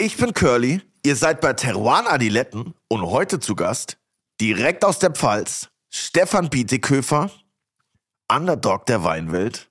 [0.00, 3.98] Ich bin Curly, ihr seid bei Teruan Adiletten und heute zu Gast,
[4.40, 7.32] direkt aus der Pfalz, Stefan Bieteköfer,
[8.32, 9.68] Underdog der Weinwelt,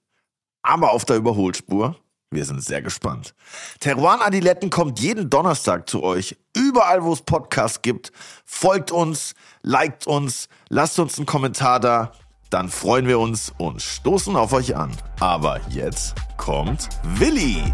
[0.64, 1.96] aber auf der Überholspur.
[2.30, 3.36] Wir sind sehr gespannt.
[3.80, 8.12] Teruan Adiletten kommt jeden Donnerstag zu euch, überall wo es Podcasts gibt.
[8.44, 12.12] Folgt uns, liked uns, lasst uns einen Kommentar da,
[12.50, 14.92] dann freuen wir uns und stoßen auf euch an.
[15.22, 17.74] Aber jetzt kommt Willi.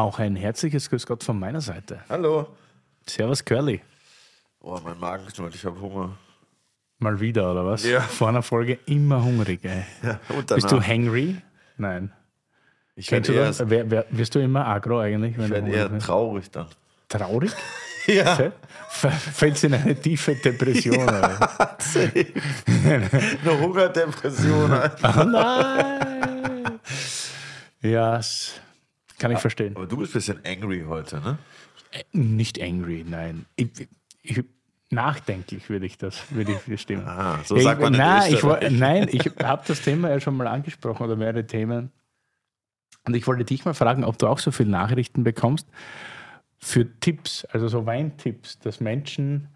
[0.00, 2.00] Auch ein herzliches Grüß Gott von meiner Seite.
[2.08, 2.46] Hallo.
[3.06, 3.82] Servus Curly.
[4.62, 6.16] Oh, mein Magen knurrt, ich habe Hunger.
[7.00, 7.84] Mal wieder, oder was?
[7.84, 8.00] Ja.
[8.00, 9.84] Vor einer Folge immer hungrig, ey.
[10.02, 10.18] Ja,
[10.54, 11.36] Bist du hangry?
[11.76, 12.10] Nein.
[12.96, 13.68] Ich Kennst werde du eher, das?
[13.68, 15.36] Wer, wer, wirst du immer agro eigentlich?
[15.36, 16.06] Wenn ich du werd hungrig eher bist?
[16.06, 16.66] traurig dann.
[17.08, 17.52] Traurig?
[18.06, 18.52] Ja.
[18.88, 20.96] Fällst in eine tiefe Depression?
[21.02, 21.38] oder?
[22.84, 24.72] Eine Hungerdepression.
[24.72, 26.80] Oh nein!
[27.82, 28.54] Ja, das
[29.20, 29.76] kann ich verstehen.
[29.76, 31.38] Aber du bist ein bisschen angry heute, ne?
[32.12, 33.46] Nicht angry, nein.
[33.56, 33.88] Ich,
[34.22, 34.44] ich,
[34.90, 37.04] nachdenklich würde ich das, würde ich bestimmen.
[37.06, 40.46] Ah, so sagt ich, man nein, ich, nein, ich habe das Thema ja schon mal
[40.46, 41.92] angesprochen oder mehrere Themen.
[43.04, 45.68] Und ich wollte dich mal fragen, ob du auch so viele Nachrichten bekommst
[46.58, 49.48] für Tipps, also so Weintipps, dass Menschen,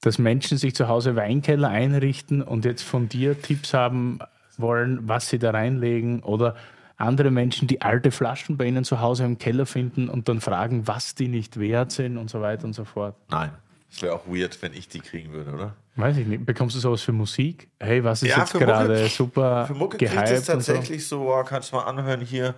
[0.00, 4.18] dass Menschen sich zu Hause Weinkeller einrichten und jetzt von dir Tipps haben
[4.58, 6.56] wollen, was sie da reinlegen oder
[6.96, 10.86] andere Menschen, die alte Flaschen bei ihnen zu Hause im Keller finden und dann fragen,
[10.86, 13.16] was die nicht wert sind und so weiter und so fort.
[13.30, 13.50] Nein.
[13.90, 15.74] Das wäre auch weird, wenn ich die kriegen würde, oder?
[15.94, 16.44] Weiß ich nicht.
[16.44, 17.68] Bekommst du sowas für Musik?
[17.80, 20.72] Hey, was ist Ja, jetzt gerade super Für Mucke kriegt es und so?
[20.72, 22.54] tatsächlich so, oh, kannst du mal anhören hier,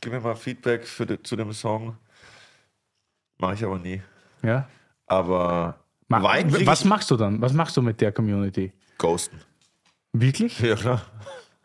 [0.00, 1.96] gib mir mal Feedback für zu dem Song.
[3.38, 4.00] Mache ich aber nie.
[4.42, 4.66] Ja.
[5.06, 7.40] Aber Ma Wein krieg was machst du dann?
[7.40, 8.72] Was machst du mit der Community?
[8.98, 9.38] Ghosten.
[10.12, 10.58] Wirklich?
[10.60, 11.02] Ja, klar.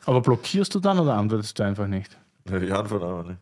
[0.06, 2.18] Aber blockierst du dann oder antwortest du einfach nicht?
[2.46, 3.40] Ich antworte aber nicht.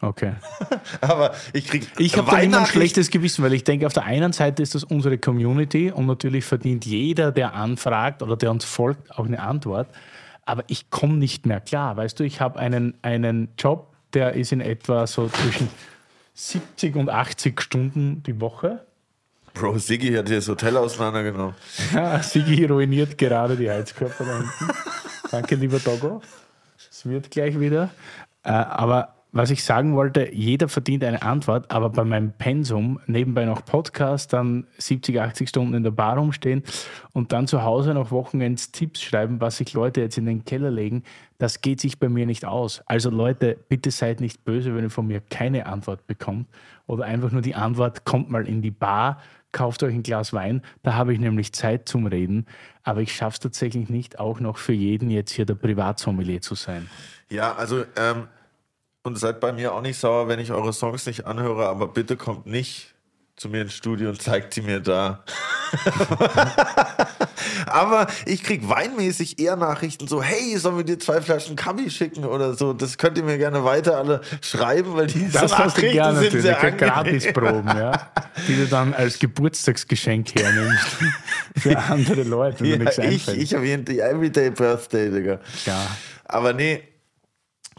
[0.00, 0.34] Okay.
[1.00, 4.04] Aber ich krieg Ich habe da immer ein schlechtes Gewissen, weil ich denke, auf der
[4.04, 8.64] einen Seite ist das unsere Community und natürlich verdient jeder, der anfragt oder der uns
[8.64, 9.88] folgt, auch eine Antwort.
[10.44, 11.96] Aber ich komme nicht mehr klar.
[11.96, 15.68] Weißt du, ich habe einen, einen Job, der ist in etwa so zwischen
[16.34, 18.84] 70 und 80 Stunden die Woche.
[19.54, 21.54] Bro, Siggi hat hier das Hotel auseinandergenommen.
[21.94, 24.78] Ja, Sigi ruiniert gerade die Heizkörper da hinten.
[25.30, 26.20] Danke, lieber Togo.
[26.90, 27.90] Es wird gleich wieder.
[28.42, 33.44] Äh, aber was ich sagen wollte, jeder verdient eine Antwort, aber bei meinem Pensum, nebenbei
[33.44, 36.62] noch Podcast, dann 70, 80 Stunden in der Bar rumstehen
[37.12, 40.70] und dann zu Hause noch Wochenends Tipps schreiben, was sich Leute jetzt in den Keller
[40.70, 41.02] legen,
[41.36, 42.82] das geht sich bei mir nicht aus.
[42.86, 46.46] Also Leute, bitte seid nicht böse, wenn ihr von mir keine Antwort bekommt
[46.86, 49.20] oder einfach nur die Antwort, kommt mal in die Bar,
[49.56, 52.44] kauft euch ein Glas Wein, da habe ich nämlich Zeit zum Reden,
[52.82, 56.54] aber ich schaffe es tatsächlich nicht, auch noch für jeden jetzt hier der Privatsommelier zu
[56.54, 56.90] sein.
[57.30, 58.28] Ja, also, ähm,
[59.02, 62.18] und seid bei mir auch nicht sauer, wenn ich eure Songs nicht anhöre, aber bitte
[62.18, 62.95] kommt nicht
[63.36, 65.22] zu mir ins Studio und zeigt sie mir da.
[67.66, 72.24] aber ich krieg weinmäßig eher Nachrichten so, hey, sollen wir dir zwei Flaschen Kabi schicken
[72.24, 72.72] oder so?
[72.72, 76.24] Das könnt ihr mir gerne weiter alle schreiben, weil diese Das hast du gerne sind
[76.26, 76.92] natürlich, sehr für angenehm.
[76.94, 78.10] Gratisproben, ja,
[78.48, 80.86] die du dann als Geburtstagsgeschenk hernimmst
[81.58, 85.40] für andere Leute, wenn Ja, nichts ich, ich habe die Everyday Birthday, Digga.
[85.66, 85.86] ja.
[86.24, 86.82] Aber nee,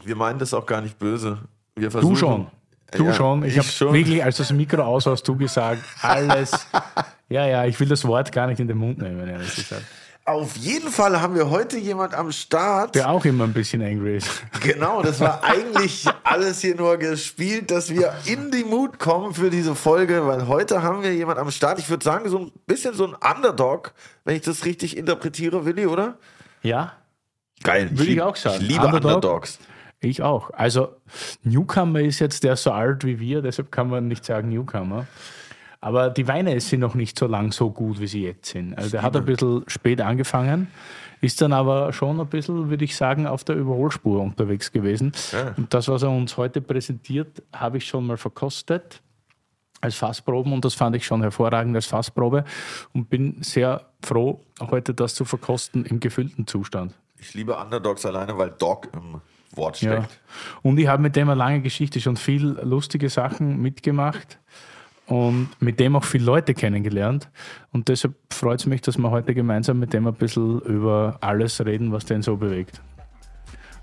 [0.03, 1.39] wir meinen das auch gar nicht böse.
[1.75, 2.47] Wir versuchen, Du schon.
[2.91, 3.43] Du Ja, schon.
[3.43, 6.51] Ich, ich habe wirklich, als das Mikro aus hast du gesagt, alles.
[7.29, 9.83] ja, ja, ich will das Wort gar nicht in den Mund nehmen, ehrlich gesagt.
[10.23, 12.95] Auf jeden Fall haben wir heute jemand am Start.
[12.95, 14.29] Der auch immer ein bisschen angry ist.
[14.61, 19.49] Genau, das war eigentlich alles hier nur gespielt, dass wir in die Mut kommen für
[19.49, 21.79] diese Folge, weil heute haben wir jemand am Start.
[21.79, 23.93] Ich würde sagen, so ein bisschen so ein Underdog,
[24.25, 26.17] wenn ich das richtig interpretiere, Willi, oder?
[26.61, 26.93] Ja,
[27.63, 27.89] Geil.
[27.91, 28.57] Würde ich lieb- auch sagen.
[28.61, 29.05] Ich liebe Underdog.
[29.15, 29.59] Underdogs.
[29.99, 30.51] Ich auch.
[30.51, 30.89] Also,
[31.43, 35.07] Newcomer ist jetzt der so alt wie wir, deshalb kann man nicht sagen Newcomer.
[35.79, 38.77] Aber die Weine sind noch nicht so lang so gut, wie sie jetzt sind.
[38.77, 40.67] Also, der hat ein bisschen spät angefangen,
[41.21, 45.11] ist dann aber schon ein bisschen, würde ich sagen, auf der Überholspur unterwegs gewesen.
[45.31, 45.53] Ja.
[45.57, 49.01] Und das, was er uns heute präsentiert, habe ich schon mal verkostet
[49.81, 52.43] als Fassproben und das fand ich schon hervorragend als Fassprobe
[52.93, 56.93] und bin sehr froh, heute das zu verkosten im gefüllten Zustand.
[57.19, 59.21] Ich liebe Underdogs alleine, weil Dog im
[59.57, 60.03] Wort Ja.
[60.03, 60.19] steckt.
[60.61, 64.39] Und ich habe mit dem eine lange Geschichte schon viel lustige Sachen mitgemacht
[65.07, 67.29] und mit dem auch viele Leute kennengelernt.
[67.71, 71.63] Und deshalb freut es mich, dass wir heute gemeinsam mit dem ein bisschen über alles
[71.65, 72.81] reden, was den so bewegt.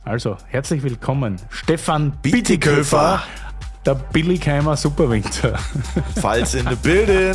[0.05, 3.23] Also, herzlich willkommen, Stefan Bittiköfer,
[3.87, 5.59] der Billigheimer Superwinter.
[6.21, 7.35] Falls in the building.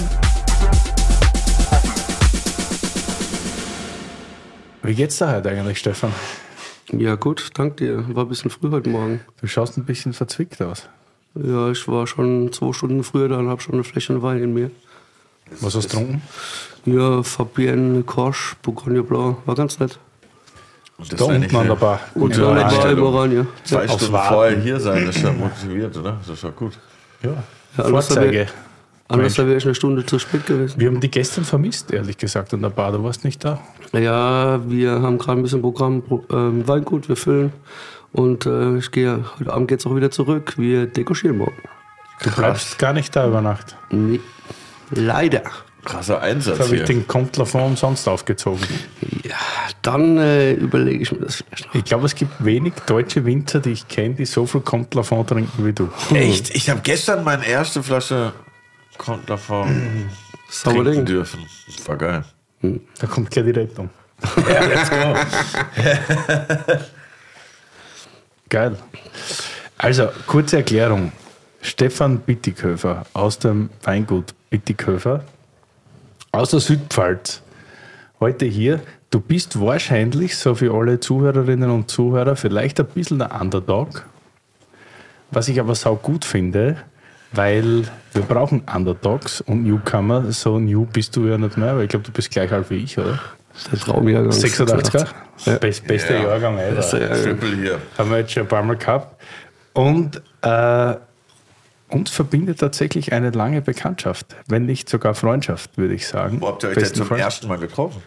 [4.84, 6.12] Wie geht's dir heute eigentlich, Stefan?
[6.92, 8.16] Ja, gut, danke dir.
[8.16, 9.22] War ein bisschen früh heute Morgen.
[9.42, 10.90] Du schaust ein bisschen verzwickt aus.
[11.36, 14.54] Ja, ich war schon zwei Stunden früher da und habe schon eine Fläche Wein in
[14.54, 14.72] mir.
[15.62, 16.22] Was hast du getrunken?
[16.86, 19.38] Ja, Fabienne Korsch, Bourgogne Blanc.
[19.46, 20.00] War ganz nett.
[20.98, 22.00] Und das Da unten an der Bar.
[22.16, 23.46] Und Gute ja, war rein, ja.
[23.64, 26.18] Zwei Stunden vorher hier sein, das ist ja motiviert, oder?
[26.26, 26.74] Das ist ja gut.
[27.24, 27.44] Ja,
[27.78, 28.48] Ja, Vorzeige.
[29.10, 30.80] Anders wäre ich eine Stunde zu spät gewesen.
[30.80, 32.92] Wir haben die gestern vermisst, ehrlich gesagt, an der Bar.
[32.92, 33.60] Du warst nicht da.
[33.92, 37.52] Ja, wir haben gerade ein bisschen Programm, Pro- ähm, Weingut, wir füllen.
[38.12, 40.54] Und äh, ich gehe, heute Abend geht's auch wieder zurück.
[40.58, 41.58] Wir dekorieren morgen.
[42.24, 43.76] Du bleibst gar nicht da über Nacht.
[43.90, 44.20] Nee.
[44.92, 45.44] Leider.
[45.86, 48.60] Krasser Jetzt Einsatz habe ich den Comte Lafont umsonst aufgezogen.
[49.24, 49.36] Ja,
[49.82, 51.76] dann äh, überlege ich mir das vielleicht noch.
[51.76, 55.30] Ich glaube, es gibt wenig deutsche Winzer, die ich kenne, die so viel Comte Lafont
[55.30, 55.90] trinken wie du.
[56.14, 56.54] Echt?
[56.54, 58.34] Ich habe gestern meine erste Flasche
[59.28, 59.72] Lafont
[60.50, 61.46] Sauber trinken dürfen.
[61.68, 62.24] Das war geil.
[62.62, 63.90] Da kommt gleich die Rettung.
[64.50, 65.16] Ja, let's go.
[68.50, 68.76] Geil.
[69.78, 71.12] Also, kurze Erklärung.
[71.62, 75.24] Stefan Bittiköfer aus dem Weingut Bittiköfer
[76.32, 77.42] aus der Südpfalz.
[78.20, 78.82] Heute hier.
[79.12, 84.06] Du bist wahrscheinlich, so für alle Zuhörerinnen und Zuhörer, vielleicht ein bisschen der Underdog.
[85.32, 86.78] Was ich aber sau gut finde,
[87.32, 90.32] weil wir brauchen Underdogs und Newcomer.
[90.32, 92.78] So new bist du ja nicht mehr, weil ich glaube, du bist gleich alt wie
[92.78, 93.20] ich, oder?
[93.72, 94.32] Der Traumjahrgang.
[94.32, 95.08] 86er?
[95.46, 95.58] Ja.
[95.58, 96.30] Best, bester Ja.
[96.30, 96.76] Jahrgang ever.
[96.76, 97.24] Bester Jahrgang.
[97.24, 97.80] Triple hier.
[97.98, 99.22] Haben wir jetzt schon ein paar Mal gehabt.
[99.74, 100.96] Und äh,
[101.90, 106.40] uns verbindet tatsächlich eine lange Bekanntschaft, wenn nicht sogar Freundschaft, würde ich sagen.
[106.42, 107.22] Wo habt ihr euch denn zum Bestenfalls.
[107.22, 108.02] ersten Mal getroffen?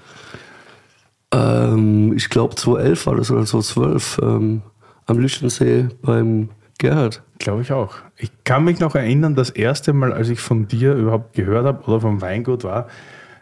[1.32, 4.62] Ähm, ich glaube 2011 war das oder so 12 ähm,
[5.06, 7.22] am Lüchtensee beim Gerhard.
[7.42, 7.96] Glaube ich auch.
[8.16, 11.82] Ich kann mich noch erinnern, das erste Mal, als ich von dir überhaupt gehört habe
[11.88, 12.86] oder vom Weingut war,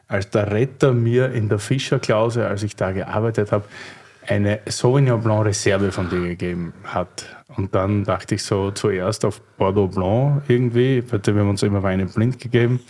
[0.08, 3.64] als der Retter mir in der Fischerklause, als ich da gearbeitet habe,
[4.26, 7.26] eine Sauvignon Blanc Reserve von dir gegeben hat.
[7.58, 11.82] Und dann dachte ich so zuerst auf Bordeaux Blanc irgendwie, weil wir haben uns immer
[11.82, 12.80] Weine blind gegeben.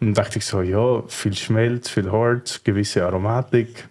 [0.00, 3.86] Und dachte ich so, ja, viel Schmelz, viel Holz, gewisse Aromatik.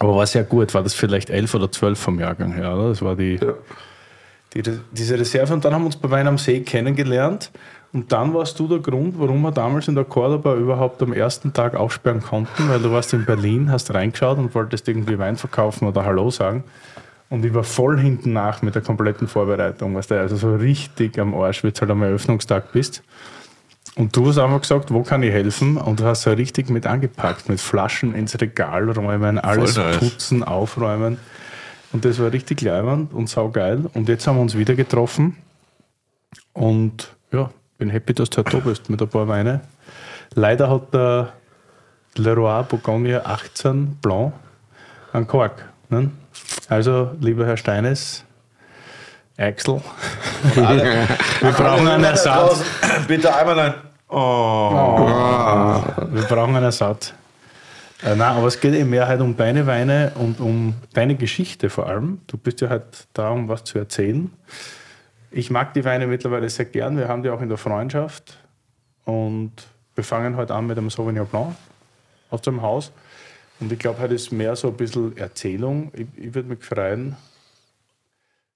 [0.00, 0.74] Aber war sehr gut.
[0.74, 2.90] War das vielleicht elf oder zwölf vom Jahrgang her, oder?
[2.90, 3.38] Das war die,
[4.62, 5.54] die, diese Reserve.
[5.54, 7.50] Und dann haben wir uns bei Wein am See kennengelernt.
[7.92, 11.52] Und dann warst du der Grund, warum wir damals in der Cordoba überhaupt am ersten
[11.52, 15.88] Tag aufsperren konnten, weil du warst in Berlin, hast reingeschaut und wolltest irgendwie Wein verkaufen
[15.88, 16.64] oder Hallo sagen.
[17.30, 21.18] Und ich war voll hinten nach mit der kompletten Vorbereitung, weißt du, also so richtig
[21.18, 23.02] am Arsch, wie du halt am Eröffnungstag bist.
[23.96, 25.78] Und du hast einfach gesagt, wo kann ich helfen?
[25.78, 31.16] Und du hast so richtig mit angepackt, mit Flaschen ins Regal räumen, alles putzen, aufräumen.
[31.96, 33.86] Und das war richtig leibend und saugeil.
[33.94, 35.38] Und jetzt haben wir uns wieder getroffen.
[36.52, 37.48] Und ja,
[37.78, 39.62] bin happy, dass du heute da bist mit ein paar Weine.
[40.34, 41.32] Leider hat der
[42.16, 44.34] Leroy Bourgogne 18 Blanc
[45.14, 45.64] einen Kork.
[45.88, 46.10] Ne?
[46.68, 48.24] Also, lieber Herr Steines,
[49.38, 49.80] Axel,
[50.54, 52.62] wir brauchen einen Ersatz.
[53.08, 53.74] Bitte einmal ein.
[54.10, 55.80] Oh.
[56.12, 57.14] Wir brauchen einen Ersatz.
[58.02, 61.70] Äh, nein, aber es geht eben mehr halt um deine Weine und um deine Geschichte
[61.70, 62.20] vor allem.
[62.26, 64.30] Du bist ja halt da, um was zu erzählen.
[65.30, 66.98] Ich mag die Weine mittlerweile sehr gern.
[66.98, 68.38] Wir haben die auch in der Freundschaft.
[69.04, 69.52] Und
[69.94, 71.56] wir fangen heute an mit einem Sauvignon Blanc
[72.30, 72.92] aus dem Haus.
[73.60, 75.90] Und ich glaube, heute ist mehr so ein bisschen Erzählung.
[75.94, 77.16] Ich, ich würde mich freuen,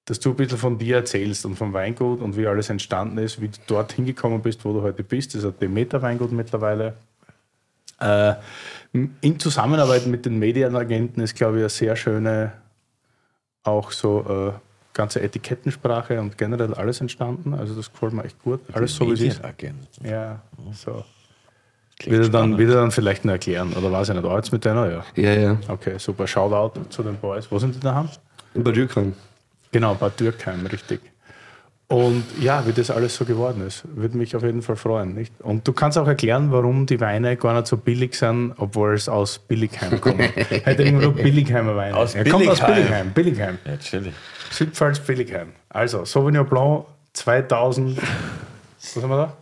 [0.04, 3.40] dass du ein bisschen von dir erzählst und vom Weingut und wie alles entstanden ist,
[3.40, 5.34] wie du dort hingekommen bist, wo du heute bist.
[5.34, 6.96] Das ist ein Demeter-Weingut mittlerweile.
[8.00, 8.34] Äh,
[8.92, 12.52] in Zusammenarbeit mit den Medienagenten ist, glaube ich, eine sehr schöne,
[13.62, 14.58] auch so äh,
[14.92, 17.54] ganze Etikettensprache und generell alles entstanden.
[17.54, 18.60] Also das gefällt mir echt gut.
[18.72, 19.42] Alles so wie es ist.
[20.02, 20.40] Ja,
[20.72, 21.04] so.
[22.04, 24.90] Wieder dann, wieder dann vielleicht noch erklären, oder weiß ich nicht, jetzt mit deiner?
[24.90, 25.04] Ja.
[25.16, 25.58] Ja, ja.
[25.68, 26.26] Okay, super.
[26.26, 27.50] Shoutout zu den Boys.
[27.50, 28.08] Wo sind die daheim?
[28.54, 29.12] In Bad Dürkheim.
[29.70, 31.00] Genau, Bad Dürkheim, richtig.
[31.90, 35.12] Und ja, wie das alles so geworden ist, würde mich auf jeden Fall freuen.
[35.12, 35.34] Nicht?
[35.40, 39.08] Und du kannst auch erklären, warum die Weine gar nicht so billig sind, obwohl es
[39.08, 40.20] aus Billigheim kommt.
[40.36, 41.96] Hätte irgendwo Billigheimer Weine.
[41.96, 43.10] Aus ja, kommt aus Billigheim.
[43.10, 43.12] Billigheim.
[43.12, 43.58] Billigheim.
[43.64, 44.14] Ja, chillig.
[44.52, 45.48] Südpfalz Billigheim.
[45.68, 49.36] Also, Sauvignon Blanc 2000, was haben wir da?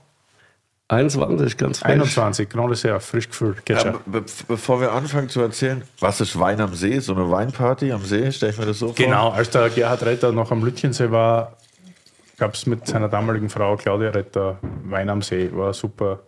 [0.89, 1.91] 21, ganz frisch.
[1.91, 3.59] 21, Grand Dessert, frisch gefüllt.
[3.69, 6.99] Ja, be bevor wir anfangen zu erzählen, was ist Wein am See?
[7.01, 8.33] So eine Weinparty am See?
[8.33, 8.95] Stell ich mir das so vor?
[8.95, 11.59] Genau, als der Gerhard Retter noch am Lütchensee war,
[12.39, 15.51] gab es mit seiner damaligen Frau Claudia Retter Wein am See.
[15.53, 16.21] War super.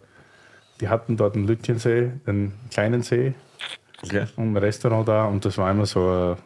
[0.80, 3.34] Die hatten dort einen Lütchensee, den kleinen See
[4.02, 4.24] Okay.
[4.36, 6.36] und ein Restaurant da und das war immer so eine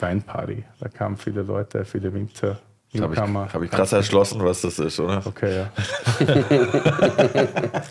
[0.00, 0.64] Weinparty.
[0.80, 2.58] Da kamen viele Leute, viele Winzer,
[2.98, 5.22] Habe ich, hab ich krass erschlossen, was das ist, oder?
[5.24, 5.70] Okay, ja.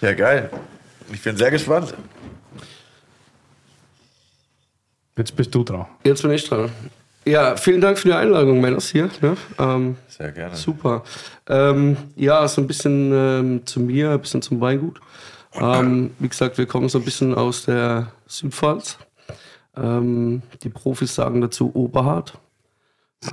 [0.00, 0.50] Ja, geil.
[1.12, 1.92] Ich bin sehr gespannt.
[5.16, 5.86] Jetzt bist du dran.
[6.04, 6.70] Jetzt bin ich dran.
[7.28, 9.10] Ja, vielen Dank für die Einladung, Männers hier.
[9.20, 9.36] Ne?
[9.58, 10.56] Ähm, Sehr gerne.
[10.56, 11.02] Super.
[11.46, 14.98] Ähm, ja, so ein bisschen ähm, zu mir, ein bisschen zum Weingut.
[15.52, 18.96] Ähm, wie gesagt, wir kommen so ein bisschen aus der Südpfalz.
[19.76, 22.38] Ähm, die Profis sagen dazu Oberhart.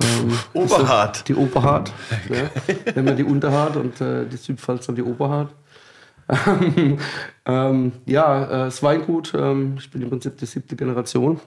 [0.02, 1.26] Ähm, Oberhart.
[1.28, 1.90] Die Oberhart.
[2.28, 2.50] ja.
[2.94, 5.54] Nennen wir die Unterhart und äh, die Südpfalz dann die Oberhart.
[7.46, 11.40] ähm, ja, äh, das Weingut, ähm, ich bin im Prinzip die siebte Generation,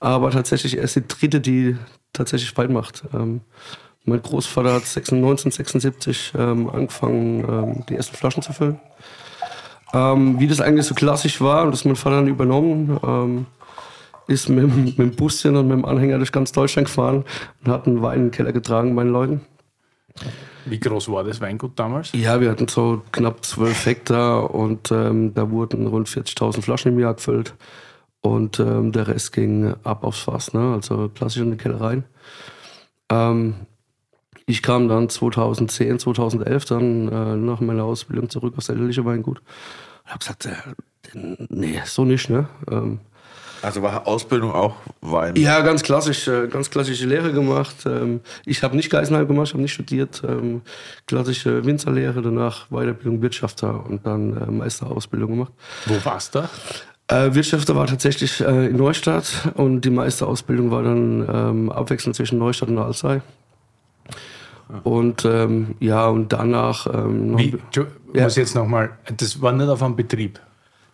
[0.00, 1.76] aber tatsächlich erst die dritte, die
[2.12, 3.04] tatsächlich Wein macht.
[3.12, 3.42] Ähm,
[4.04, 8.80] mein Großvater hat 1976 ähm, angefangen, ähm, die ersten Flaschen zu füllen.
[9.92, 13.46] Ähm, wie das eigentlich so klassisch war, und das mein Vater dann übernommen,
[14.26, 17.24] ist mit, mit dem Buschen und mit dem Anhänger durch ganz Deutschland gefahren
[17.62, 19.42] und hat einen Wein in den Keller getragen, meinen Leuten.
[20.66, 22.12] Wie groß war das Weingut damals?
[22.12, 26.98] Ja, wir hatten so knapp 12 Hektar und ähm, da wurden rund 40.000 Flaschen im
[26.98, 27.54] Jahr gefüllt.
[28.20, 30.72] Und ähm, der Rest ging ab aufs Fass, ne?
[30.72, 32.04] also klassisch in die Kellereien.
[33.10, 33.54] Ähm,
[34.46, 39.42] ich kam dann 2010, 2011 dann äh, nach meiner Ausbildung zurück aufs elterliche Weingut.
[40.06, 42.30] Ich habe gesagt, äh, nee, so nicht.
[42.30, 42.48] Ne?
[42.70, 43.00] Ähm,
[43.64, 45.34] Also war Ausbildung auch Wein?
[45.36, 47.74] ja, ganz klassisch, äh, ganz klassische Lehre gemacht.
[47.86, 50.22] Ähm, Ich habe nicht Geisenheim gemacht, ich habe nicht studiert.
[50.28, 50.60] Ähm,
[51.06, 55.52] Klassische Winzerlehre, danach Weiterbildung Wirtschafter und dann äh, Meisterausbildung gemacht.
[55.86, 56.48] Wo warst du?
[57.08, 62.68] Äh, Wirtschafter war tatsächlich in Neustadt und die Meisterausbildung war dann ähm, abwechselnd zwischen Neustadt
[62.70, 63.20] und Alzey.
[64.82, 66.86] Und ähm, ja, und danach.
[66.92, 68.24] Ähm, noch- Wie, Entschu- Ja.
[68.24, 70.40] muss jetzt nochmal, das war nicht auf einem Betrieb.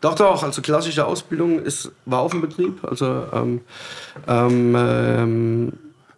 [0.00, 2.82] Doch, doch, also klassische Ausbildung ist, war auf dem Betrieb.
[2.82, 3.60] Also ähm,
[4.26, 5.72] ähm, ähm,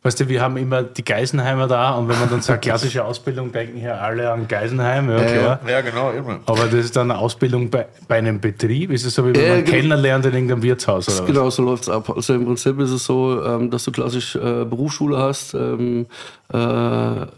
[0.04, 3.52] Weißt du, wir haben immer die Geisenheimer da und wenn man dann sagt klassische Ausbildung,
[3.52, 5.60] denken hier alle an Geisenheim, ja klar.
[5.68, 6.40] Ja, genau, immer.
[6.46, 8.90] Aber das ist dann eine Ausbildung bei, bei einem Betrieb?
[8.90, 9.70] Ist es so, wie wenn man genau.
[9.70, 11.26] Kellner lernt in irgendeinem Wirtshaus oder was?
[11.26, 12.10] Genau, so läuft's ab.
[12.10, 16.06] Also im Prinzip ist es so, ähm, dass du klassisch äh, Berufsschule hast, ähm,
[16.52, 17.28] äh, ja,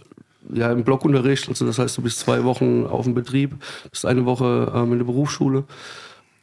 [0.72, 1.50] im Blockunterricht.
[1.50, 3.56] Also das heißt, du bist zwei Wochen auf dem Betrieb,
[3.90, 5.64] bist eine Woche ähm, in der Berufsschule.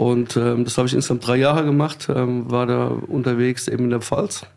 [0.02, 3.90] Und ähm, das habe ich insgesamt drei Jahre gemacht, ähm, war da unterwegs eben in
[3.92, 4.48] der Pfalz.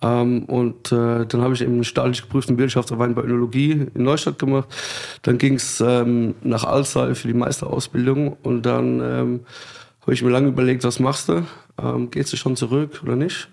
[0.00, 4.38] Ähm, und äh, dann habe ich eben einen staatlich geprüften Wirtschaftswein bei Önologie in Neustadt
[4.38, 4.68] gemacht.
[5.22, 9.40] Dann ging es ähm, nach Alzey für die Meisterausbildung und dann ähm,
[10.02, 11.42] habe ich mir lange überlegt, was machst du?
[11.82, 13.48] Ähm, gehst du schon zurück oder nicht?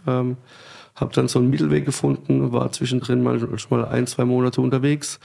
[1.00, 5.20] Habe dann so einen Mittelweg gefunden, war zwischendrin mal, schon mal ein, zwei Monate unterwegs.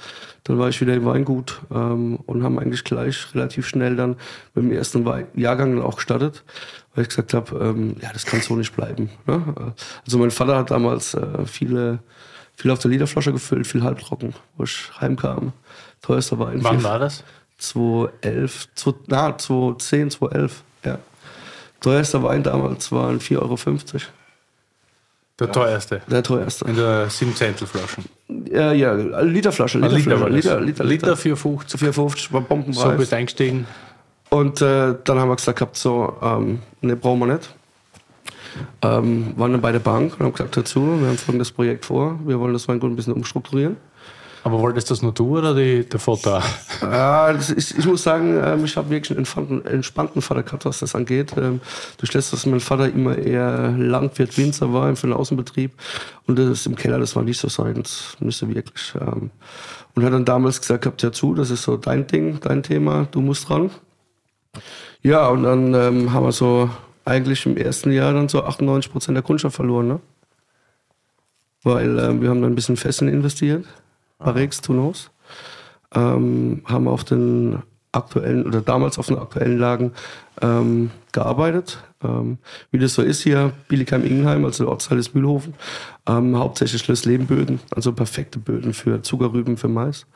[0.45, 4.17] Dann war ich wieder im Weingut ähm, und haben eigentlich gleich relativ schnell dann
[4.55, 6.45] mit dem ersten Wein Jahrgang auch gestartet,
[6.95, 9.09] weil ich gesagt habe, ähm, ja, das kann so nicht bleiben.
[9.27, 9.73] Ne?
[10.05, 12.01] Also mein Vater hat damals äh, viele,
[12.57, 15.53] viel auf der Literflasche gefüllt, viel halbtrocken, wo ich heimkam.
[16.03, 16.63] Teuerster Wein.
[16.63, 17.25] Wann war das?
[17.57, 20.99] 2011, zwei- na, 2010, 2011, ja.
[21.81, 23.57] Teuerster Wein damals waren 4,50 Euro.
[25.47, 26.03] Der teuerste.
[26.09, 26.65] Der teuerste.
[26.67, 28.05] In der 7 Zentel Flaschen.
[28.51, 29.93] Ja, ja, Literflasche, das.
[29.93, 30.29] Liter,
[30.61, 31.77] Liter, Liter 4,50.
[31.77, 32.97] 4,50 war So Bombenpreis.
[32.97, 33.67] bist du eingestiegen.
[34.31, 37.55] Und äh, dann haben wir gesagt gehabt, so, ähm, ne, brauchen wir nicht.
[38.83, 42.19] Ähm, waren dann bei der Bank und haben gesagt dazu, wir haben folgendes Projekt vor,
[42.25, 43.77] wir wollen das Weingut ein bisschen umstrukturieren.
[44.45, 46.43] Aber wolltest das nur du oder die, der Vater?
[46.81, 50.95] Ja, das ich muss sagen, ähm, ich habe wirklich einen entspannten, Vater gehabt, was das
[50.95, 51.33] angeht.
[51.37, 51.61] Ähm,
[51.99, 55.73] durch das, dass mein Vater immer eher Landwirt, Winzer war für den Außenbetrieb
[56.27, 58.95] und das im Keller, das war nicht so seins, nicht so wirklich.
[59.01, 59.31] Ähm,
[59.95, 63.07] und hat dann damals gesagt, gehabt, ja zu, das ist so dein Ding, dein Thema,
[63.11, 63.71] du musst dran.
[65.03, 66.71] Ja, und dann ähm, haben wir so
[67.05, 70.01] eigentlich im ersten Jahr dann so 98 Prozent der Kundschaft verloren, ne?
[71.65, 73.65] Weil ähm, wir haben dann ein bisschen Fesseln investiert,
[74.23, 75.11] Parex, Tunos
[75.95, 77.63] ähm, haben auf den
[77.93, 79.93] aktuellen oder damals auf den aktuellen Lagen
[80.41, 81.79] ähm, gearbeitet.
[82.03, 82.39] Ähm,
[82.71, 85.55] wie das so ist hier, Bieligheim-Ingenheim, also der Ortsteil ist Mühlhofen,
[86.07, 90.07] ähm, hauptsächlich Schlösslehmböden, also perfekte Böden für Zuckerrüben, für Mais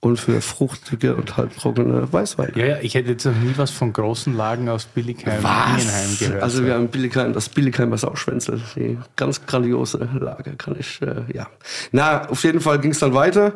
[0.00, 2.52] und für fruchtige und halbtrockene Weißweine.
[2.56, 6.42] Ja, ja, ich hätte jetzt noch nie was von großen Lagen aus Billigheim, Ingenheim gehört.
[6.42, 11.48] Also wir haben Billigheim, das Billigheimer Sauschwänzel, die ganz grandiose Lage, kann ich, äh, ja.
[11.92, 13.54] Na, auf jeden Fall ging es dann weiter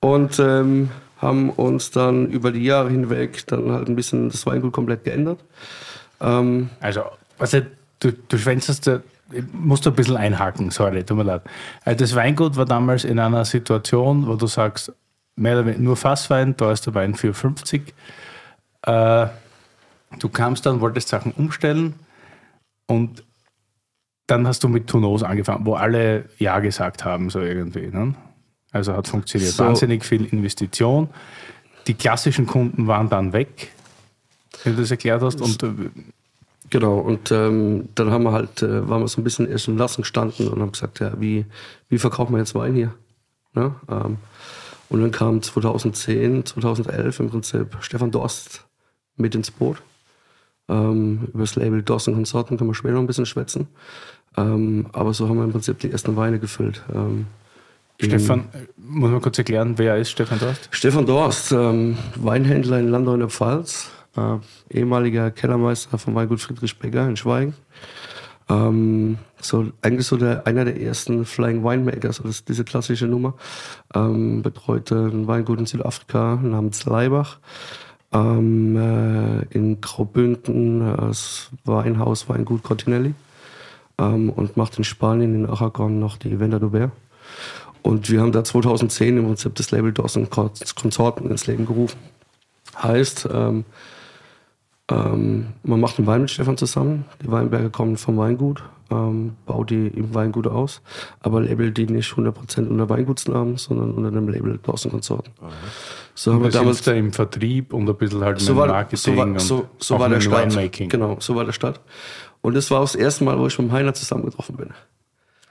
[0.00, 4.72] und ähm, haben uns dann über die Jahre hinweg dann halt ein bisschen das Weingut
[4.72, 5.40] komplett geändert.
[6.20, 7.02] Ähm, Also,
[7.38, 7.60] also
[8.00, 11.42] du, du schwänzest, ich muss da ein bisschen einhaken, sorry, tut mir leid.
[11.84, 14.92] Also Das Weingut war damals in einer Situation, wo du sagst,
[15.36, 17.94] mehr oder weniger nur Fasswein, da ist der Wein für 50.
[18.82, 19.26] Äh,
[20.18, 21.94] du kamst dann, wolltest Sachen umstellen
[22.86, 23.24] und
[24.26, 27.88] dann hast du mit Tunos angefangen, wo alle Ja gesagt haben, so irgendwie.
[27.88, 28.14] Ne?
[28.70, 29.52] Also hat funktioniert.
[29.52, 29.64] So.
[29.64, 31.08] Wahnsinnig viel Investition.
[31.86, 33.72] Die klassischen Kunden waren dann weg,
[34.64, 35.40] wenn du das erklärt hast.
[35.40, 35.72] Und äh,
[36.72, 39.76] Genau, und ähm, dann haben wir halt, äh, waren wir so ein bisschen erst im
[39.76, 41.44] Lassen gestanden und haben gesagt, ja, wie,
[41.90, 42.94] wie verkaufen wir jetzt Wein hier?
[43.52, 43.74] Ne?
[43.90, 44.16] Ähm,
[44.92, 48.66] und dann kam 2010, 2011 im Prinzip Stefan Dorst
[49.16, 49.78] mit ins Boot.
[50.68, 53.68] Ähm, über das Label Dorst und Konsorten können wir später noch ein bisschen schwätzen.
[54.36, 56.82] Ähm, aber so haben wir im Prinzip die ersten Weine gefüllt.
[56.94, 57.24] Ähm,
[58.02, 60.68] Stefan, äh, muss man kurz erklären, wer ist Stefan Dorst?
[60.72, 64.36] Stefan Dorst, ähm, Weinhändler in Landau in der Pfalz, äh,
[64.76, 67.54] ehemaliger Kellermeister vom Weingut Friedrich Becker in Schweigen.
[68.52, 73.34] Ähm, so, eigentlich so der, einer der ersten Flying Winemakers, ist diese klassische Nummer.
[73.94, 77.38] Ähm, betreute ein Weingut in Südafrika namens Leibach.
[78.12, 83.14] Ähm, äh, in Graubünden äh, das Weinhaus Weingut Cortinelli.
[83.98, 86.90] Ähm, und macht in Spanien, in Aragon, noch die Venda d'Aubert.
[87.80, 91.98] Und wir haben da 2010 im Prinzip das Label Dawson Konsorten ins Leben gerufen.
[92.80, 93.28] Heißt,
[94.92, 97.04] ähm, man macht einen Wein mit Stefan zusammen.
[97.22, 100.82] Die Weinberge kommen vom Weingut, ähm, baut die im Weingut aus,
[101.20, 105.32] aber labelt die nicht 100% unter Weingutsnamen, sondern unter dem Label Dawson Konsorten.
[106.14, 108.68] So haben wir Das damals da im Vertrieb und ein bisschen halt so mit war,
[108.68, 110.54] Marketing so war, und so, so auch war der Start.
[110.54, 110.88] Winemaking.
[110.88, 111.80] Genau, so war der Start.
[112.42, 114.70] Und das war auch das erste Mal, wo ich mit Heiner zusammengetroffen bin.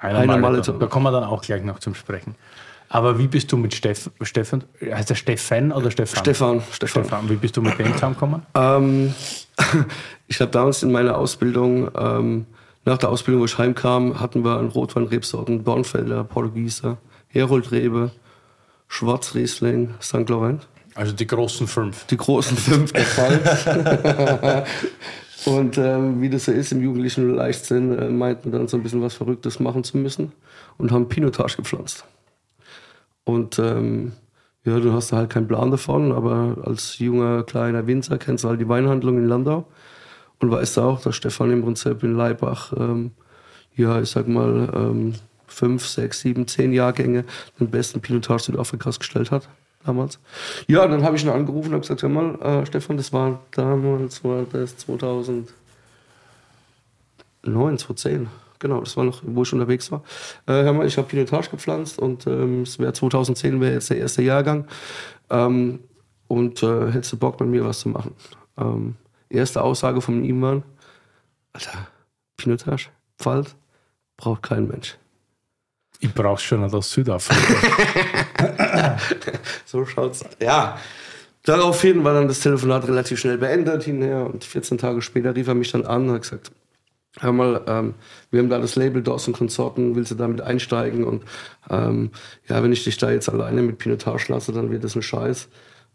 [0.02, 0.38] Heiner Heiner.
[0.38, 0.74] Maleter.
[0.74, 2.36] Da kommen wir dann auch gleich noch zum Sprechen.
[2.94, 6.20] Aber wie bist du mit Steff, Stefan, heißt er Stefan oder Stefan?
[6.20, 7.06] Stefan, Stefan.
[7.06, 8.42] Stefan, wie bist du mit dem zusammengekommen?
[8.54, 9.14] Ähm,
[10.28, 12.48] ich habe damals in meiner Ausbildung, ähm,
[12.84, 16.98] nach der Ausbildung, wo ich heimkam, hatten wir an Rotweinrebsorten Dornfelder, Portugieser,
[17.30, 18.12] Heroldrebe,
[18.90, 20.28] Schwarzriesling, St.
[20.28, 20.68] Laurent.
[20.94, 22.06] Also die großen fünf.
[22.08, 23.68] Die großen fünf Pfalz.
[25.46, 28.84] Und ähm, wie das so ist im jugendlichen Leichtsinn, äh, meinten wir dann so ein
[28.84, 30.34] bisschen was Verrücktes machen zu müssen
[30.78, 32.04] und haben Pinotage gepflanzt.
[33.32, 34.12] Und ähm,
[34.64, 38.62] ja, du hast halt keinen Plan davon, aber als junger, kleiner Winzer kennst du halt
[38.62, 39.66] die Weinhandlung in Landau
[40.40, 43.12] und weißt auch, dass Stefan im Prinzip in Leibach, ähm,
[43.76, 45.14] ja, ich sag mal, ähm,
[45.48, 47.26] fünf, sechs, sieben, zehn Jahrgänge
[47.60, 49.50] den besten Pinotage Südafrikas gestellt hat
[49.86, 50.20] damals.
[50.68, 53.40] Ja, dann habe ich ihn angerufen und habe gesagt, hör mal, äh, Stefan, das war
[53.52, 55.48] damals, war das 2009,
[57.44, 58.28] 2010.
[58.62, 60.04] Genau, das war noch, wo ich unterwegs war.
[60.46, 63.98] Äh, hör mal, ich habe Pinotage gepflanzt und ähm, es wäre 2010 wäre jetzt der
[63.98, 64.68] erste Jahrgang.
[65.32, 65.80] Ähm,
[66.28, 68.14] und äh, hättest du Bock, mit mir was zu machen?
[68.58, 68.96] Ähm,
[69.30, 70.62] erste Aussage von ihm war,
[71.54, 71.88] Alter,
[72.38, 73.56] Pinotage, Pfalz,
[74.16, 74.96] braucht kein Mensch.
[76.00, 78.98] Ich brauch's schon aus Südafrika.
[79.66, 80.24] So schaut's.
[80.40, 80.78] Ja.
[81.44, 85.56] Daraufhin war dann das Telefonat relativ schnell beendet hinher und 14 Tage später rief er
[85.56, 86.52] mich dann an und hat gesagt,
[87.20, 87.94] hör mal, ähm,
[88.30, 91.04] wir haben da das Label Dawson Konsorten, willst du damit einsteigen?
[91.04, 91.24] Und
[91.70, 92.12] ähm,
[92.48, 95.50] ja, wenn ich dich da jetzt alleine mit Pinotage lasse, dann wird das ein Scheiß.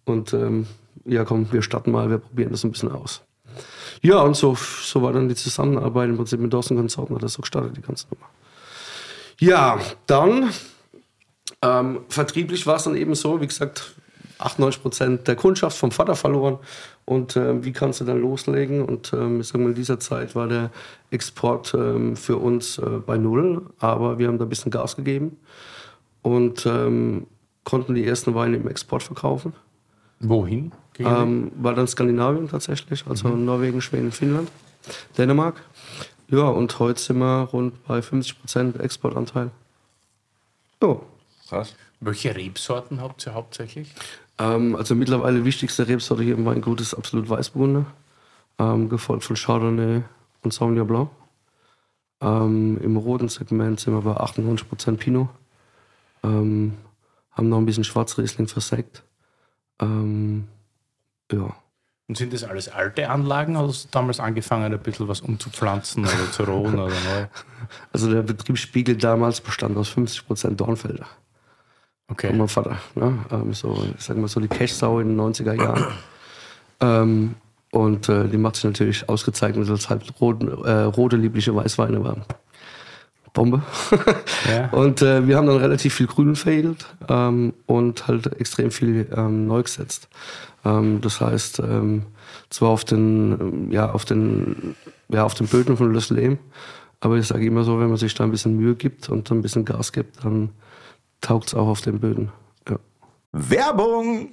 [0.05, 0.67] Und ähm,
[1.05, 3.23] ja, komm, wir starten mal, wir probieren das ein bisschen aus.
[4.03, 7.33] Ja, und so, so war dann die Zusammenarbeit im Prinzip mit Dawson Konsorten, hat das
[7.33, 8.27] so gestartet, die ganze Nummer.
[9.39, 10.51] Ja, dann
[11.63, 13.95] ähm, vertrieblich war es dann eben so, wie gesagt,
[14.39, 16.59] 98 Prozent der Kundschaft vom Vater verloren.
[17.07, 18.85] Und ähm, wie kannst du dann loslegen?
[18.85, 20.71] Und ähm, ich sag mal, in dieser Zeit war der
[21.11, 25.37] Export ähm, für uns äh, bei Null, aber wir haben da ein bisschen Gas gegeben
[26.23, 27.29] und ähm,
[27.63, 29.53] konnten die ersten Weine im Export verkaufen.
[30.19, 30.73] Wohin?
[30.99, 34.51] Ähm, war dann Skandinavien tatsächlich, also Norwegen, Schweden, Finnland,
[35.17, 35.63] Dänemark.
[36.29, 39.51] Ja, und heute sind wir rund bei 50 Prozent Exportanteil.
[40.83, 40.97] Ja.
[41.49, 41.75] Krass.
[42.01, 43.95] Welche Rebsorten habt ihr hauptsächlich?
[44.39, 47.87] Ähm, also mittlerweile wichtigste Rebsorte hier im Weingut ist absolut Weißburgunder,
[48.59, 50.03] ähm, gefolgt von Chardonnay
[50.43, 51.11] und Sauvignon Blanc.
[52.21, 55.29] Ähm, Im roten Segment sind wir bei 98% Pinot.
[56.23, 56.75] Ähm,
[57.33, 59.03] haben noch ein bisschen Schwarzriesling verseckt.
[59.81, 60.49] Ähm,
[61.31, 61.55] ja.
[62.09, 66.05] Und sind das alles alte Anlagen oder hast du damals angefangen, ein bisschen was umzupflanzen
[66.05, 67.27] oder zu rohen oder neu?
[67.93, 71.07] Also der Betriebsspiegel damals bestand aus 50% Dornfelder.
[72.07, 72.33] Von Okay.
[72.33, 72.79] meinem Vater.
[72.95, 73.19] Ne?
[73.31, 75.85] Ähm, so, ich sag mal so die Cash-Sau in den 90er Jahren.
[76.81, 77.35] ähm,
[77.73, 82.17] und äh, die macht sich natürlich ausgezeichnet als halb rot, äh, rote, liebliche Weißweine war.
[83.33, 83.63] Bombe.
[84.49, 84.69] Ja.
[84.71, 89.47] Und äh, wir haben dann relativ viel Grün veredelt ähm, und halt extrem viel ähm,
[89.49, 90.09] neu gesetzt.
[90.65, 92.05] Ähm, das heißt, ähm,
[92.49, 94.77] zwar auf den, ja, auf den,
[95.09, 96.39] ja, auf den Böden von Le Lehm,
[97.01, 99.43] aber ich sage immer so, wenn man sich da ein bisschen Mühe gibt und ein
[99.43, 100.51] bisschen Gas gibt, dann
[101.21, 102.33] taugt es auch auf den Böden.
[102.69, 102.79] Ja.
[103.33, 104.31] Werbung!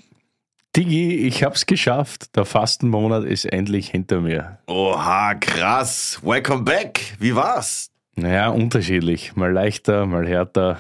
[0.75, 2.35] Digi, ich hab's geschafft.
[2.35, 4.57] Der Fastenmonat ist endlich hinter mir.
[4.65, 6.19] Oha, krass.
[6.23, 7.15] Welcome back.
[7.19, 7.91] Wie war's?
[8.15, 9.35] Naja, unterschiedlich.
[9.35, 10.79] Mal leichter, mal härter.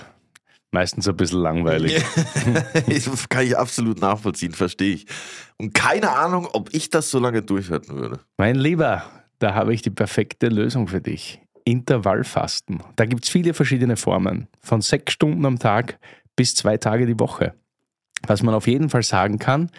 [0.71, 2.03] Meistens ein bisschen langweilig.
[2.87, 5.05] das kann ich absolut nachvollziehen, verstehe ich.
[5.57, 8.19] Und keine Ahnung, ob ich das so lange durchhalten würde.
[8.37, 9.03] Mein Lieber,
[9.37, 11.42] da habe ich die perfekte Lösung für dich.
[11.65, 12.83] Intervallfasten.
[12.95, 15.99] Da gibt es viele verschiedene Formen, von sechs Stunden am Tag
[16.35, 17.53] bis zwei Tage die Woche.
[18.25, 19.69] Was man auf jeden Fall sagen kann,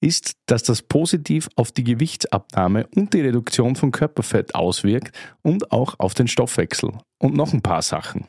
[0.00, 5.96] ist, dass das positiv auf die Gewichtsabnahme und die Reduktion von Körperfett auswirkt und auch
[5.98, 6.92] auf den Stoffwechsel.
[7.18, 8.26] Und noch ein paar Sachen.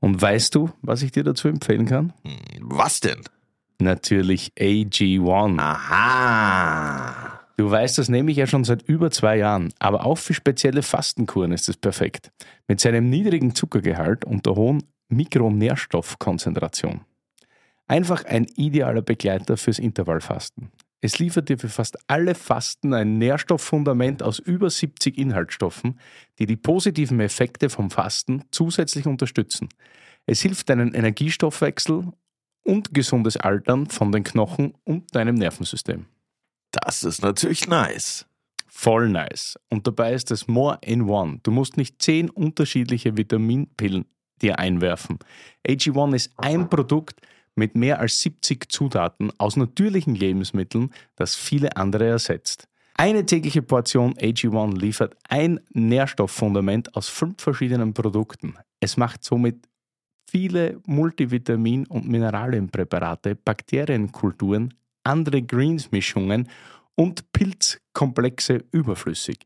[0.00, 2.12] Und weißt du, was ich dir dazu empfehlen kann?
[2.60, 3.22] Was denn?
[3.80, 5.58] Natürlich AG1.
[5.58, 7.37] Aha.
[7.58, 10.84] Du weißt, das nehme ich ja schon seit über zwei Jahren, aber auch für spezielle
[10.84, 12.30] Fastenkuren ist es perfekt.
[12.68, 17.00] Mit seinem niedrigen Zuckergehalt und der hohen Mikronährstoffkonzentration.
[17.88, 20.70] Einfach ein idealer Begleiter fürs Intervallfasten.
[21.00, 25.98] Es liefert dir für fast alle Fasten ein Nährstofffundament aus über 70 Inhaltsstoffen,
[26.38, 29.68] die die positiven Effekte vom Fasten zusätzlich unterstützen.
[30.26, 32.12] Es hilft deinen Energiestoffwechsel
[32.62, 36.06] und gesundes Altern von den Knochen und deinem Nervensystem.
[36.82, 38.26] Das ist natürlich nice.
[38.66, 39.58] Voll nice.
[39.70, 41.40] Und dabei ist es more in one.
[41.42, 44.04] Du musst nicht zehn unterschiedliche Vitaminpillen
[44.40, 45.18] dir einwerfen.
[45.66, 47.20] AG1 ist ein Produkt
[47.56, 52.68] mit mehr als 70 Zutaten aus natürlichen Lebensmitteln, das viele andere ersetzt.
[52.94, 58.54] Eine tägliche Portion AG1 liefert ein Nährstofffundament aus fünf verschiedenen Produkten.
[58.80, 59.68] Es macht somit
[60.30, 66.48] viele Multivitamin- und Mineralienpräparate, Bakterienkulturen, andere Greens-Mischungen
[66.94, 69.38] und Pilzkomplexe überflüssig.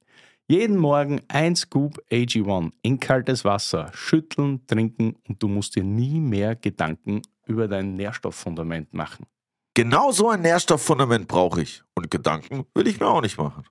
[0.49, 6.21] Jeden Morgen ein Scoop AG1 in kaltes Wasser, schütteln, trinken und du musst dir nie
[6.21, 9.27] mehr Gedanken über dein Nährstofffundament machen.
[9.75, 11.83] Genau so ein Nährstofffundament brauche ich.
[11.95, 13.65] Und Gedanken will ich mir auch nicht machen.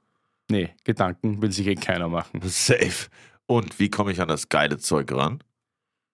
[0.50, 2.41] Nee, Gedanken will sich eh keiner machen.
[2.44, 3.10] Safe.
[3.46, 5.44] Und wie komme ich an das geile Zeug ran?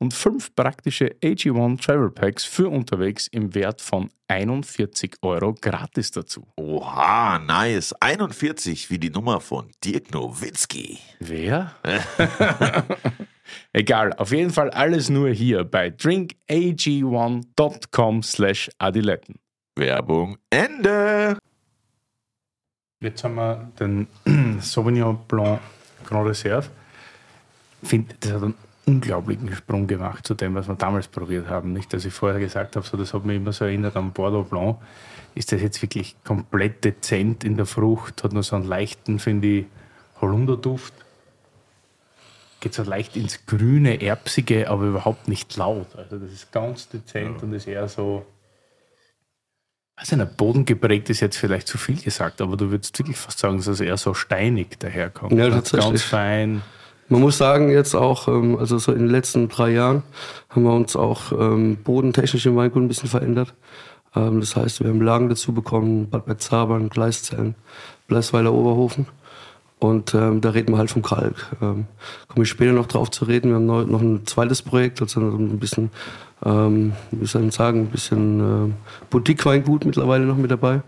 [0.00, 6.48] und fünf praktische AG1 Travel Packs für unterwegs im Wert von 41 Euro gratis dazu.
[6.56, 7.94] Oha, nice.
[8.00, 10.98] 41 wie die Nummer von Dirk Nowitzki.
[11.18, 11.76] Wer?
[13.72, 19.36] Egal, auf jeden Fall alles nur hier bei drinkag1.com slash adiletten.
[19.76, 21.38] Werbung Ende.
[23.02, 24.06] Jetzt haben wir den
[24.60, 25.60] Sauvignon Blanc
[26.04, 26.68] Grand Reserve.
[27.82, 28.54] Ich finde, das hat einen
[28.90, 31.72] unglaublichen Sprung gemacht zu dem, was wir damals probiert haben.
[31.72, 34.48] Nicht, dass ich vorher gesagt habe, so, das hat mich immer so erinnert an Bordeaux
[34.48, 34.78] Blanc.
[35.34, 38.24] Ist das jetzt wirklich komplett dezent in der Frucht?
[38.24, 39.66] Hat nur so einen leichten, finde ich,
[40.20, 40.92] Holunderduft.
[42.58, 45.94] Geht so leicht ins Grüne, Erbsige, aber überhaupt nicht laut.
[45.96, 47.42] Also das ist ganz dezent ja.
[47.42, 48.26] und ist eher so.
[49.94, 53.38] Also ein Boden geprägt ist jetzt vielleicht zu viel gesagt, aber du würdest wirklich fast
[53.38, 55.32] sagen, dass es eher so steinig daherkommt.
[55.32, 55.88] Ja, tatsächlich.
[55.90, 56.62] Ganz fein.
[57.10, 60.04] Man muss sagen, jetzt auch, ähm, also so in den letzten drei Jahren
[60.48, 63.52] haben wir uns auch ähm, bodentechnisch im Weingut ein bisschen verändert.
[64.14, 67.56] Ähm, das heißt, wir haben Lagen dazu bekommen, Bad Bergzabern, Gleiszellen,
[68.06, 69.06] Bleisweiler Oberhofen.
[69.80, 71.56] Und ähm, da reden wir halt vom Kalk.
[71.60, 71.86] Ähm,
[72.28, 73.48] Komme ich später noch drauf zu reden.
[73.48, 75.90] Wir haben neu, noch ein zweites Projekt, also ein bisschen,
[76.44, 78.72] ähm, wie soll ich sagen, ein bisschen äh,
[79.10, 80.82] Boutique-Weingut mittlerweile noch mit dabei.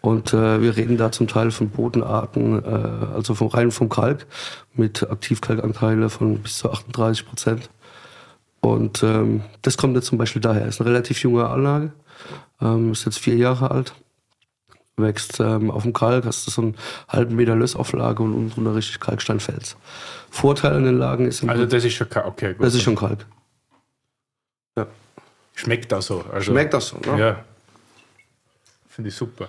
[0.00, 4.26] Und äh, wir reden da zum Teil von Bodenarten, äh, also vom rein vom Kalk,
[4.74, 7.70] mit Aktivkalkanteile von bis zu 38 Prozent.
[8.60, 10.66] Und ähm, das kommt jetzt zum Beispiel daher.
[10.66, 11.92] Ist eine relativ junge Anlage,
[12.60, 13.94] ähm, ist jetzt vier Jahre alt
[15.00, 16.76] wächst ähm, auf dem Kalk, hast du so einen
[17.08, 19.76] halben Meter Lössauflage und unten drunter richtig Kalksteinfels.
[20.30, 21.42] Vorteil an den Lagen ist...
[21.44, 22.66] Also das ist schon Kalk, okay, gut.
[22.66, 23.26] Das ist schon Kalk.
[24.76, 24.86] Ja.
[25.54, 26.24] Schmeckt auch so.
[26.32, 27.18] Also, Schmeckt auch so, ne?
[27.18, 27.44] Ja.
[28.88, 29.48] Finde ich super.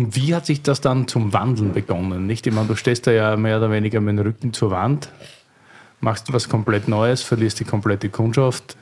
[0.00, 2.26] Und wie hat sich das dann zum Wandeln begonnen?
[2.26, 2.46] Nicht?
[2.46, 5.10] Ich meine, du stehst da ja mehr oder weniger mit dem Rücken zur Wand,
[6.00, 8.78] machst was komplett Neues, verlierst die komplette Kundschaft,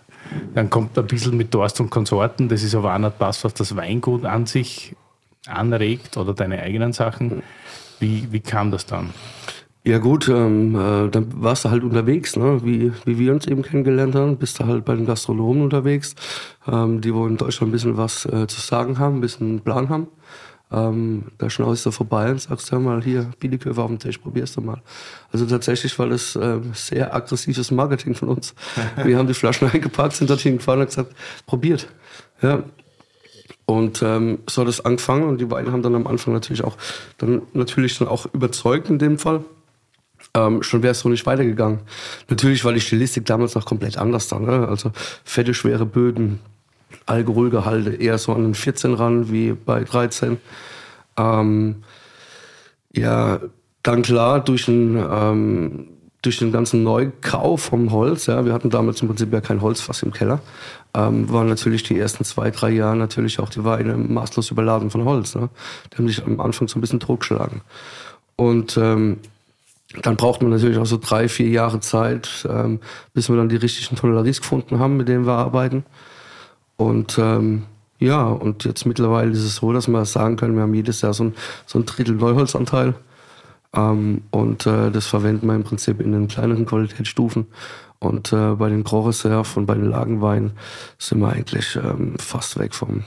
[0.54, 2.48] dann kommt ein bisschen mit Dorst und Konsorten.
[2.48, 4.94] Das ist aber auch nicht das, was das Weingut an sich
[5.48, 7.42] anregt oder deine eigenen Sachen.
[7.98, 9.10] Wie, wie kam das dann?
[9.82, 12.60] Ja gut, ähm, äh, dann warst du halt unterwegs, ne?
[12.62, 14.36] wie, wie wir uns eben kennengelernt haben.
[14.36, 16.14] Bist du halt bei den Gastronomen unterwegs,
[16.70, 19.60] ähm, die wo in Deutschland ein bisschen was äh, zu sagen haben, ein bisschen einen
[19.62, 20.06] Plan haben.
[20.70, 24.56] Ähm, da schnaust du vorbei und sagst, hör mal, hier, Bieleköfer auf dem Tisch, probierst
[24.56, 24.82] du mal.
[25.32, 28.54] Also tatsächlich war das äh, sehr aggressives Marketing von uns.
[29.04, 31.14] Wir haben die Flaschen eingepackt, sind dorthin gefahren und gesagt,
[31.46, 31.88] probiert.
[32.42, 32.64] Ja.
[33.64, 36.76] Und ähm, so hat es angefangen und die beiden haben dann am Anfang natürlich auch,
[37.18, 39.44] dann natürlich dann auch überzeugt in dem Fall.
[40.34, 41.80] ähm, schon wäre es so nicht weitergegangen.
[42.28, 44.44] Natürlich war die Stilistik damals noch komplett anders dann.
[44.44, 44.68] Ne?
[44.68, 44.92] Also
[45.24, 46.40] fette, schwere Böden,
[47.06, 50.38] Alkoholgehalte eher so an den 14 ran wie bei 13.
[51.16, 51.82] Ähm,
[52.92, 53.40] ja,
[53.82, 55.88] dann klar, durch den, ähm,
[56.22, 60.02] durch den ganzen Neukauf vom Holz, ja, wir hatten damals im Prinzip ja kein Holzfass
[60.02, 60.40] im Keller,
[60.94, 65.04] ähm, waren natürlich die ersten zwei, drei Jahre natürlich auch die Weine maßlos überladen von
[65.04, 65.34] Holz.
[65.34, 65.48] Ne?
[65.92, 67.60] Die haben sich am Anfang so ein bisschen totgeschlagen.
[68.36, 69.18] Und ähm,
[70.02, 72.80] dann braucht man natürlich auch so drei, vier Jahre Zeit, ähm,
[73.14, 75.84] bis wir dann die richtigen Tonnelleries gefunden haben, mit denen wir arbeiten.
[76.78, 77.64] Und ähm,
[77.98, 81.12] ja, und jetzt mittlerweile ist es so, dass wir sagen können, wir haben jedes Jahr
[81.12, 81.34] so ein,
[81.66, 82.94] so ein Drittel Neuholzanteil.
[83.74, 87.46] Ähm, und äh, das verwenden wir im Prinzip in den kleineren Qualitätsstufen.
[87.98, 90.52] Und äh, bei den Grand Reserve und bei den Lagenweinen
[90.98, 93.02] sind wir eigentlich ähm, fast weg vom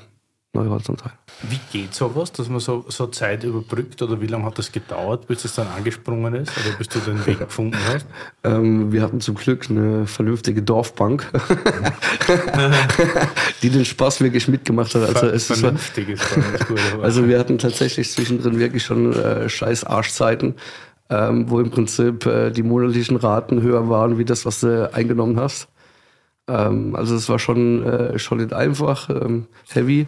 [0.53, 1.13] Neuholzanteil.
[1.43, 5.25] Wie geht sowas, dass man so, so Zeit überbrückt oder wie lange hat das gedauert,
[5.27, 8.05] bis es dann angesprungen ist oder bis du den Weg gefunden hast?
[8.43, 11.31] Ähm, wir hatten zum Glück eine vernünftige Dorfbank,
[13.61, 15.03] die den Spaß wirklich mitgemacht hat.
[15.03, 15.63] Also, es ist,
[17.01, 20.55] also wir hatten tatsächlich zwischendrin wirklich schon äh, scheiß Arschzeiten.
[21.09, 25.37] Ähm, wo im Prinzip äh, die monatlichen Raten höher waren, wie das, was du eingenommen
[25.37, 25.67] hast.
[26.47, 30.07] Ähm, also es war schon, äh, schon nicht einfach, ähm, heavy.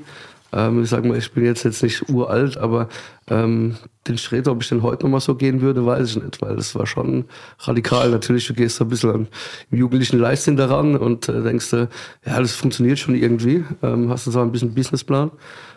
[0.54, 2.88] Ähm, ich sage mal, ich bin jetzt, jetzt nicht uralt, aber
[3.28, 3.76] ähm,
[4.08, 6.76] den Schritt, ob ich den heute nochmal so gehen würde, weiß ich nicht, weil das
[6.76, 7.26] war schon
[7.60, 8.10] radikal.
[8.12, 9.28] Natürlich, du gehst ein bisschen
[9.72, 11.88] im jugendlichen Leistung daran und äh, denkst, äh,
[12.26, 13.63] ja, das funktioniert schon irgendwie.
[13.82, 15.32] Ähm, hast du so ein bisschen Businessplan.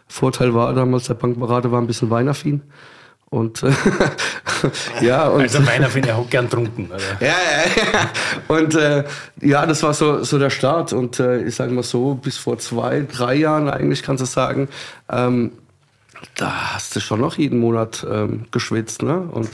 [0.09, 2.63] Vorteil war damals, der Bankberater war ein bisschen weinaffin.
[3.37, 3.63] Und
[5.03, 6.91] ja, und, also meiner finde ich auch gern trunken.
[7.21, 8.11] Ja, ja, ja.
[8.49, 9.05] Und äh,
[9.43, 10.95] ja, das war so, so der Start.
[10.95, 14.69] Und äh, ich sage mal so, bis vor zwei, drei Jahren eigentlich kannst du sagen,
[15.11, 15.53] ähm,
[16.37, 19.03] da hast du schon noch jeden Monat ähm, geschwitzt.
[19.03, 19.19] Ne?
[19.19, 19.51] Und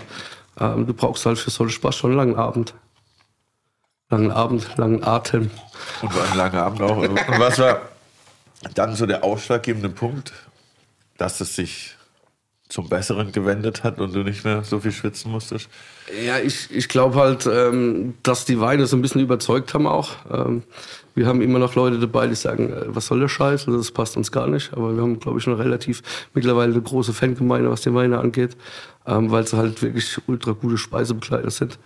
[0.60, 2.74] ähm, du brauchst halt für so einen Spaß schon einen langen Abend.
[4.10, 5.50] Langen Abend, langen Atem.
[6.02, 6.98] Und war ein langer Abend auch.
[6.98, 7.80] Und was war
[8.74, 10.32] dann so der ausschlaggebende Punkt,
[11.18, 11.96] dass es sich
[12.72, 15.68] zum Besseren gewendet hat und du nicht mehr so viel schwitzen musstest?
[16.24, 20.12] Ja, ich, ich glaube halt, ähm, dass die Weine so ein bisschen überzeugt haben auch.
[20.30, 20.62] Ähm,
[21.14, 23.90] wir haben immer noch Leute dabei, die sagen, äh, was soll der Scheiß, also das
[23.90, 24.72] passt uns gar nicht.
[24.72, 28.56] Aber wir haben, glaube ich, schon relativ mittlerweile eine große Fangemeinde, was die Weine angeht,
[29.06, 31.78] ähm, weil sie halt wirklich ultra gute Speisebegleiter sind.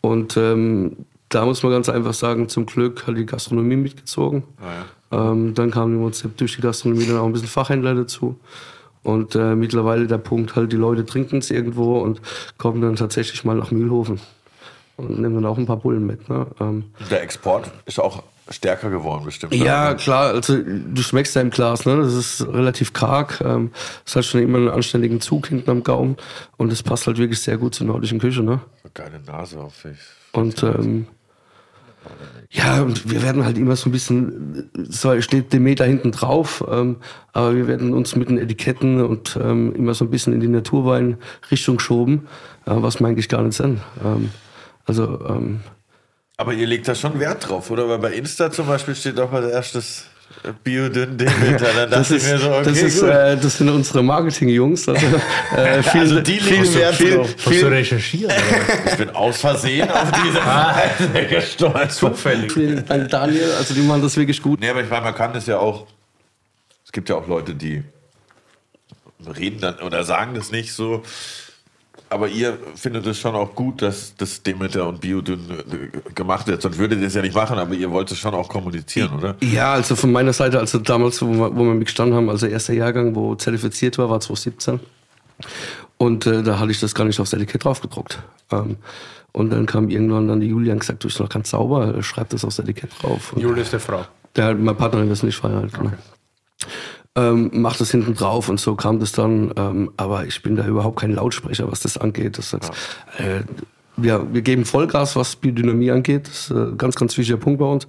[0.00, 0.96] Und ähm,
[1.28, 4.44] da muss man ganz einfach sagen, zum Glück hat die Gastronomie mitgezogen.
[4.58, 5.30] Ah, ja.
[5.30, 8.38] ähm, dann kamen im Prinzip durch die Gastronomie dann auch ein bisschen Fachhändler dazu.
[9.02, 12.20] Und äh, mittlerweile der Punkt halt, die Leute trinken es irgendwo und
[12.56, 14.20] kommen dann tatsächlich mal nach Mühlhofen
[14.96, 16.28] und nehmen dann auch ein paar Bullen mit.
[16.28, 16.46] Ne?
[16.60, 19.54] Ähm, der Export ist auch stärker geworden bestimmt.
[19.54, 19.96] Ja, ne?
[19.96, 20.34] klar.
[20.34, 21.96] Also du schmeckst ja im Glas, ne?
[21.96, 23.40] Das ist relativ karg.
[23.44, 23.72] Ähm,
[24.04, 26.16] es hat schon immer einen anständigen Zug hinten am Gaumen
[26.56, 28.60] und es passt halt wirklich sehr gut zur nordischen Küche, ne?
[28.94, 29.98] Geile Nase auf sich.
[30.32, 31.06] Und ähm,
[32.50, 36.96] ja, und wir werden halt immer so ein bisschen, so steht Demeter hinten drauf, ähm,
[37.32, 40.48] aber wir werden uns mit den Etiketten und ähm, immer so ein bisschen in die
[40.48, 42.28] Naturwein-Richtung geschoben,
[42.66, 43.80] äh, was wir eigentlich gar nicht sind.
[44.04, 44.30] Ähm,
[44.84, 45.60] also, ähm,
[46.36, 47.88] aber ihr legt da schon Wert drauf, oder?
[47.88, 50.06] Weil bei Insta zum Beispiel steht auch als erstes
[50.64, 51.72] Biodünn Demeter.
[51.74, 54.88] Dann das ist, so, okay, das, ist äh, das sind unsere Marketing-Jungs.
[54.88, 55.06] Also,
[55.56, 57.34] äh, viel, also die viel, Wert viel, drauf.
[57.36, 58.34] Viel, viel, recherchieren?
[58.86, 61.92] ich bin aus Versehen auf diese Seite gestolpert.
[61.92, 62.52] Zufällig.
[62.86, 63.52] Dank, Daniel.
[63.58, 64.60] Also die machen das wirklich gut.
[64.60, 65.86] Nee, aber ich meine, man kann das ja auch.
[66.84, 67.84] Es gibt ja auch Leute, die
[69.26, 71.02] reden dann oder sagen das nicht so
[72.12, 76.62] aber ihr findet es schon auch gut, dass das Demeter und Biodünn äh, gemacht wird.
[76.62, 79.36] Sonst würdet ihr es ja nicht machen, aber ihr wollt es schon auch kommunizieren, oder?
[79.40, 82.74] Ja, also von meiner Seite, also damals, wo wir, wo wir mitgestanden haben, also erster
[82.74, 84.80] Jahrgang, wo zertifiziert war, war 2017.
[85.98, 88.22] Und äh, da hatte ich das gar nicht aufs Etikett drauf gedruckt.
[88.50, 88.76] Ähm,
[89.32, 92.28] und dann kam irgendwann dann die Julia und gesagt, du bist noch ganz sauber, schreib
[92.30, 93.34] das aufs Etikett drauf.
[93.36, 94.04] Julia ist der Frau.
[94.36, 95.72] Der, meine Partnerin ist nicht verheiratet.
[95.72, 95.86] Genau.
[95.86, 95.96] Okay
[97.14, 99.52] ähm, macht das hinten drauf und so kam das dann.
[99.56, 102.38] Ähm, aber ich bin da überhaupt kein Lautsprecher, was das angeht.
[102.38, 102.72] Das heißt,
[103.18, 103.24] ja.
[103.24, 103.44] äh,
[103.96, 106.28] wir, wir geben Vollgas, was Biodynamie angeht.
[106.28, 107.86] Das ist ein ganz, ganz wichtiger Punkt bei uns.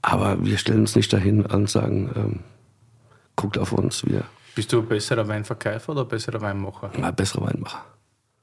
[0.00, 2.40] Aber wir stellen uns nicht dahin und sagen, ähm,
[3.36, 4.06] guckt auf uns.
[4.06, 6.90] Wir Bist du ein besserer Weinverkäufer oder ein besserer Weinmacher?
[7.00, 7.84] Ein besserer Weinmacher.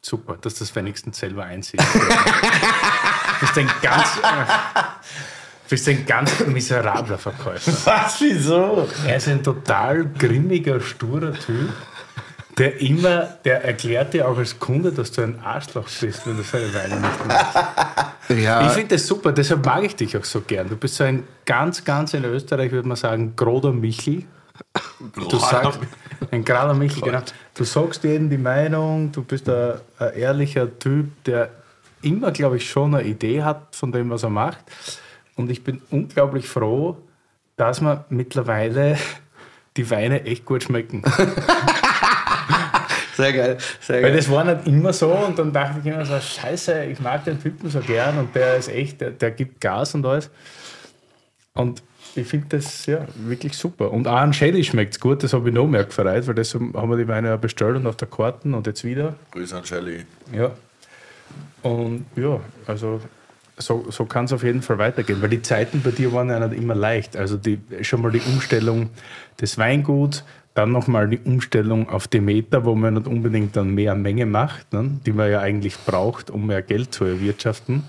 [0.01, 1.83] Super, dass das wenigstens selber einsiehst.
[1.83, 4.07] du bist ein ganz.
[5.69, 7.71] Du bist ein ganz miserabler Verkäufer.
[7.85, 8.19] Was?
[8.21, 8.87] Wieso?
[9.05, 11.71] Er ist ein total grimmiger, sturer Typ,
[12.57, 16.41] der immer, der erklärt dir auch als Kunde, dass du ein Arschloch bist, wenn du
[16.41, 17.57] seine Weine nicht machst.
[18.29, 18.65] Ja.
[18.65, 20.67] Ich finde das super, deshalb mag ich dich auch so gern.
[20.69, 24.23] Du bist so ein ganz, ganz in Österreich, würde man sagen, Groder Michel.
[25.29, 25.79] Du sagst,
[26.31, 27.21] ein gerader Michel, genau.
[27.53, 31.51] Du sagst jedem die Meinung, du bist ein, ein ehrlicher Typ, der
[32.01, 34.57] immer, glaube ich, schon eine Idee hat von dem, was er macht.
[35.39, 36.97] Und ich bin unglaublich froh,
[37.55, 38.97] dass man mittlerweile
[39.77, 41.01] die Weine echt gut schmecken.
[43.15, 44.15] Sehr geil, sehr Weil geil.
[44.15, 47.41] das war nicht immer so und dann dachte ich immer so, scheiße, ich mag den
[47.41, 50.29] Typen so gern und der ist echt, der, der gibt Gas und alles.
[51.53, 51.83] Und
[52.15, 53.91] ich finde das ja wirklich super.
[53.91, 56.53] Und auch an Shelly schmeckt es gut, das habe ich noch mehr gefreut, weil das
[56.53, 59.15] haben wir die Weine ja bestellt und auf der Karten und jetzt wieder.
[59.31, 60.05] Grüße an Shelly.
[60.31, 60.51] Ja.
[61.61, 63.01] Und ja, also
[63.59, 66.45] so, so kann es auf jeden Fall weitergehen, weil die Zeiten bei dir waren ja
[66.47, 67.15] nicht immer leicht.
[67.17, 68.89] Also die, schon mal die Umstellung
[69.39, 74.25] des Weinguts, dann nochmal die Umstellung auf Demeter, wo man nicht unbedingt dann mehr Menge
[74.25, 77.83] macht, ne, die man ja eigentlich braucht, um mehr Geld zu erwirtschaften.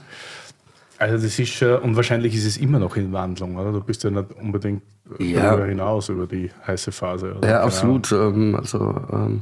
[0.98, 3.72] Also das ist schon, und wahrscheinlich ist es immer noch in Wandlung, oder?
[3.72, 4.83] Du bist ja nicht unbedingt
[5.18, 5.50] Ja.
[5.50, 7.35] darüber hinaus über die heiße Phase.
[7.37, 7.48] Oder?
[7.48, 8.12] Ja, Keine absolut.
[8.12, 9.40] Ähm, also ähm,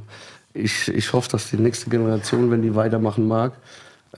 [0.54, 3.52] ich, ich hoffe, dass die nächste Generation, wenn die weitermachen mag,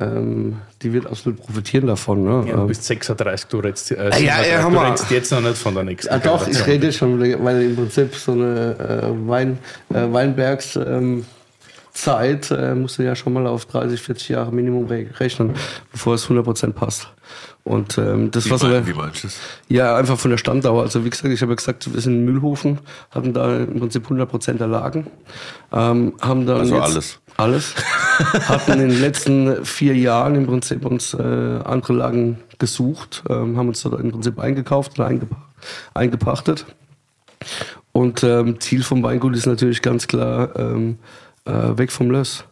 [0.00, 2.24] ähm, die wird absolut profitieren davon.
[2.24, 2.44] Ne?
[2.48, 5.40] Ja, du Ähm, bist 36, du redest, äh, ja, 37, hör du redest jetzt noch
[5.40, 9.28] nicht von der nächsten Ah, doch, ich rede schon, weil im Prinzip so eine äh,
[9.28, 9.58] Wein,
[9.92, 11.24] äh, Weinbergs ähm,
[11.92, 15.54] Zeit äh, musst du ja schon mal auf 30, 40 Jahre Minimum re rechnen,
[15.92, 17.08] bevor es 100% passt.
[17.62, 19.24] Und ähm, das mein, aber, wie meinst
[19.68, 20.82] ja einfach von der Standdauer.
[20.82, 22.78] Also wie gesagt, ich habe ja gesagt, wir sind in Mühlhofen,
[23.10, 25.06] hatten da im Prinzip 100% der Lagen,
[25.72, 27.20] ähm, haben dann Also jetzt alles.
[27.36, 27.74] alles,
[28.48, 31.22] hatten in den letzten vier Jahren im Prinzip uns äh,
[31.64, 35.36] andere Lagen gesucht, ähm, haben uns dort im Prinzip eingekauft oder eingepa
[35.92, 36.64] eingepachtet.
[37.92, 40.98] Und ähm, Ziel vom Weingut ist natürlich ganz klar ähm,
[41.44, 42.44] äh, weg vom Löss.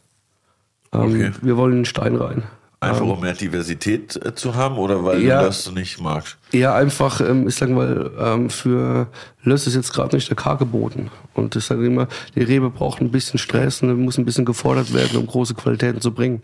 [0.93, 1.33] Ähm, Okay.
[1.43, 2.43] Wir wollen in den Stein rein.
[2.81, 5.41] Einfach um mehr Diversität äh, zu haben oder weil Ja.
[5.41, 6.37] du das nicht magst?
[6.53, 9.09] Ja, einfach, ähm, ich sag mal, ähm, für
[9.43, 11.11] Löss ist jetzt gerade nicht der K geboten.
[11.35, 14.95] Und ich sage immer, die Rebe braucht ein bisschen Stress und muss ein bisschen gefordert
[14.95, 16.43] werden, um große Qualitäten zu bringen.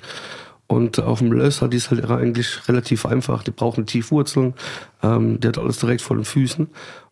[0.66, 3.44] Und auf dem Löss hat die es halt eigentlich relativ einfach.
[3.44, 4.54] Die brauchen Tiefwurzeln,
[5.04, 6.68] ähm, die hat alles direkt vor den Füßen.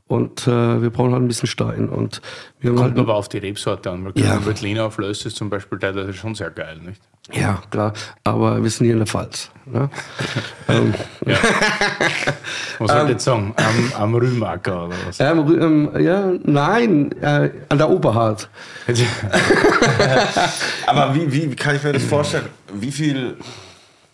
[0.09, 1.89] Und äh, wir brauchen halt ein bisschen Stein.
[1.89, 2.21] Und
[2.61, 4.05] wir haben Kommt halt, aber auf die Rebsorte an.
[4.05, 4.35] Weil Ja.
[4.35, 4.45] ja.
[4.45, 7.01] Veltliner auf Löss ist zum Beispiel teilweise schon sehr geil, nicht?
[7.31, 7.93] Ja, klar,
[8.25, 9.51] aber wir sind hier in der Pfalz.
[9.65, 9.89] Ne?
[10.69, 10.93] ähm,
[12.79, 13.55] Was soll ich jetzt sagen?
[13.57, 15.21] Am, am Rümacker oder was?
[15.21, 18.49] ähm, ähm, ja, nein, äh, an der Oberhart.
[20.87, 22.49] Aber wie, wie kann ich mir das vorstellen?
[22.73, 23.37] Wie viel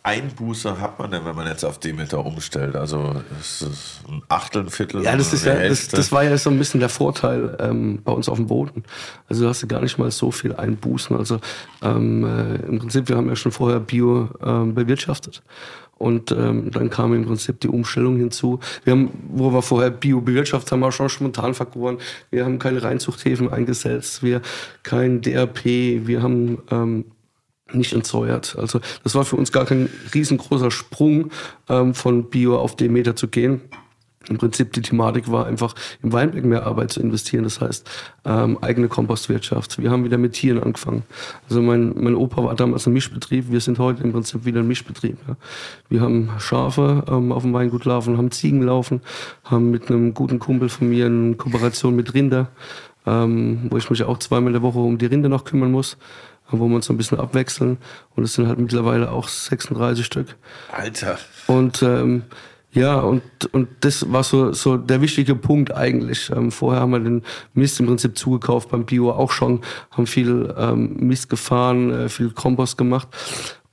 [0.08, 2.74] Einbuße hat man denn, wenn man jetzt auf Demeter umstellt?
[2.76, 5.02] Also ist es ein Achtel, ein Viertel?
[5.02, 8.12] Ja, das, ist ja das, das war ja so ein bisschen der Vorteil ähm, bei
[8.12, 8.84] uns auf dem Boden.
[9.28, 11.14] Also du hast ja gar nicht mal so viel Einbußen.
[11.14, 11.40] Also
[11.82, 15.42] ähm, äh, im Prinzip, wir haben ja schon vorher Bio ähm, bewirtschaftet.
[15.98, 18.60] Und ähm, dann kam im Prinzip die Umstellung hinzu.
[18.84, 21.98] Wir haben, wo wir vorher Bio bewirtschaftet haben, wir schon spontan vergoren.
[22.30, 24.40] Wir haben keine Reinzuchthäfen eingesetzt, wir
[24.84, 27.04] kein DRP, wir haben ähm,
[27.72, 28.56] nicht entsäuert.
[28.58, 31.30] Also das war für uns gar kein riesengroßer Sprung
[31.68, 33.60] ähm, von Bio auf Demeter zu gehen.
[34.28, 37.44] Im Prinzip die Thematik war einfach im Weinberg mehr Arbeit zu investieren.
[37.44, 37.88] Das heißt
[38.24, 39.80] ähm, eigene Kompostwirtschaft.
[39.80, 41.04] Wir haben wieder mit Tieren angefangen.
[41.48, 43.50] Also mein, mein Opa war damals ein Mischbetrieb.
[43.50, 45.16] Wir sind heute im Prinzip wieder ein Mischbetrieb.
[45.26, 45.36] Ja.
[45.88, 49.00] Wir haben Schafe ähm, auf dem Weingut laufen, haben Ziegen laufen,
[49.44, 52.48] haben mit einem guten Kumpel von mir eine Kooperation mit Rinder,
[53.06, 55.96] ähm, wo ich mich auch zweimal in der Woche um die Rinder noch kümmern muss
[56.50, 57.78] wo wir uns so ein bisschen abwechseln.
[58.14, 60.36] Und es sind halt mittlerweile auch 36 Stück.
[60.72, 61.18] Alter.
[61.46, 62.24] Und ähm,
[62.72, 66.30] ja, und, und das war so, so der wichtige Punkt eigentlich.
[66.30, 67.22] Ähm, vorher haben wir den
[67.54, 72.30] Mist im Prinzip zugekauft beim Bio auch schon, haben viel ähm, Mist gefahren, äh, viel
[72.30, 73.08] Kompost gemacht.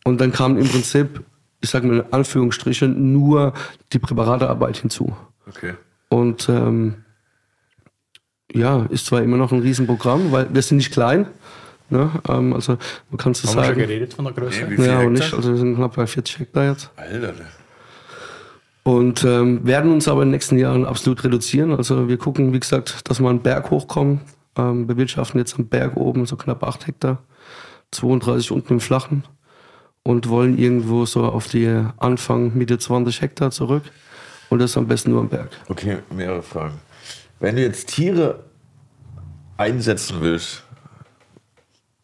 [0.05, 1.23] Und dann kam im Prinzip,
[1.61, 3.53] ich sage mal in Anführungsstrichen, nur
[3.91, 5.15] die Präparatearbeit hinzu.
[5.47, 5.73] Okay.
[6.09, 7.03] Und ähm,
[8.53, 11.27] ja, ist zwar immer noch ein Riesenprogramm, weil wir sind nicht klein.
[11.89, 12.09] Ne?
[12.27, 12.77] Ähm, also
[13.09, 13.79] man kann es Haben wir schon sagen.
[13.79, 14.63] geredet von der Größe?
[14.63, 15.09] Nee, wie viel Ja, Hektar?
[15.11, 15.33] nicht.
[15.33, 16.91] Also wir sind knapp bei 40 Hektar jetzt.
[16.95, 17.33] Alter.
[18.83, 21.73] Und ähm, werden uns aber in den nächsten Jahren absolut reduzieren.
[21.75, 24.21] Also wir gucken, wie gesagt, dass wir einen Berg hochkommen.
[24.57, 27.17] Ähm, bewirtschaften jetzt am Berg oben so knapp 8 Hektar,
[27.91, 29.23] 32 unten im Flachen
[30.03, 33.83] und wollen irgendwo so auf die Anfang Mitte 20 Hektar zurück.
[34.49, 35.49] Und das am besten nur am Berg.
[35.67, 36.75] Okay, mehrere Fragen.
[37.39, 38.43] Wenn du jetzt Tiere
[39.57, 40.63] einsetzen willst,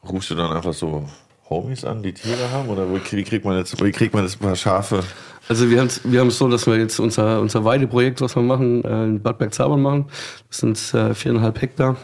[0.08, 1.06] rufst du dann einfach so
[1.49, 2.70] Homies an, die Tiere haben?
[2.70, 5.04] Oder wie kriegt man jetzt, wie kriegt man jetzt ein paar Schafe?
[5.47, 8.41] Also wir haben es wir haben's so, dass wir jetzt unser, unser Weideprojekt, was wir
[8.41, 10.06] machen, äh, in Bad Bergzabern machen.
[10.49, 11.97] Das sind äh, viereinhalb Hektar,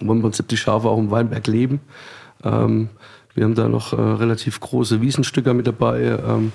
[0.00, 1.80] wo im Prinzip die Schafe auch im Weinberg leben.
[2.44, 2.90] Ähm,
[3.34, 6.52] wir haben da noch äh, relativ große Wiesenstücker mit dabei, ähm,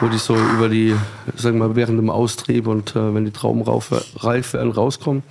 [0.00, 0.96] wo die so über die,
[1.36, 5.22] sagen wir mal, während dem Austrieb und äh, wenn die Trauben reif werden, rauskommen.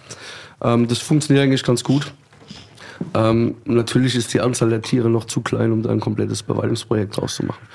[0.62, 2.14] Ähm, das funktioniert eigentlich ganz gut.
[3.14, 7.18] Ähm, natürlich ist die Anzahl der Tiere noch zu klein, um da ein komplettes Bewaldungsprojekt
[7.18, 7.68] draus zu machen.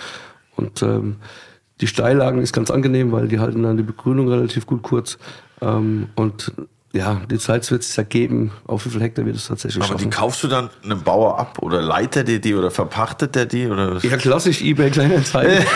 [0.56, 1.16] Und ähm,
[1.80, 5.18] Die Steillagen ist ganz angenehm, weil die halten dann die Begrünung relativ gut kurz.
[5.60, 6.52] Ähm, und
[6.94, 10.00] ja, die Zeit wird es ergeben, auf wie viel Hektar wird es tatsächlich Aber die
[10.04, 10.10] schaffen.
[10.12, 13.66] kaufst du dann einem Bauer ab oder leitet der die oder verpachtet der die?
[13.66, 15.64] Oder Ja, klassisch eBay Kleinanzeigen.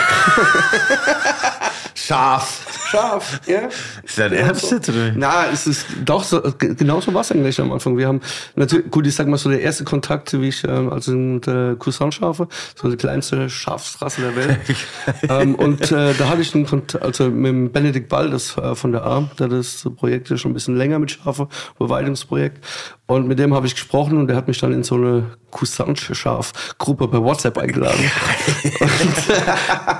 [1.95, 2.86] Scharf.
[2.87, 3.67] Scharf, ja.
[4.03, 5.11] Ist dein Ernst jetzt, oder?
[5.13, 7.97] Na, es ist doch so, genau so war es eigentlich am Anfang.
[7.97, 8.21] Wir haben
[8.55, 11.75] natürlich, gut, ich sag mal so, der erste Kontakt, wie ich, ähm, also mit äh,
[11.75, 14.59] Cousin-Schafe, so die kleinste Schafsrasse der Welt.
[15.29, 18.73] ähm, und äh, da hatte ich einen Kontakt, also mit dem Benedikt Ball, das äh,
[18.73, 22.63] von der A, der das Projekt ist schon ein bisschen länger mit Schafe, Beweidungsprojekt.
[23.07, 27.07] Und mit dem habe ich gesprochen und der hat mich dann in so eine Cousin-Schaf-Gruppe
[27.07, 28.11] bei WhatsApp eingeladen.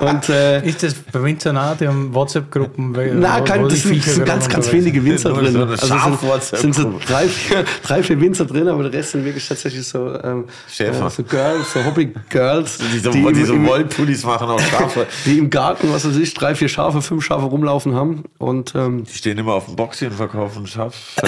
[0.08, 2.77] und äh, Ist das bei Winzer nah, die haben WhatsApp-Gruppen?
[2.80, 5.52] Na, kein, das sind, sind ganz, ganz wenige Winzer drin.
[5.52, 9.24] so Also sind, sind so drei vier, drei, vier Winzer drin, aber der Rest sind
[9.24, 11.06] wirklich tatsächlich so, ähm, Schäfer.
[11.06, 15.08] äh, so Girls, so Hobby-Girls, Die so, die, die so Wollpullis machen auf Schafe.
[15.24, 18.22] die im Garten, was weiß ich, drei, vier Schafe, fünf Schafe rumlaufen haben.
[18.38, 21.16] Und ähm, Die stehen immer auf dem Boxy und verkaufen Schaf.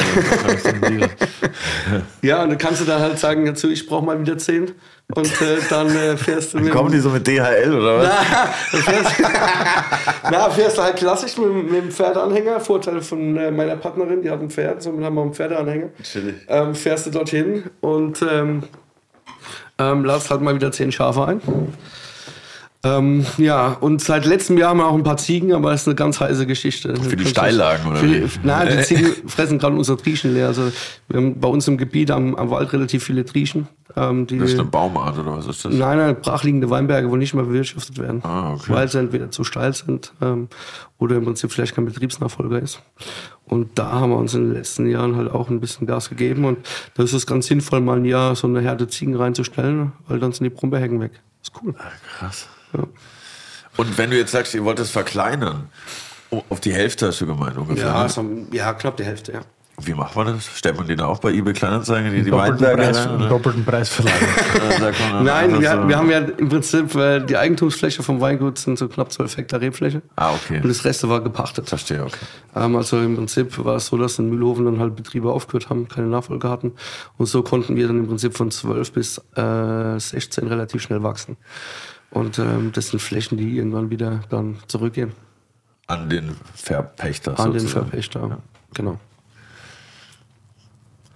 [2.23, 4.71] ja, und dann kannst du da halt sagen dazu, ich brauche mal wieder zehn.
[5.15, 6.73] Und äh, dann äh, fährst du mit.
[6.73, 8.09] Kommen die so mit DHL oder was?
[8.73, 9.13] Dann fährst,
[10.31, 12.61] na, fährst du halt klassisch mit, mit dem Pferdeanhänger.
[12.61, 15.89] Vorteil von äh, meiner Partnerin, die hat ein Pferd, somit haben wir einen Pferdeanhänger.
[16.03, 16.35] Chillig.
[16.49, 18.63] Ähm, fährst du dorthin und ähm,
[19.79, 21.41] ähm, ladst halt mal wieder zehn Schafe ein.
[22.83, 25.89] Ähm, ja, und seit letztem Jahr haben wir auch ein paar Ziegen, aber das ist
[25.89, 26.97] eine ganz heiße Geschichte.
[26.97, 30.47] Für die Steillagen, oder Für die, nein, die Ziegen fressen gerade unsere Trieschen leer.
[30.47, 30.73] Also
[31.09, 33.69] wir haben bei uns im Gebiet am, am Wald relativ viele Trieschen.
[33.97, 35.75] Ähm, die, Das ist eine Baumart oder was ist das?
[35.75, 38.23] Nein, nein, brachliegende Weinberge, wo nicht mehr bewirtschaftet werden.
[38.25, 38.73] Ah, okay.
[38.73, 40.49] Weil sie entweder zu steil sind ähm,
[40.97, 42.81] oder im Prinzip vielleicht kein Betriebsnachfolger ist.
[43.45, 46.47] Und da haben wir uns in den letzten Jahren halt auch ein bisschen Gas gegeben.
[46.47, 46.59] Und
[46.95, 50.33] da ist es ganz sinnvoll, mal ein Jahr so eine Herde Ziegen reinzustellen, weil dann
[50.33, 51.13] sind die Brombeerhecken weg.
[51.43, 51.75] ist cool.
[52.19, 52.49] Krass.
[53.77, 55.69] Und wenn du jetzt sagst, ihr wollt es verkleinern,
[56.31, 57.87] oh, auf die Hälfte hast du gemeint ungefähr.
[57.87, 58.09] Ja, ne?
[58.09, 59.41] so, ja, knapp die Hälfte, ja.
[59.83, 60.47] Wie macht man das?
[60.59, 63.65] Stellt man die da auch bei eBay Kleinanzeigen, die, die Doppelten Weinberge Preis, rein, doppelten
[63.65, 65.25] Preis verleihen.
[65.25, 68.89] Nein, wir, so- wir haben ja im Prinzip äh, die Eigentumsfläche vom Weingut sind so
[68.89, 70.03] knapp 12 Hektar Rebfläche.
[70.17, 70.61] Ah, okay.
[70.63, 71.69] Und das Reste war gepachtet.
[71.71, 72.19] Verstehe, okay.
[72.55, 75.89] Ähm, also im Prinzip war es so, dass in Mühlhofen dann halt Betriebe aufgehört haben,
[75.89, 76.73] keine Nachfolger hatten.
[77.17, 81.39] Und so konnten wir dann im Prinzip von 12 bis äh, 16 relativ schnell wachsen.
[82.11, 85.13] Und ähm, das sind Flächen, die irgendwann wieder dann zurückgehen
[85.87, 87.39] An den Verpächter.
[87.39, 87.87] an den sozusagen.
[87.91, 88.39] Verpächter.
[88.75, 88.99] Genau.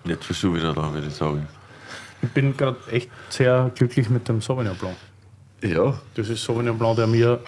[0.04, 1.48] Jetzt bist du wieder dran, würde ich sagen.
[2.22, 4.96] Ich bin gerade echt sehr glücklich mit dem Sauvignon Blanc.
[5.62, 5.98] Ja.
[6.14, 7.40] Das ist Sauvignon Blanc, der mir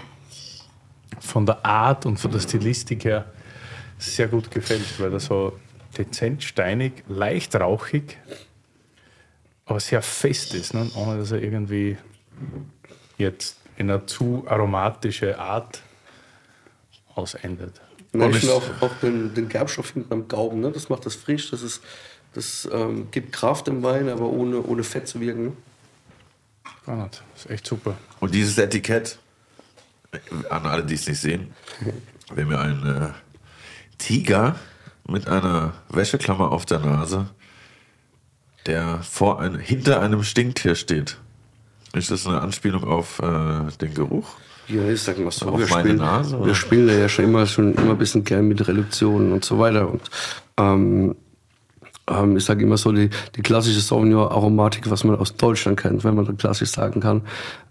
[1.20, 3.26] von der Art und von der Stilistik her
[3.98, 5.58] sehr gut gefällt, weil er so
[5.96, 8.18] dezent steinig, leicht rauchig,
[9.64, 10.90] aber sehr fest ist, ne?
[10.94, 11.96] ohne dass er irgendwie
[13.18, 15.82] jetzt in eine zu aromatische Art
[17.14, 17.80] ausendet.
[18.10, 20.72] Finde auch, auch den, den Gerbstoff hinten am Gaumen, ne?
[20.72, 21.82] das macht das frisch, das, ist,
[22.32, 25.56] das ähm, gibt Kraft im Wein, aber ohne, ohne Fett zu wirken.
[26.86, 27.22] Gar nicht.
[27.34, 27.96] Das ist echt super.
[28.20, 29.18] Und dieses Etikett,
[30.48, 31.52] an alle, die es nicht sehen,
[32.34, 33.08] wir haben ja einen äh,
[33.98, 34.56] Tiger
[35.06, 37.28] mit einer Wäscheklammer auf der Nase,
[38.66, 41.18] der vor ein, hinter einem Stinktier steht.
[41.94, 44.28] Ist das eine Anspielung auf äh, den Geruch?
[44.68, 46.46] Ja, ich sag mal so, Auf wir meine spielen, Nase, oder?
[46.46, 49.58] wir spielen da ja schon immer, schon immer ein bisschen gern mit Reduktionen und so
[49.58, 49.88] weiter.
[49.88, 50.02] Und
[50.58, 51.14] ähm,
[52.08, 56.14] ähm, ich sage immer so, die, die klassische Sauvignon-Aromatik, was man aus Deutschland kennt, wenn
[56.14, 57.22] man da klassisch sagen kann.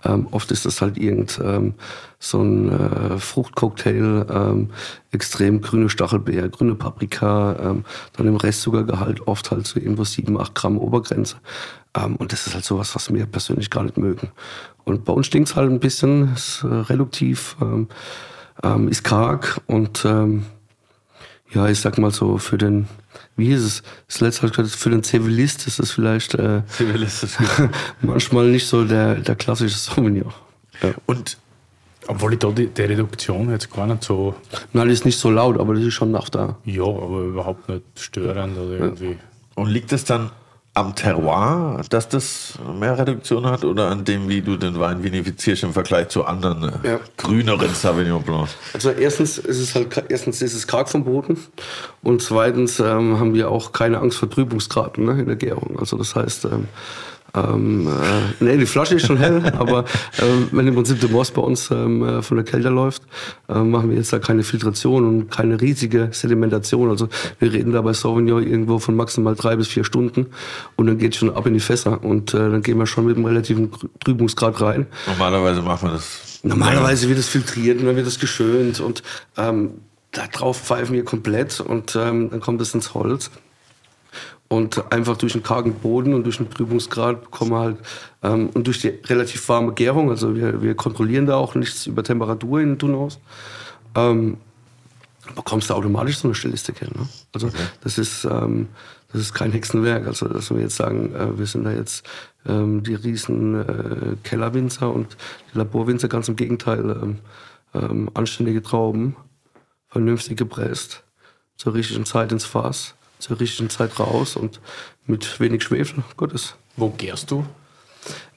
[0.04, 1.74] Ähm, oft ist das halt irgend ähm,
[2.20, 4.70] so ein äh, Fruchtcocktail, ähm,
[5.12, 10.54] extrem grüne Stachelbeer, grüne Paprika, ähm, dann im Restzuckergehalt oft halt so irgendwo 7, 8
[10.54, 11.38] Gramm Obergrenze.
[11.96, 14.32] Ähm, und das ist halt sowas, was wir persönlich gar nicht mögen.
[14.84, 17.88] Und bei uns stinkt's halt ein bisschen, ist äh, reduktiv, ähm,
[18.64, 20.46] ähm, ist karg und ähm,
[21.52, 22.88] ja, ich sag mal so, für den,
[23.38, 27.38] wie hieß es, das letzte Mal gehört, für den Zivilist ist das vielleicht äh, Zivilistisch.
[28.02, 30.34] manchmal nicht so der, der klassische Sauvignon.
[30.82, 30.90] Ja.
[31.06, 31.38] Und
[32.08, 34.36] Obwohl ich da die, die Reduktion jetzt gar nicht so,
[34.74, 36.58] Nein, die ist nicht so laut, aber das ist schon noch da.
[36.66, 39.18] ja, aber überhaupt nicht störend oder irgendwie.
[39.56, 40.32] Und liegt es dann
[40.76, 45.64] am Terroir, dass das mehr Reduktion hat oder an dem, wie du den Wein vinifizierst
[45.64, 47.00] im Vergleich zu anderen äh, Ja.
[47.18, 48.56] grüneren Sauvignon Blancs?
[48.74, 51.38] Also erstens ist es halt erstens ist es karg vom Boden
[52.04, 55.80] und zweitens ähm, haben wir auch keine Angst vor Trübungsgraden ne, in der Gärung.
[55.80, 56.68] Also das heißt, ähm,
[57.36, 59.86] ähm, äh, nee, die Flasche ist schon hell, aber
[60.22, 63.04] ähm, wenn im Prinzip der Most bei uns ähm, äh, von der Kälte läuft,
[63.50, 66.90] ähm, machen wir jetzt da keine Filtration und keine riesige Sedimentation.
[66.90, 67.10] Also
[67.40, 70.28] wir reden da bei Sauvignon irgendwo von maximal drei bis vier Stunden
[70.76, 73.18] und dann geht schon ab in die Fässer und äh, dann gehen wir schon mit
[73.18, 73.72] einem relativen
[74.04, 74.88] Trübungsgrad rein.
[75.08, 79.02] Normalerweise macht man das Normalerweise wird es filtriert und dann wird es geschönt und
[79.36, 79.82] ähm,
[80.12, 83.32] da drauf pfeifen wir komplett und ähm, dann kommt es ins Holz.
[84.48, 87.78] Und einfach durch den kargen Boden und durch den Trübungsgrad bekommen wir halt,
[88.22, 92.04] ähm, und durch die relativ warme Gärung, also wir, wir kontrollieren da auch nichts über
[92.04, 93.20] Temperatur in den Tunhaus,
[93.96, 94.38] ähm,
[95.34, 96.92] bekommst du automatisch so eine Stilistik hin.
[96.96, 97.08] Ne?
[97.34, 97.50] Also
[97.82, 98.68] das ist, ähm,
[99.12, 100.06] das ist kein Hexenwerk.
[100.06, 102.08] Also dass wir jetzt sagen, äh, wir sind da jetzt
[102.46, 105.18] ähm, die riesen äh, Kellerwinzer und
[105.54, 107.20] die Laborwinzer, ganz im Gegenteil, ähm,
[107.74, 109.16] ähm, anständige Trauben,
[109.90, 111.04] vernünftig gepresst,
[111.58, 114.60] zur richtigen Zeit ins Fass, zur richtigen Zeit raus und
[115.06, 116.56] mit wenig Schwefel, Gottes.
[116.78, 117.46] Wo gärst du?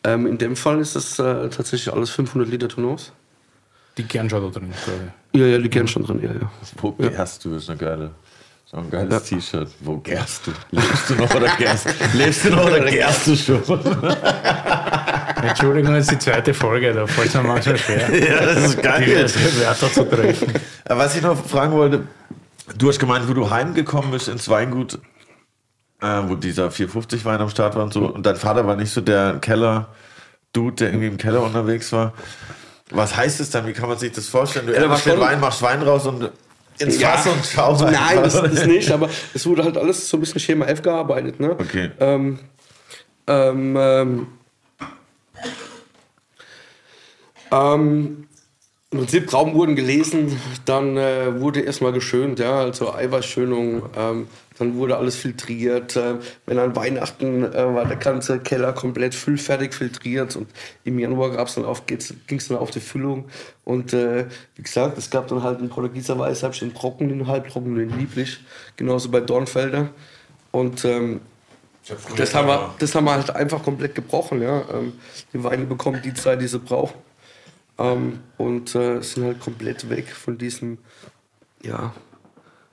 [0.05, 3.12] Ähm, in dem Fall ist das äh, tatsächlich alles 500 Liter Tonneaus.
[3.97, 6.51] Die gern schon da drin, glaube Ja, ja, die gern schon drin, ja, ja.
[6.76, 7.55] Wo gärst du?
[7.55, 8.11] Ist eine geile.
[8.70, 9.68] So ein geiles T-Shirt.
[9.81, 10.53] Wo gärst du?
[10.70, 13.62] Lebst du noch oder gärst, lebst du noch oder gärst du schon?
[15.43, 18.83] Entschuldigung, das ist die zweite Folge, da fällt es mir manchmal schwer, ja, das ist
[18.83, 19.05] geil.
[19.05, 20.53] diverse Wörter zu treffen.
[20.85, 22.03] Aber Was ich noch fragen wollte,
[22.76, 24.98] du hast gemeint, wo du heimgekommen bist ins Weingut,
[26.00, 28.92] äh, wo dieser 450 Wein am Start war und so, und dein Vater war nicht
[28.92, 32.12] so der Keller-Dude, der irgendwie im Keller unterwegs war.
[32.90, 33.66] Was heißt es dann?
[33.66, 34.66] Wie kann man sich das vorstellen?
[34.66, 36.30] Du machst den Wein, machst Wein raus und
[36.78, 37.10] ins Ja.
[37.10, 38.06] Fass und schau Also einfach.
[38.06, 41.40] nein, das, das nicht, aber es wurde halt alles so ein bisschen Schema F gearbeitet.
[41.40, 41.50] Ne?
[41.50, 41.90] Okay.
[41.98, 42.38] Ähm,
[43.26, 44.26] ähm, ähm,
[47.50, 48.28] ähm,
[48.91, 54.28] Im Prinzip wurden gelesen, dann äh, wurde erstmal geschönt, ja, also Eiweißschönung, ähm,
[54.59, 55.95] dann wurde alles filtriert.
[55.95, 56.14] Äh,
[56.47, 60.49] wenn an Weihnachten äh, war der ganze Keller komplett füllfertig filtriert und
[60.84, 63.26] im Januar gab's dann auf, ging es dann auf die Füllung.
[63.62, 64.24] Und äh,
[64.57, 68.41] wie gesagt, es gab dann halt einen Portugieser Weißherbst, den trockenen, halbtrockenen, den lieblich,
[68.76, 69.91] genauso bei Dornfelder.
[70.51, 71.20] Und ähm,
[72.16, 74.41] das haben, wir, das haben wir halt einfach komplett gebrochen.
[74.41, 74.62] Ja.
[74.72, 74.95] Ähm,
[75.34, 76.95] die Weine bekommen die Zeit, die sie brauchen.
[77.79, 80.79] Ähm, und äh, sind halt komplett weg von diesem,
[81.62, 81.93] ja,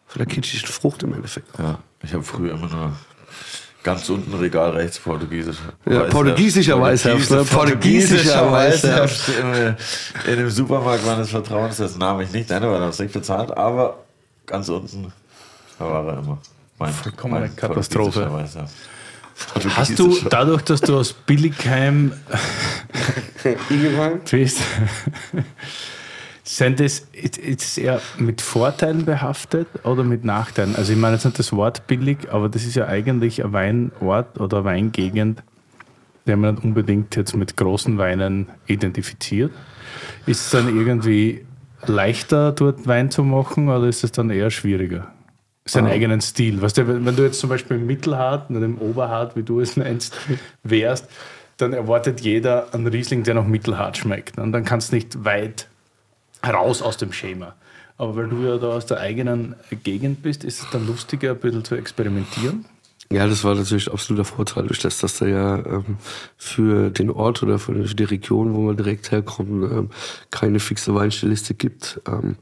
[0.08, 1.48] von der kitschigen Frucht im Endeffekt.
[1.60, 2.94] Ja, ich habe früher immer nur
[3.84, 5.74] ganz unten Regal rechts portugiesischer.
[5.86, 7.44] Ja, portugiesischer Weißherbst, ne?
[7.44, 9.30] Portugiesischer Weißherbst.
[9.30, 9.76] In,
[10.32, 13.56] in dem Supermarkt meines Vertrauens, das nahm ich nicht, nein, weil er uns nicht bezahlt,
[13.56, 14.04] aber
[14.48, 15.14] ganz unten
[15.78, 16.38] da war er immer.
[16.78, 18.30] Mein, Vollkommene Katastrophe.
[19.70, 22.14] Hast du, dadurch, dass du aus Billigheim
[24.32, 24.62] bist,
[26.44, 30.76] sind das es eher mit Vorteilen behaftet oder mit Nachteilen?
[30.76, 34.40] Also ich meine jetzt nicht das Wort billig, aber das ist ja eigentlich ein Weinort
[34.40, 35.44] oder eine Weingegend,
[36.28, 39.52] der man nicht unbedingt jetzt mit großen Weinen identifiziert.
[40.26, 41.46] Ist es dann irgendwie
[41.88, 45.15] leichter, dort Wein zu machen oder ist es dann eher schwieriger?
[45.68, 46.62] Seinen eigenen Stil.
[46.62, 49.78] Weißt du, wenn du jetzt zum Beispiel im Mittelhart oder im Oberhart, wie du es
[49.78, 50.16] nennst,
[50.64, 51.10] wärst,
[51.58, 54.38] dann erwartet jeder einen Riesling, der noch mittelhart schmeckt.
[54.38, 55.68] Und dann kannst du nicht weit
[56.46, 57.56] raus aus dem Schema.
[57.98, 61.40] Aber weil du ja da aus der eigenen Gegend bist, ist es dann lustiger, ein
[61.40, 62.66] bisschen zu experimentieren.
[63.12, 65.98] Ja, das war natürlich absoluter Vorteil, durch das, dass da ja ähm,
[66.38, 69.90] für den Ort oder für die Region, wo wir direkt herkommen, ähm,
[70.32, 72.02] keine fixe Weinstilistik gibt.
[72.08, 72.38] Ähm,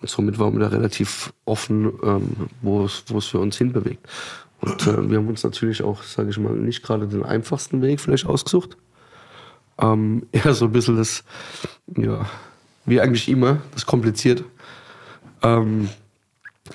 [0.00, 4.06] und somit waren wir da relativ offen, ähm, wo es für uns hinbewegt.
[4.60, 8.00] Und äh, wir haben uns natürlich auch, sage ich mal, nicht gerade den einfachsten Weg
[8.00, 8.76] vielleicht ausgesucht.
[9.78, 11.24] Ähm, eher so ein bisschen das,
[11.96, 12.26] ja,
[12.84, 14.44] wie eigentlich immer, das kompliziert.
[15.42, 15.88] Ähm,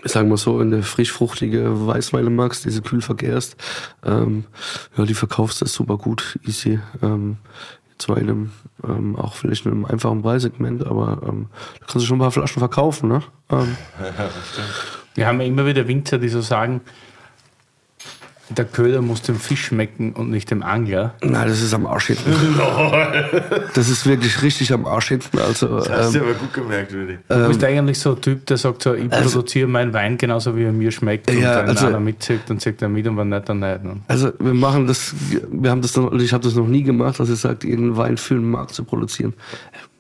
[0.04, 3.56] sagen wir so, wenn du frischfruchtige Weißweine magst, diese kühl vergärst,
[4.04, 4.46] ähm,
[4.98, 6.80] ja, die verkaufst du super gut, easy.
[7.02, 7.38] Ähm,
[8.02, 8.52] zwar in einem,
[8.84, 11.48] ähm, auch vielleicht in einem einfachen Preissegment, aber ähm,
[11.80, 13.22] da kannst du schon ein paar Flaschen verkaufen, ne?
[13.50, 13.78] Ähm,
[15.16, 16.82] Wir haben ja immer wieder Winzer, die so sagen,
[18.58, 21.16] der Köder muss dem Fisch schmecken und nicht dem Angler.
[21.24, 22.32] nein, das ist am Arsch hinten.
[23.74, 25.40] das ist wirklich richtig am Arsch hinten.
[25.40, 27.18] Also, Das hast du ähm, aber gut gemerkt, Willi.
[27.28, 30.64] Du bist eigentlich so ein Typ, der sagt so, ich produziere meinen Wein genauso, wie
[30.64, 31.30] er mir schmeckt.
[31.30, 33.84] Und Ja, wenn also- einer mitzieht, dann zieht er mit und wenn nicht, dann nicht.
[33.84, 33.98] Ne?
[34.08, 35.14] Also wir machen das,
[35.52, 38.18] wir haben das noch, ich habe das noch nie gemacht, dass ihr sagt, irgendeinen Wein
[38.18, 39.34] für den Markt zu produzieren.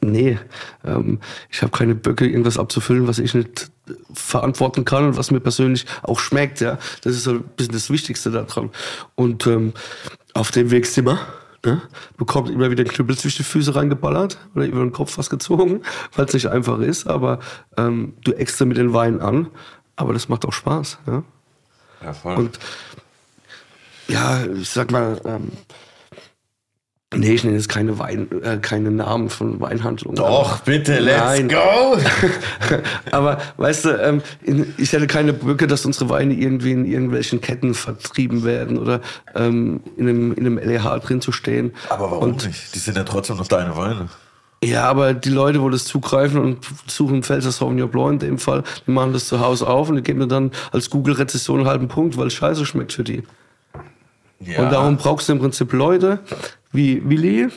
[0.03, 0.39] Nee,
[0.83, 3.71] ähm, ich habe keine Böcke, irgendwas abzufüllen, was ich nicht
[4.13, 6.59] verantworten kann und was mir persönlich auch schmeckt.
[6.59, 8.71] Ja, das ist so ein bisschen das Wichtigste daran.
[9.13, 9.73] Und ähm,
[10.33, 11.19] auf dem Weg sind wir.
[11.63, 11.79] Ne?
[12.17, 15.83] Bekommt immer wieder ein Knüppel zwischen die Füße reingeballert oder über den Kopf was gezogen,
[16.15, 17.05] weil es nicht einfach ist.
[17.05, 17.39] Aber
[17.77, 19.47] ähm, du extra mit den Weinen an.
[19.95, 20.97] Aber das macht auch Spaß.
[21.05, 21.23] Ja?
[22.03, 22.35] Ja, voll.
[22.35, 22.59] Und
[24.07, 25.51] ja, ich sag mal, ähm,
[27.13, 30.15] nee, ich nenne jetzt keine, Wein, äh, keine Namen von Weinhandlungen.
[30.15, 31.49] Doch, bitte, let's Nein.
[31.49, 31.97] go!
[33.11, 37.41] Aber weißt du, ähm, in, ich hätte keine Brücke, dass unsere Weine irgendwie in irgendwelchen
[37.41, 39.01] Ketten vertrieben werden oder
[39.35, 41.73] ähm, in einem, in einem LEH drin zu stehen.
[41.89, 42.75] Aber warum Und nicht?
[42.75, 44.09] Die sind ja trotzdem noch deine Weine.
[44.63, 48.63] Ja, aber die Leute, wo das zugreifen und suchen Pfälzer Sauvignon Blanc in dem Fall,
[48.85, 51.87] die machen das zu Hause auf und die geben mir dann als Google-Rezession einen halben
[51.87, 53.23] Punkt, weil es scheiße schmeckt für die.
[54.39, 54.63] Ja.
[54.63, 56.19] Und darum brauchst du im Prinzip Leute
[56.71, 57.49] wie Willi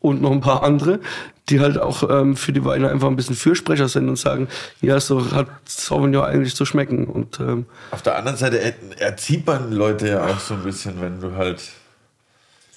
[0.00, 1.00] und noch ein paar andere,
[1.48, 4.48] die halt auch ähm, für die Weine einfach ein bisschen Fürsprecher sind und sagen,
[4.80, 7.06] ja, so hat Sauvignon eigentlich zu schmecken.
[7.06, 11.00] Und ähm, Auf der anderen Seite er- erzieht man Leute ja auch so ein bisschen,
[11.00, 11.62] wenn du halt,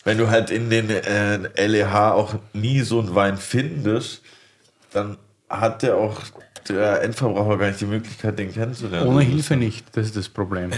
[0.04, 4.22] wenn du halt in den äh, LEH auch nie so einen Wein findest,
[4.92, 5.18] dann
[5.50, 6.20] hat der auch
[6.68, 9.08] der Endverbraucher gar nicht die Möglichkeit, den kennenzulernen.
[9.08, 10.70] Ohne Hilfe nicht, das ist das Problem.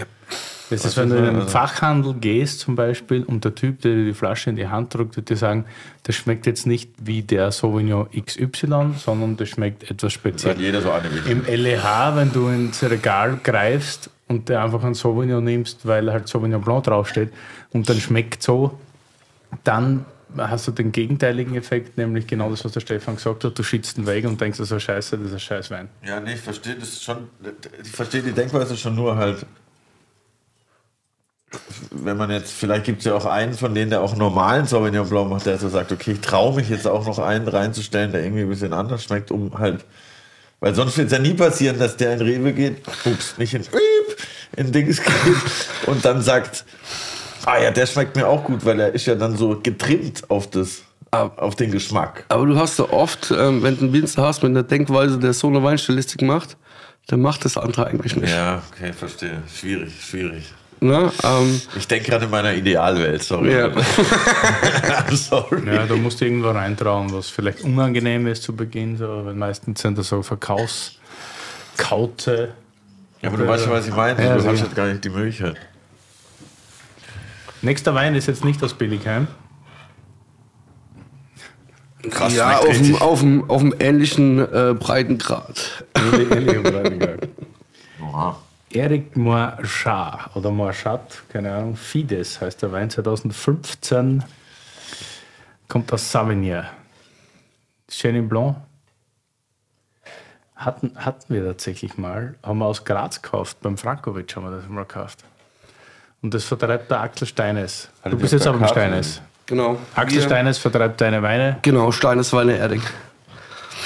[0.72, 4.06] Das ist, wenn du in einen Fachhandel gehst zum Beispiel und der Typ, der dir
[4.06, 5.66] die Flasche in die Hand drückt, wird dir sagen,
[6.04, 10.56] das schmeckt jetzt nicht wie der Sauvignon XY, sondern das schmeckt etwas speziell.
[10.56, 11.10] Weil jeder so eine.
[11.30, 16.30] Im LEH, wenn du ins Regal greifst und dir einfach einen Sauvignon nimmst, weil halt
[16.30, 17.34] Sauvignon Blanc draufsteht
[17.74, 18.80] und dann schmeckt so,
[19.66, 20.06] dann
[20.38, 23.60] hast du den gegenteiligen Effekt, nämlich genau das, was der Stefan gesagt hat.
[23.60, 25.90] Du schützt ihn weg und denkst, so scheiße, das ist ein scheiß Wein.
[26.06, 27.28] Ja, nee, ich verstehe das schon.
[27.84, 29.46] Ich verstehe die Denkweise schon nur halt.
[31.92, 35.08] Wenn man jetzt, vielleicht gibt es ja auch einen von denen, der auch normalen Sauvignon
[35.10, 38.24] Blanc macht, der so sagt, okay, ich traue mich jetzt auch noch einen reinzustellen, der
[38.24, 39.84] irgendwie ein bisschen anders schmeckt, um halt.
[40.62, 43.66] Weil sonst wird es ja nie passieren, dass der in Rewe geht, ups, nicht in,
[44.56, 46.66] in Dings geht und dann sagt,
[47.46, 50.50] ah ja, der schmeckt mir auch gut, weil er ist ja dann so getrimmt auf
[50.50, 52.26] das, auf den Geschmack.
[52.30, 55.34] aber du hast so oft, ähm, wenn du einen Winzer hast mit einer Denkweise, der
[55.34, 56.56] so eine Weinstilistik macht,
[57.08, 58.32] dann macht das andere eigentlich nicht.
[58.32, 59.42] Ja, okay, verstehe.
[59.54, 60.54] Schwierig, schwierig.
[60.84, 61.12] Ne?
[61.24, 63.54] Ähm, Ich denke gerade in meiner Idealwelt, sorry.
[63.54, 63.70] ja.
[65.16, 65.62] sorry.
[65.68, 69.80] Ja, da musst du irgendwo reintrauen, was vielleicht unangenehm ist zu Beginn, so, weil meistens
[69.80, 72.56] sind das so Verkaufskaute.
[73.22, 74.26] Ja, aber du weißt schon, was ich meine.
[74.26, 75.56] Ja, du hast halt gar nicht die Möglichkeit.
[77.62, 79.28] Nächster Wein ist jetzt nicht aus Billigheim.
[82.10, 85.86] Krass, ja, auf dem, auf, dem, auf dem ähnlichen äh, Breitengrad.
[88.02, 88.40] Oha.
[88.76, 94.24] Eric Moichat oder Moichat, keine Ahnung, Fides heißt der Wein, 2015,
[95.68, 96.62] kommt aus Savigny.
[97.90, 98.58] Chenin Blanc
[100.56, 104.68] hatten, hatten wir tatsächlich mal, haben wir aus Graz gekauft, beim Frankovic haben wir das
[104.70, 105.24] mal gekauft.
[106.22, 107.90] Und das vertreibt der Axel Steines.
[108.02, 108.68] Hatte Du bist jetzt aber im?
[108.68, 109.22] Steines.
[109.48, 109.78] Genau.
[109.96, 111.58] Axel Wir- Steines vertreibt deine Weine.
[111.64, 112.82] Genau, Steinesweine Erding.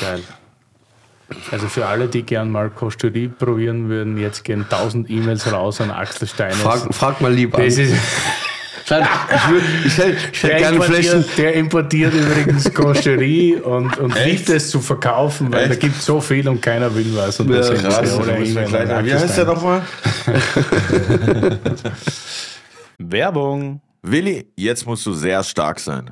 [0.01, 0.21] Geil.
[1.51, 5.89] Also für alle, die gern mal Kosterie probieren würden, jetzt gehen 1000 E-Mails raus an
[5.91, 6.57] Axel Steines.
[6.57, 7.63] Frag, frag mal lieb an.
[7.63, 7.93] das ist,
[9.85, 11.13] ich hätte der, gerne Flächen.
[11.17, 15.71] importiert, der importiert übrigens Kosterie und, und liebt es zu verkaufen, weil Echt?
[15.71, 17.39] da gibt es so viel und keiner will was.
[17.39, 19.81] Und Ja, Krass, an Wie heißt der nochmal?
[22.99, 23.81] Werbung.
[24.03, 26.11] Willi, jetzt musst du sehr stark sein.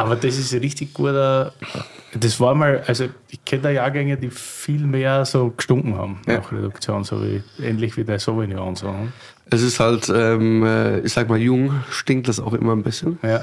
[0.00, 1.52] Aber das ist richtig guter.
[2.14, 6.50] Das war mal, also ich kenne da Jahrgänge, die viel mehr so gestunken haben nach
[6.50, 8.90] Reduktion, so wie ähnlich wie der Sauvignon und so.
[8.90, 9.12] ne?
[9.50, 13.18] Es ist halt, ähm, äh, ich sag mal, jung stinkt das auch immer ein bisschen.
[13.22, 13.42] Ja.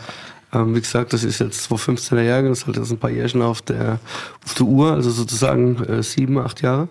[0.53, 3.41] Ähm, wie gesagt, das ist jetzt 2015er Jahre, das ist halt jetzt ein paar Jährchen
[3.41, 3.99] auf der,
[4.45, 6.87] auf der Uhr, also sozusagen äh, sieben, acht Jahre.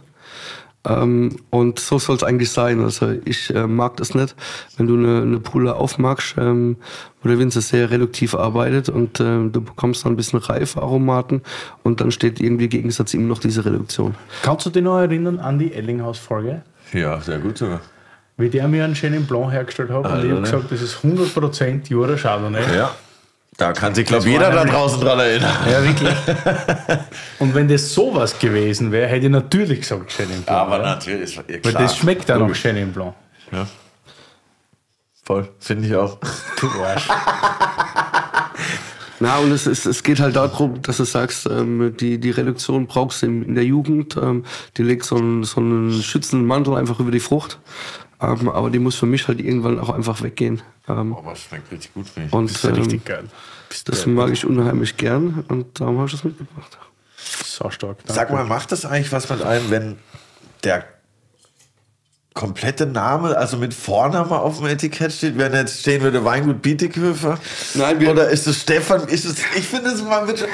[0.86, 2.80] Ähm, und so soll es eigentlich sein.
[2.82, 4.34] Also ich äh, mag das nicht,
[4.76, 6.76] wenn du eine, eine Pulle aufmachst, ähm,
[7.22, 11.42] wo der Winzer sehr reduktiv arbeitet und ähm, du bekommst dann ein bisschen reife Aromaten
[11.82, 14.14] und dann steht irgendwie im Gegensatz immer noch diese Reduktion.
[14.42, 16.62] Kannst du dich noch erinnern an die Ellinghaus-Folge?
[16.92, 17.80] Ja, sehr gut sogar.
[18.36, 20.40] Wie der mir einen schönen Blanc hergestellt hat und ich habe ne?
[20.42, 22.76] gesagt, das ist 100% Jura Chardonnay.
[22.76, 22.94] Ja.
[23.56, 25.56] Da kann sich, glaube jeder da draußen dran erinnern.
[25.70, 26.14] Ja, wirklich.
[27.38, 30.50] und wenn das sowas gewesen wäre, hätte ich natürlich gesagt Chenin Blanc.
[30.50, 30.94] Aber ja.
[30.94, 33.14] natürlich, ja, Weil das schmeckt dann auch Chenin Blanc.
[33.52, 33.66] Ja.
[35.24, 36.18] Voll, finde ich auch.
[36.60, 37.08] Du Arsch.
[39.18, 42.86] Na, und es, ist, es geht halt darum, dass du sagst, ähm, die, die Reduktion
[42.86, 44.16] brauchst du in, in der Jugend.
[44.16, 44.44] Ähm,
[44.76, 47.58] die legt so einen, so einen schützenden Mantel einfach über die Frucht.
[48.20, 50.62] Ähm, aber die muss für mich halt irgendwann auch einfach weggehen.
[50.88, 52.32] Ähm, Aber es schmeckt richtig gut, finde ich.
[52.32, 53.24] und Das ist ja ähm, richtig geil.
[53.84, 56.78] das mag ich unheimlich gern und darum habe ich das mitgebracht.
[57.44, 57.98] So stark.
[58.06, 59.98] Sag mal, macht das eigentlich was mit einem, wenn
[60.64, 60.84] der
[62.36, 67.38] komplette Name, also mit Vorname auf dem Etikett steht, wenn jetzt stehen würde Weingut Bieteköfer?
[67.74, 69.08] Nein, wir- Oder ist es Stefan?
[69.08, 70.46] Ist es, ich finde es man wird schon,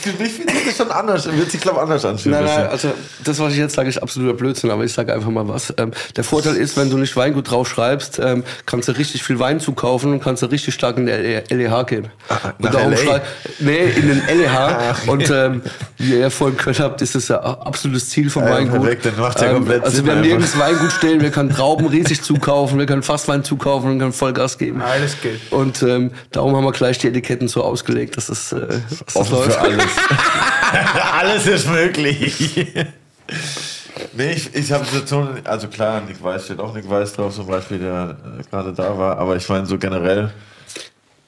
[0.00, 1.26] für mich finde ich das schon anders.
[1.30, 2.42] Wird sich, glaube ich, anders anfühlen.
[2.44, 2.92] Nein, nein, also
[3.24, 5.74] das, was ich jetzt sage, ist absoluter Blödsinn, aber ich sage einfach mal was.
[5.76, 9.38] Ähm, der Vorteil ist, wenn du nicht Weingut drauf schreibst, ähm, kannst du richtig viel
[9.40, 11.18] Wein zukaufen und kannst du richtig stark in der
[11.50, 12.08] LEH gehen.
[12.28, 13.20] nach und darum LA?
[13.58, 14.94] Nee, in den LEH.
[15.08, 15.62] Und ähm,
[15.98, 18.80] wie ihr vorhin gehört habt, ist das ja absolutes Ziel vom Ja, Weingut.
[18.82, 21.86] perfekt, dann macht's ja komplett also Sinn wir haben nirgends Weingut stehen, wir können Trauben
[21.86, 24.82] riesig zukaufen, wir können Fasswein zukaufen und können Vollgas geben.
[24.82, 25.40] Alles geht.
[25.50, 28.80] Und ähm, darum haben wir gleich die Etiketten so ausgelegt, dass das, äh,
[29.12, 29.52] das läuft.
[29.52, 29.84] für alles.
[31.18, 32.66] alles ist möglich.
[34.12, 37.46] nee, ich, ich habe so, also klar, Nick Weiß steht auch Nick Weiß drauf, zum
[37.46, 40.30] Beispiel, der äh, gerade da war, aber ich meine so generell,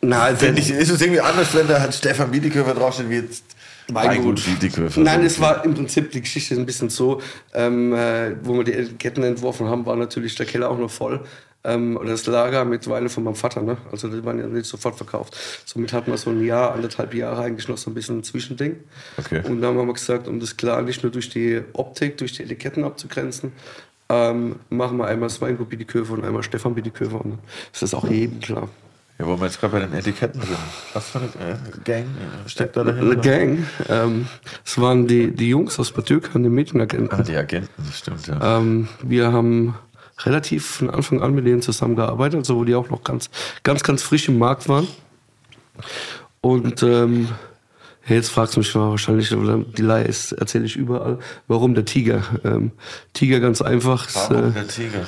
[0.02, 3.44] Na, also, ich, ist es irgendwie anders, wenn da halt Stefan Wiedeköfer draufsteht, wie jetzt
[3.88, 4.42] Weingut.
[4.62, 4.96] Weingut.
[4.96, 7.20] Nein, es war im Prinzip die Geschichte ein bisschen so,
[7.54, 11.20] ähm, äh, wo wir die Etiketten entworfen haben, war natürlich der Keller auch noch voll.
[11.66, 13.76] Ähm, oder das Lager mit Weine von meinem Vater, ne?
[13.90, 15.36] Also die waren ja nicht sofort verkauft.
[15.64, 18.76] Somit hatten wir so ein Jahr, anderthalb Jahre eigentlich noch so ein bisschen ein Zwischending.
[19.16, 19.42] Okay.
[19.44, 22.44] Und dann haben wir gesagt, um das klar nicht nur durch die Optik, durch die
[22.44, 23.52] Etiketten abzugrenzen,
[24.08, 27.20] ähm, machen wir einmal das Weingut Biedeköfer und einmal Stefan Biedeköfer.
[27.20, 27.38] Und dann
[27.72, 28.68] ist das auch jedem klar.
[29.18, 30.58] Ja, wo wir jetzt gerade bei den Etiketten sind.
[30.92, 33.16] Was für eine äh, Gang äh, steckt da Eine dahinter?
[33.16, 33.66] Gang.
[33.88, 34.26] Ähm,
[34.64, 37.18] es waren die, die Jungs aus Bad Dürkheim, die Mädchenagenten.
[37.18, 38.58] Ah, die Agenten, das stimmt, ja.
[38.58, 39.74] Ähm, wir haben
[40.24, 43.30] relativ von Anfang an mit denen zusammengearbeitet, also wo die auch noch ganz,
[43.62, 44.86] ganz, ganz frisch im Markt waren.
[46.42, 47.28] Und ähm,
[48.08, 52.22] jetzt fragst du mich wahrscheinlich, oder die Leihe ist, erzähle ich überall, warum der Tiger?
[52.44, 52.72] Ähm,
[53.12, 55.06] Tiger ganz einfach, ist, Warum der Tiger?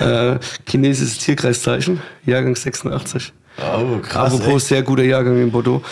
[0.00, 3.32] äh, äh, chinesisches Tierkreiszeichen, Jahrgang 86.
[3.58, 4.34] Oh, krass.
[4.34, 5.82] Apropos sehr guter Jahrgang in Bordeaux.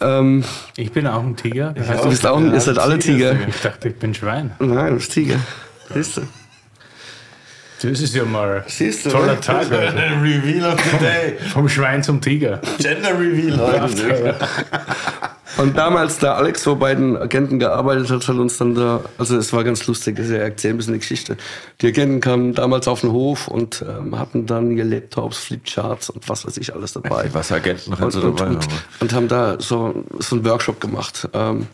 [0.00, 0.42] Ähm,
[0.76, 1.74] Ich bin auch ein Tiger.
[1.78, 3.36] Heißt, du bist auch, ihr seid alle Tiger.
[3.46, 4.50] ich dachte, ich bin Schwein.
[4.58, 5.36] Nein, du bist Tiger.
[5.92, 6.22] Siehst du?
[7.82, 9.40] Das ist ja mal ein Siehst du, toller ne?
[9.40, 9.70] Tag.
[9.70, 9.74] Also.
[9.74, 11.36] Reveal of the Day.
[11.52, 12.60] Vom Schwein zum Tiger.
[12.78, 14.34] Gender Reveal heute.
[15.56, 19.52] Und damals, da Alex vor beiden Agenten gearbeitet hat, hat uns dann da, also es
[19.52, 21.36] war ganz lustig, ich erzähle ein bisschen die Geschichte.
[21.80, 26.28] Die Agenten kamen damals auf den Hof und ähm, hatten dann ihr Laptops, Flipcharts und
[26.28, 27.28] was weiß ich alles dabei.
[27.32, 28.72] Was Agenten und, und, dabei und, haben.
[29.00, 31.28] und haben da so, so einen Workshop gemacht.
[31.32, 31.66] Ähm,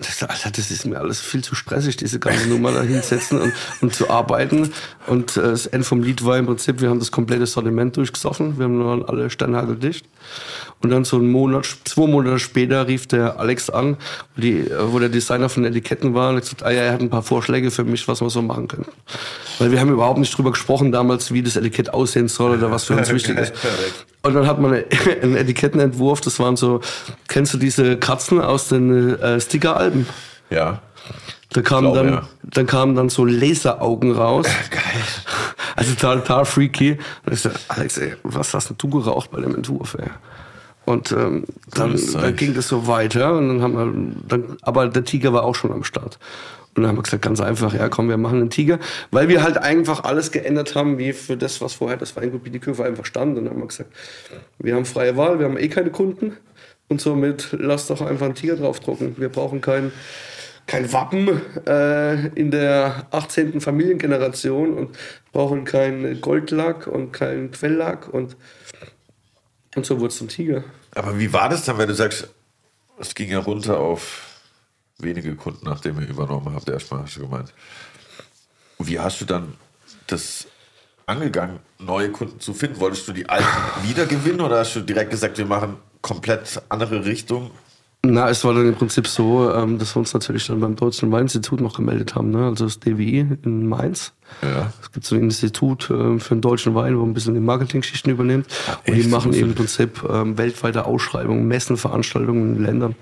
[0.00, 3.52] so, Alter, das ist mir alles viel zu stressig, diese ganze Nummer da hinsetzen und,
[3.80, 4.72] und zu arbeiten.
[5.06, 8.58] Und äh, das Ende vom Lied war im Prinzip, wir haben das komplette Sortiment durchgesoffen,
[8.58, 10.06] wir haben alle Sternhagel dicht.
[10.82, 13.96] Und dann so einen Monat, zwei Monate später rief der Alex an,
[14.34, 17.00] wo, die, wo der Designer von Etiketten war und hat gesagt, ah, ja, er hat
[17.00, 18.86] ein paar Vorschläge für mich, was wir so machen können.
[19.58, 22.84] Weil wir haben überhaupt nicht drüber gesprochen damals, wie das Etikett aussehen soll oder was
[22.84, 23.52] für uns wichtig ist.
[24.22, 24.86] Und dann hat man eine-
[25.22, 26.80] einen Etikettenentwurf, das waren so,
[27.28, 30.06] kennst du diese Katzen aus den äh, Sticker-Alben?
[30.50, 30.80] Ja.
[31.50, 32.28] Da kamen dann, ja.
[32.42, 34.46] dann kamen dann so Laseraugen raus.
[34.70, 34.82] Geil.
[35.76, 36.98] Also total, freaky.
[37.26, 40.08] Und ich so, Alex, ey, was hast denn du geraucht bei dem Entwurf, ey?
[40.84, 43.34] Und ähm, dann, dann ging das so weiter.
[43.34, 46.18] Und dann haben wir, dann, aber der Tiger war auch schon am Start.
[46.74, 48.78] Und dann haben wir gesagt, ganz einfach, ja komm, wir machen einen Tiger.
[49.10, 52.84] Weil wir halt einfach alles geändert haben, wie für das, was vorher das Weingut Biedeköfer
[52.84, 53.36] einfach stand.
[53.36, 53.90] Und dann haben wir gesagt,
[54.58, 56.36] wir haben freie Wahl, wir haben eh keine Kunden.
[56.88, 59.16] Und somit lasst doch einfach einen Tiger draufdrucken.
[59.18, 59.92] Wir brauchen kein,
[60.66, 63.60] kein Wappen äh, in der 18.
[63.60, 64.96] Familiengeneration und
[65.32, 68.08] brauchen keinen Goldlack und keinen Quelllack.
[68.12, 68.36] Und,
[69.74, 70.64] und so wurde es zum Tiger.
[70.94, 72.28] Aber wie war das dann, wenn du sagst,
[72.98, 74.31] es ging ja runter auf
[75.02, 77.52] wenige Kunden, nachdem ihr übernommen habt, erstmal hast du gemeint.
[78.78, 79.54] Wie hast du dann
[80.06, 80.46] das
[81.06, 82.80] angegangen, neue Kunden zu finden?
[82.80, 83.46] Wolltest du die alten
[83.82, 87.50] wieder gewinnen oder hast du direkt gesagt, wir machen komplett andere Richtung?
[88.04, 91.12] Na, es war dann im Prinzip so, ähm, dass wir uns natürlich dann beim Deutschen
[91.12, 92.46] Weininstitut noch gemeldet haben, ne?
[92.46, 94.12] also das DWI in Mainz.
[94.42, 94.72] Ja.
[94.82, 98.10] Es gibt so ein Institut äh, für den deutschen Wein, wo ein bisschen die Marketing-Schichten
[98.10, 98.48] übernimmt.
[98.88, 99.54] und die machen eben im.
[99.54, 102.96] Prinzip ähm, weltweite Ausschreibungen, Messen, Veranstaltungen in Ländern.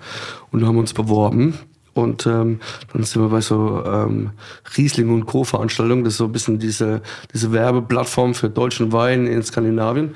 [0.51, 1.55] Und haben uns beworben.
[1.95, 2.61] Und ähm,
[2.93, 4.31] dann sind wir bei so ähm,
[4.77, 5.45] Riesling und Co.
[5.45, 6.05] Veranstaltungen.
[6.05, 10.15] Das ist so ein bisschen diese, diese Werbeplattform für deutschen Wein in Skandinavien.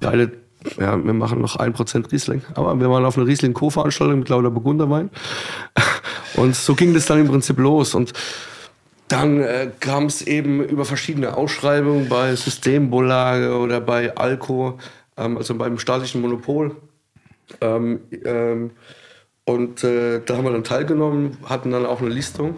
[0.00, 0.32] Geile,
[0.78, 2.42] ja, wir machen noch 1% Riesling.
[2.54, 3.70] Aber wir waren auf einer Riesling Co.
[3.70, 5.10] Veranstaltung mit lauter Burgunderwein.
[6.34, 7.94] Und so ging das dann im Prinzip los.
[7.94, 8.12] Und
[9.08, 14.78] dann äh, kam es eben über verschiedene Ausschreibungen bei Systembolage oder bei Alco,
[15.16, 16.76] ähm, also beim staatlichen Monopol.
[17.60, 18.70] Ähm, ähm,
[19.50, 22.56] und äh, da haben wir dann teilgenommen, hatten dann auch eine Listung.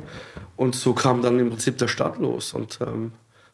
[0.57, 2.53] Und so kam dann im Prinzip der Start los.
[2.53, 3.13] Und ähm,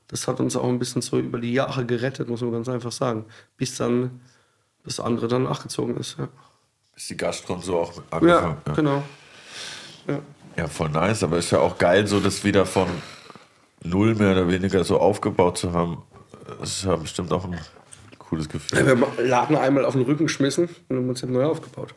[0.09, 2.93] das hat uns auch ein bisschen so über die Jahre gerettet, muss man ganz einfach
[2.93, 3.25] sagen.
[3.57, 4.21] Bis dann
[4.85, 6.17] das andere dann nachgezogen ist.
[6.19, 6.29] Ja,
[6.97, 8.03] Ist die Gastron so auch ja,
[8.39, 8.57] angefangen?
[8.75, 9.03] genau.
[10.09, 10.19] Ja.
[10.57, 12.89] Ja, voll nice, aber ist ja auch geil, so das wieder von
[13.85, 16.03] null mehr oder weniger so aufgebaut zu haben.
[16.59, 17.57] Das ist ja bestimmt auch ein
[18.19, 18.85] cooles Gefühl.
[18.85, 21.95] Wir haben den Laden einmal auf den Rücken geschmissen und haben uns jetzt neu aufgebaut.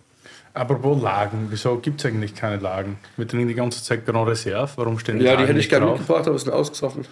[0.54, 2.98] Apropos Lagen, wieso gibt es eigentlich keine Lagen?
[3.18, 5.70] Wir trinken die ganze Zeit Grand Reserve, warum stehen die Ja, die Lagen hätte ich
[5.70, 7.06] gerne mitgebracht, aber es sind ausgesoffen.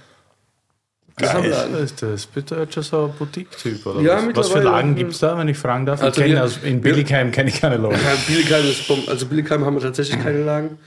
[1.18, 2.26] Das Was ist das?
[2.26, 4.36] Bitte schon so ein Boutique-Typ oder Ja, was?
[4.36, 4.60] Was für.
[4.60, 6.02] Lagen gibt es da, wenn ich fragen darf?
[6.02, 7.98] Also ich aus, in Billigheim kenne ich keine Lagen.
[8.28, 9.10] Billigheim ist Bomben.
[9.10, 10.78] Also Billigheim haben wir tatsächlich keine Lagen.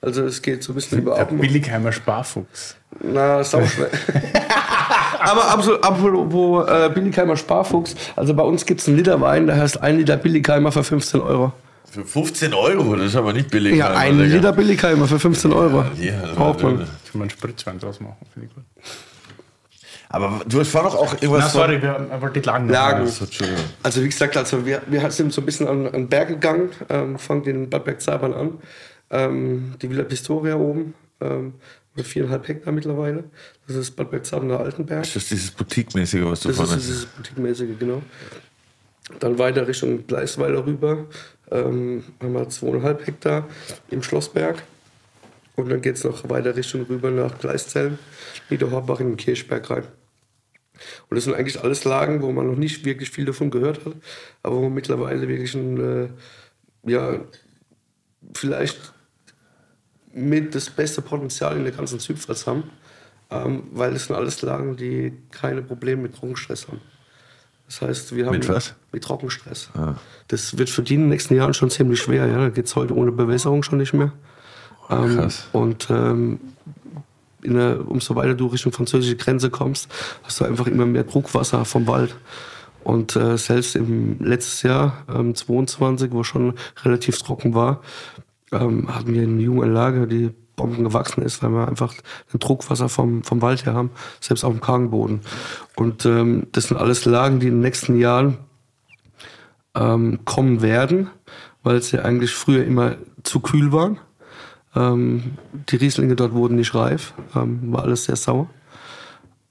[0.00, 1.40] Also es geht so ein bisschen über Der Abend.
[1.40, 2.76] Billigheimer Sparfuchs.
[3.00, 3.88] Na, sauschwer.
[5.20, 9.56] Aber absolut, apropos äh, Billigheimer Sparfuchs, also bei uns gibt es einen Liter Wein, der
[9.56, 11.52] heißt ein Liter Billigheimer für 15 Euro.
[11.92, 13.76] Für 15 Euro, das ist aber nicht billig.
[13.76, 14.34] Ja, ein Digga.
[14.36, 15.84] Liter Billigheimer für 15 Euro.
[16.00, 16.78] Ja, das Braucht man.
[16.78, 18.64] Kann man einen Spritzwein draus machen, finde ich gut.
[20.08, 23.00] Aber du hast vorhin noch auch irgendwas Na, sorry, wir wollten die Lagen Lagen.
[23.04, 23.62] mal- So, Entschuldigung.
[23.82, 26.70] Also wie gesagt, also wir, wir sind so ein bisschen an, an den Berg gegangen,
[26.88, 28.58] ähm, fangen den Bad Bergzabern an.
[29.10, 31.54] Ähm, die Villa Pistoria oben, ähm,
[31.94, 33.24] mit viereinhalb Hektar mittlerweile.
[33.66, 35.02] Das ist Bad Bergzabern der Altenberg.
[35.04, 38.00] Ist das dieses Boutique-mäßige, was du Das ist vorhin dieses Boutique-mäßige, genau.
[39.18, 41.04] Dann weiter Richtung Gleisweiler rüber,
[41.52, 43.48] ähm, haben wir zweieinhalb Hektar
[43.90, 44.62] im Schlossberg.
[45.54, 47.98] Und dann geht es noch weiter Richtung rüber nach Gleiszellen,
[48.48, 49.84] Niederhorbach in den Kirchberg rein.
[51.08, 53.94] Und das sind eigentlich alles Lagen, wo man noch nicht wirklich viel davon gehört hat,
[54.42, 56.08] aber wo wir mittlerweile wirklich ein, äh,
[56.90, 57.20] ja,
[58.34, 58.92] vielleicht
[60.12, 62.64] mit das beste Potenzial in der ganzen Zypfers haben,
[63.30, 66.80] ähm, weil das sind alles Lagen, die keine Probleme mit Trockenstress haben.
[67.66, 68.74] Das heißt, wir haben Mit was?
[68.92, 69.70] mit Trockenstress.
[70.28, 72.26] Das wird für die in den nächsten Jahren schon ziemlich schwer.
[72.26, 74.12] Ja, da geht es heute ohne Bewässerung schon nicht mehr.
[74.90, 75.48] Ähm, krass.
[75.52, 76.40] Und ähm,
[77.42, 79.88] in der, umso weiter du Richtung französische Grenze kommst,
[80.22, 82.14] hast du einfach immer mehr Druckwasser vom Wald.
[82.84, 86.54] Und äh, selbst im letztes Jahr, ähm, 22, wo schon
[86.84, 87.80] relativ trocken war,
[88.50, 91.94] ähm, hatten wir eine Junganlage, die Bomben gewachsen ist, weil wir einfach
[92.32, 93.90] ein Druckwasser vom, vom Wald her haben,
[94.20, 95.20] selbst auf dem kargen Boden.
[95.76, 98.38] Und ähm, das sind alles Lagen, die in den nächsten Jahren
[99.74, 101.10] ähm, kommen werden,
[101.62, 103.98] weil sie eigentlich früher immer zu kühl waren.
[104.74, 105.36] Ähm,
[105.70, 108.48] die Rieslinge dort wurden nicht reif, ähm, war alles sehr sauer.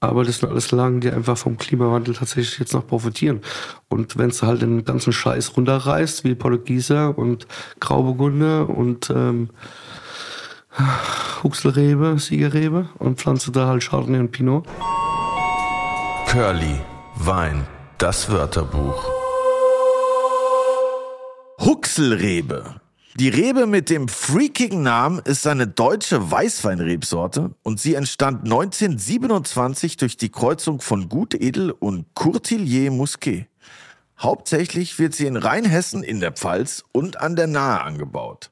[0.00, 3.40] Aber das sind alles Lagen, die einfach vom Klimawandel tatsächlich jetzt noch profitieren.
[3.88, 7.46] Und wenn du halt den ganzen Scheiß runterreißt, wie Portugieser und
[7.78, 9.50] Grauburgunder und ähm,
[11.42, 14.66] Huxelrebe, Siegerrebe und pflanzt da halt Chardonnay und Pinot.
[16.26, 16.80] Curly,
[17.16, 17.66] Wein,
[17.98, 19.04] das Wörterbuch.
[21.60, 22.80] Huxelrebe.
[23.16, 30.16] Die Rebe mit dem freakigen Namen ist eine deutsche Weißweinrebsorte und sie entstand 1927 durch
[30.16, 33.46] die Kreuzung von Gutedel und Courtillier Musquet.
[34.18, 38.50] Hauptsächlich wird sie in Rheinhessen in der Pfalz und an der Nahe angebaut.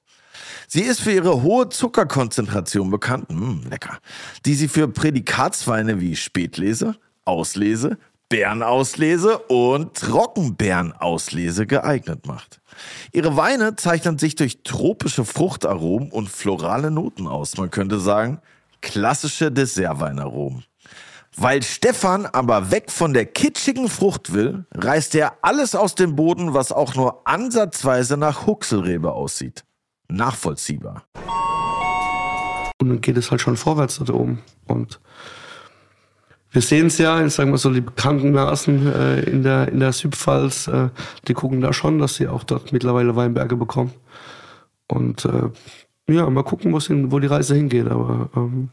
[0.73, 3.99] Sie ist für ihre hohe Zuckerkonzentration bekannt, mm, lecker,
[4.47, 6.95] die sie für Prädikatsweine wie Spätlese,
[7.25, 7.99] Auslese,
[8.29, 12.61] Bärenauslese und Trockenbeerenauslese geeignet macht.
[13.11, 17.57] Ihre Weine zeichnen sich durch tropische Fruchtaromen und florale Noten aus.
[17.57, 18.41] Man könnte sagen,
[18.81, 20.63] klassische Dessertweinaromen.
[21.37, 26.55] Weil Stefan aber weg von der kitschigen Frucht will, reißt er alles aus dem Boden,
[26.55, 29.65] was auch nur ansatzweise nach Huxelrebe aussieht.
[30.11, 31.05] Nachvollziehbar.
[32.81, 34.41] Und dann geht es halt schon vorwärts da oben.
[34.67, 35.01] Und
[36.53, 39.81] wir sehen es ja, ich sag mal so, die bekannten Nasen äh, in der, in
[39.81, 40.89] der Südpfalz, äh,
[41.29, 43.93] die gucken da schon, dass sie auch dort mittlerweile Weinberge bekommen.
[44.89, 45.51] Und äh,
[46.13, 48.71] ja, mal gucken, wo die Reise hingeht, aber ähm,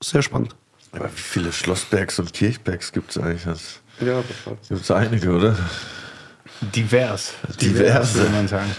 [0.00, 0.56] sehr spannend.
[0.92, 3.44] Aber wie viele Schlossbergs und Kirchbergs gibt es eigentlich?
[3.44, 4.22] Das Ja,
[4.68, 5.56] gibt es einige, oder?
[6.74, 7.34] Divers.
[7.60, 8.14] Divers.
[8.14, 8.70] würde man sagen.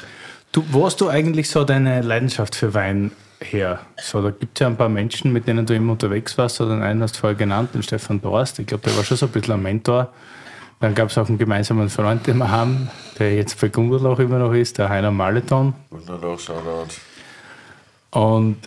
[0.51, 3.79] Du, wo hast du eigentlich so deine Leidenschaft für Wein her?
[3.97, 6.59] So, da gibt es ja ein paar Menschen, mit denen du immer unterwegs warst.
[6.59, 8.57] Oder einen hast du vorher genannt, den Stefan Dorst.
[8.57, 10.11] Ich glaube, der war schon so ein bisschen ein Mentor.
[10.79, 12.89] Dann gab es auch einen gemeinsamen Freund, den wir haben,
[13.19, 15.73] der jetzt bei Gunderlach immer noch ist, der Heiner Maleton.
[15.91, 16.95] Wunderbar, Shoutout.
[18.11, 18.57] Und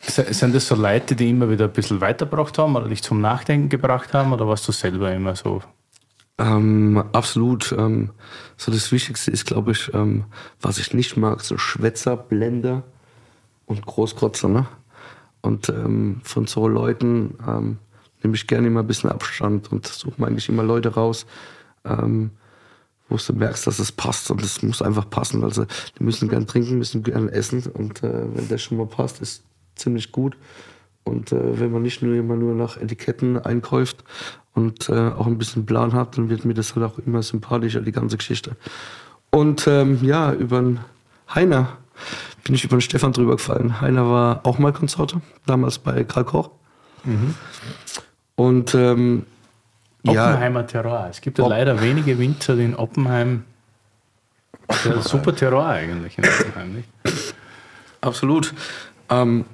[0.00, 3.68] sind das so Leute, die immer wieder ein bisschen weitergebracht haben oder dich zum Nachdenken
[3.68, 4.32] gebracht haben?
[4.32, 5.62] Oder warst du selber immer so?
[6.40, 7.72] Ähm, absolut.
[7.72, 8.10] Ähm,
[8.56, 10.24] so das Wichtigste ist, glaube ich, ähm,
[10.60, 12.82] was ich nicht mag, so Schwätzer, Blender
[13.66, 14.48] und Großkotzer.
[14.48, 14.66] Ne?
[15.42, 17.78] Und ähm, von so Leuten ähm,
[18.22, 21.26] nehme ich gerne immer ein bisschen Abstand und suche mir eigentlich immer Leute raus,
[21.84, 22.30] ähm,
[23.10, 25.44] wo du merkst, dass es passt und es muss einfach passen.
[25.44, 25.66] Also
[25.98, 29.44] die müssen gern trinken, müssen gern essen und äh, wenn das schon mal passt, ist
[29.74, 30.38] ziemlich gut.
[31.04, 34.04] Und äh, wenn man nicht nur immer nur nach Etiketten einkauft
[34.54, 37.80] und äh, auch ein bisschen Plan hat, dann wird mir das halt auch immer sympathischer,
[37.80, 38.56] die ganze Geschichte.
[39.30, 40.80] Und ähm, ja, über den
[41.34, 41.68] Heiner
[42.44, 43.80] bin ich über den Stefan drüber gefallen.
[43.80, 46.50] Heiner war auch mal Konsorte, damals bei Karl Koch.
[48.36, 49.26] Und ähm,
[50.02, 51.08] ja, Oppenheimer Terroir.
[51.10, 53.44] Es gibt ja Op- leider wenige Winzer, die in Oppenheim.
[55.00, 56.88] Super Terroir eigentlich in Oppenheim, nicht?
[58.00, 58.54] Absolut.
[59.10, 59.44] Ähm,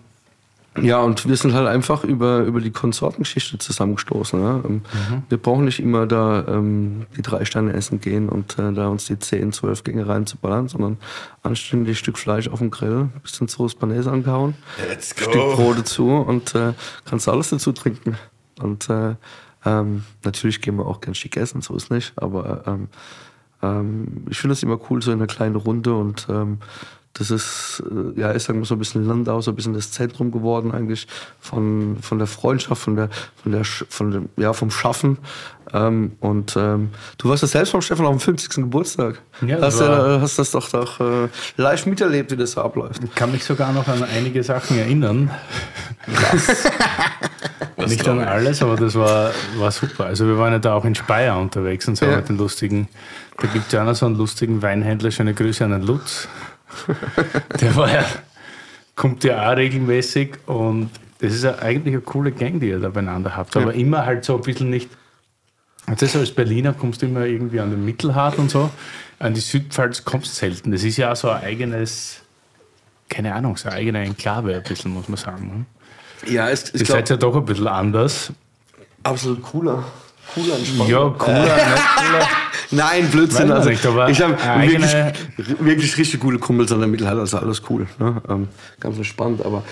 [0.82, 4.40] ja, und wir sind halt einfach über, über die Konsortengeschichte zusammengestoßen.
[4.40, 4.62] Ne?
[4.64, 4.82] Ähm,
[5.28, 9.06] Wir brauchen nicht immer da ähm, die drei Sterne essen gehen und äh, da uns
[9.06, 10.98] die 10, 12 Gänge reinzuballern, sondern
[11.42, 14.54] anständig Stück Fleisch auf dem Grill, bisschen Sauce Banese angehauen,
[14.88, 16.72] Let's Stück Brot dazu und äh,
[17.04, 18.16] kannst alles dazu trinken.
[18.60, 19.14] Und äh,
[19.64, 22.88] ähm, natürlich gehen wir auch gern schick essen, so ist nicht, aber ähm,
[23.62, 26.58] ähm, ich finde es immer cool, so in einer kleinen Runde und ähm,
[27.18, 29.90] das ist, äh, ja, ich sag mal so ein bisschen Landau, so ein bisschen das
[29.90, 31.06] Zentrum geworden eigentlich
[31.40, 33.08] von, von der Freundschaft, von der,
[33.42, 35.16] von der, von dem, ja, vom Schaffen.
[35.72, 38.50] Ähm, und ähm, du warst ja selbst vom Stefan auf dem 50.
[38.56, 39.22] Geburtstag.
[39.40, 42.60] Ja, das hast, war- ja, hast das doch, doch äh, live miterlebt, wie das so
[42.60, 43.02] abläuft.
[43.02, 45.30] Ich kann mich sogar noch an einige Sachen erinnern.
[47.86, 50.06] Nicht an alles, aber das war, war super.
[50.06, 52.16] Also wir waren ja da auch in Speyer unterwegs und so Ja.
[52.16, 52.88] mit den lustigen,
[53.38, 56.28] da gibt es ja auch noch so einen lustigen Weinhändler, schöne Grüße an den Lutz.
[57.60, 58.04] Der war ja,
[58.94, 62.88] kommt ja auch regelmäßig und das ist ja eigentlich eine coole Gang, die ihr da
[62.90, 63.56] beieinander habt.
[63.56, 64.90] Aber immer halt so ein bisschen nicht.
[65.86, 68.70] Das ist als Berliner kommst du immer irgendwie an den Mittelhart und so.
[69.18, 70.72] An die Südpfalz kommst du selten.
[70.72, 72.20] Das ist ja auch so ein eigenes,
[73.08, 75.66] keine Ahnung, so eine eigene Enklave ein bisschen, muss man sagen.
[76.24, 76.30] ne?
[76.30, 78.32] Ja, es, Ihr seid ja doch ein bisschen anders.
[79.04, 79.84] absolut cooler.
[80.34, 80.90] Cooler entspannt.
[80.90, 82.28] Ja, cooler, nicht cooler.
[82.70, 83.50] Nein, Blödsinn.
[83.50, 84.92] Also, nicht, aber ich habe wirklich,
[85.60, 87.86] wirklich richtig coole Kumpels an der Mittelhalle, also alles cool.
[87.98, 88.20] Ne?
[88.28, 88.48] Ähm,
[88.80, 89.62] ganz entspannt, aber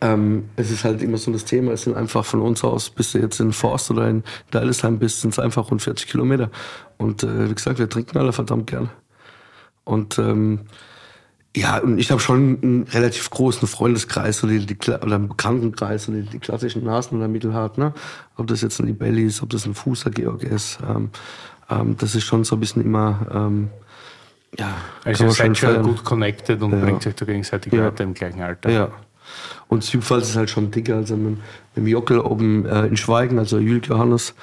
[0.00, 3.12] ähm, es ist halt immer so das Thema, es sind einfach von uns aus, bis
[3.12, 6.50] du jetzt in Forst oder in Deilesheim bist, sind es einfach rund 40 Kilometer.
[6.98, 8.90] Und äh, wie gesagt, wir trinken alle verdammt gern.
[9.84, 10.60] Und ähm,
[11.56, 16.12] ja, und ich habe schon einen relativ großen Freundeskreis so die, oder einen Bekanntenkreis, so
[16.12, 17.76] die, klassischen Nasen oder Mittelhart.
[17.78, 17.92] Ne?
[18.36, 20.78] Ob das jetzt ein Libelli ist, ob das ein Fußer Georg ist.
[20.88, 21.10] Ähm,
[21.70, 23.68] ähm, das ist schon so ein bisschen immer, ähm,
[24.58, 24.74] ja,
[25.04, 25.82] Also ihr seid schon feiern.
[25.82, 26.78] gut connected und Ja.
[26.84, 27.84] bringt euch da gegenseitig Ja.
[27.84, 28.70] weiter im gleichen Alter.
[28.70, 28.88] Ja.
[29.68, 31.40] Und Südpfalz ist halt schon dicker, also mit, mit
[31.76, 34.34] dem Jockel oben äh, in Schweigen, also Jülk Johannes.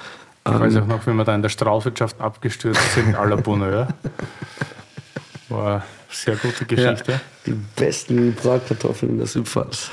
[0.46, 3.36] Ich weiß Ähm, auch noch, wie wir da in der Straußwirtschaft abgestürzt sind, à la
[3.36, 3.88] Bonheur.
[5.48, 7.20] War eine sehr gute ja, Geschichte.
[7.46, 9.90] die besten Bratkartoffeln in der Südpfalz.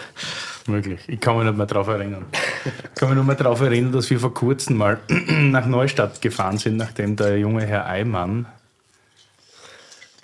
[0.68, 1.00] Möglich.
[1.08, 2.26] Ich kann mich nicht mehr darauf erinnern.
[2.66, 6.58] Ich kann mich nur mehr darauf erinnern, dass wir vor kurzem mal nach Neustadt gefahren
[6.58, 8.48] sind, nachdem der junge Herr Eimann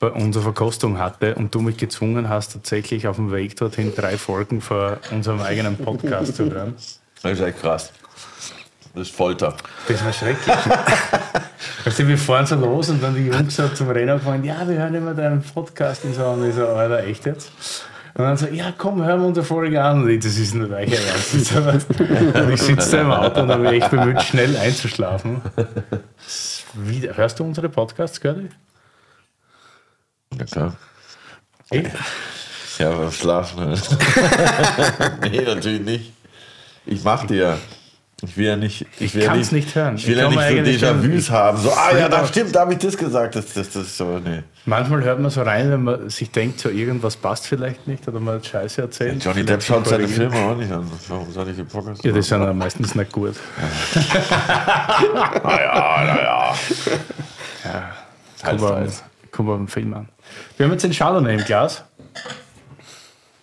[0.01, 4.17] bei unserer Verkostung hatte und du mich gezwungen hast, tatsächlich auf dem Weg dorthin drei
[4.17, 6.75] Folgen vor unserem eigenen Podcast zu hören.
[7.21, 7.93] Das ist echt krass.
[8.93, 9.55] Das ist Folter.
[9.87, 10.55] Das war schrecklich.
[11.85, 14.67] weißt du, wir fahren so los und dann die Jungs so zum Renner gefahren, ja,
[14.67, 16.23] wir hören immer deinen Podcast und so.
[16.25, 17.51] Und ich so, Alter, echt jetzt?
[18.13, 20.03] Und dann so, ja komm, hören wir unsere Folge an.
[20.03, 21.89] Und ich, das ist nicht Ernst.
[21.99, 25.41] Und ich sitze da im Auto und habe mich echt bemüht, schnell einzuschlafen.
[26.75, 28.49] Wie, hörst du unsere Podcasts, Curly?
[30.37, 30.75] Ja, klar.
[31.71, 31.91] Echt?
[32.77, 33.69] Ja, beim Schlafen.
[35.21, 36.13] nee, natürlich nicht.
[36.85, 37.57] Ich mach die ja.
[38.25, 38.85] Ich will ja nicht.
[38.99, 39.95] Ich will ja kann's nicht hören.
[39.95, 41.57] Ich will Ich ja kann nicht so Déjà-vus haben.
[41.57, 43.35] So, ah ja, da stimmt, da habe ich das gesagt.
[43.35, 44.43] Das, das, das so, nee.
[44.65, 48.21] Manchmal hört man so rein, wenn man sich denkt, so irgendwas passt vielleicht nicht oder
[48.21, 49.23] man hat Scheiße erzählt.
[49.23, 50.07] Johnny Vielleicht Depp schaut seine.
[50.07, 50.89] Filme auch nicht an.
[51.09, 53.35] Warum soll ich die Podcast Ja, die sind ja meistens nicht gut.
[55.43, 56.53] Naja, naja.
[58.43, 58.89] Kommt beim,
[59.31, 60.09] kommt beim Film an.
[60.57, 61.83] Wir haben jetzt den Chardonnay im Glas.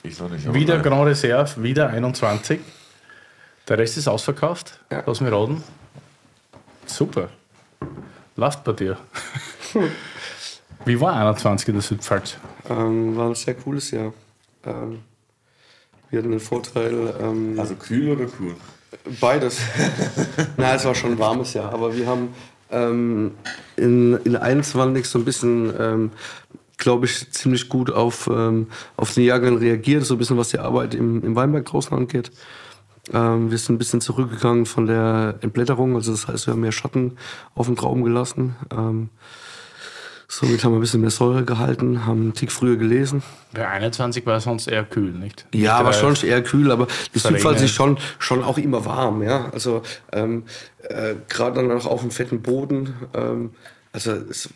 [0.03, 0.53] Ich noch nicht.
[0.55, 0.83] Wieder nein.
[0.83, 2.61] Grand Reserve, wieder 21.
[3.69, 4.81] Der Rest ist ausverkauft.
[4.91, 5.03] Ja.
[5.07, 5.63] Lass mich raten.
[6.87, 7.29] Super.
[8.37, 8.97] Läuft bei dir.
[10.85, 12.37] Wie war 21 in der Südpfalz?
[12.69, 14.13] Ähm, war ein sehr cooles Jahr.
[14.65, 15.01] Ähm,
[16.11, 18.57] wir hatten den Vorteil, ähm, Also kühl oder cool?
[19.21, 19.59] beides.
[20.57, 22.35] Na, es war schon ein warmes Jahr, aber wir haben
[22.71, 23.33] ähm,
[23.77, 26.11] in, in 21 so ein bisschen, ähm,
[26.77, 30.59] glaube ich, ziemlich gut auf, ähm, auf den Jahrgang reagiert, so ein bisschen was die
[30.59, 32.33] Arbeit im, im Weinberg draußen angeht.
[33.13, 36.73] Ähm, wir sind ein bisschen zurückgegangen von der Entblätterung, also das heißt, wir haben mehr
[36.73, 37.17] Schatten
[37.55, 38.57] auf den Trauben gelassen.
[38.71, 39.09] Ähm,
[40.29, 43.23] somit haben wir ein bisschen mehr Säure gehalten, haben einen Tick früher gelesen.
[43.53, 45.47] Bei 21 war es sonst eher kühl, nicht?
[45.53, 47.43] Ja, Nicht war schon eher kühl, aber die Verregnet.
[47.43, 49.51] Südpfalz ist schon, schon auch immer warm, ja.
[49.53, 49.83] Also
[50.13, 50.45] ähm,
[50.83, 52.95] äh, gerade dann auch auf dem fetten Boden.
[53.15, 53.51] Ähm,
[53.93, 54.49] also es,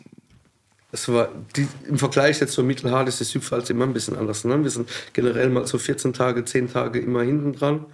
[0.93, 4.45] es war die, im Vergleich jetzt zur Mittelhart ist die Südpfalz immer ein bisschen anders.
[4.45, 4.63] Ne?
[4.63, 7.87] Wir sind generell mal so 14 Tage, 10 Tage immer hinten dran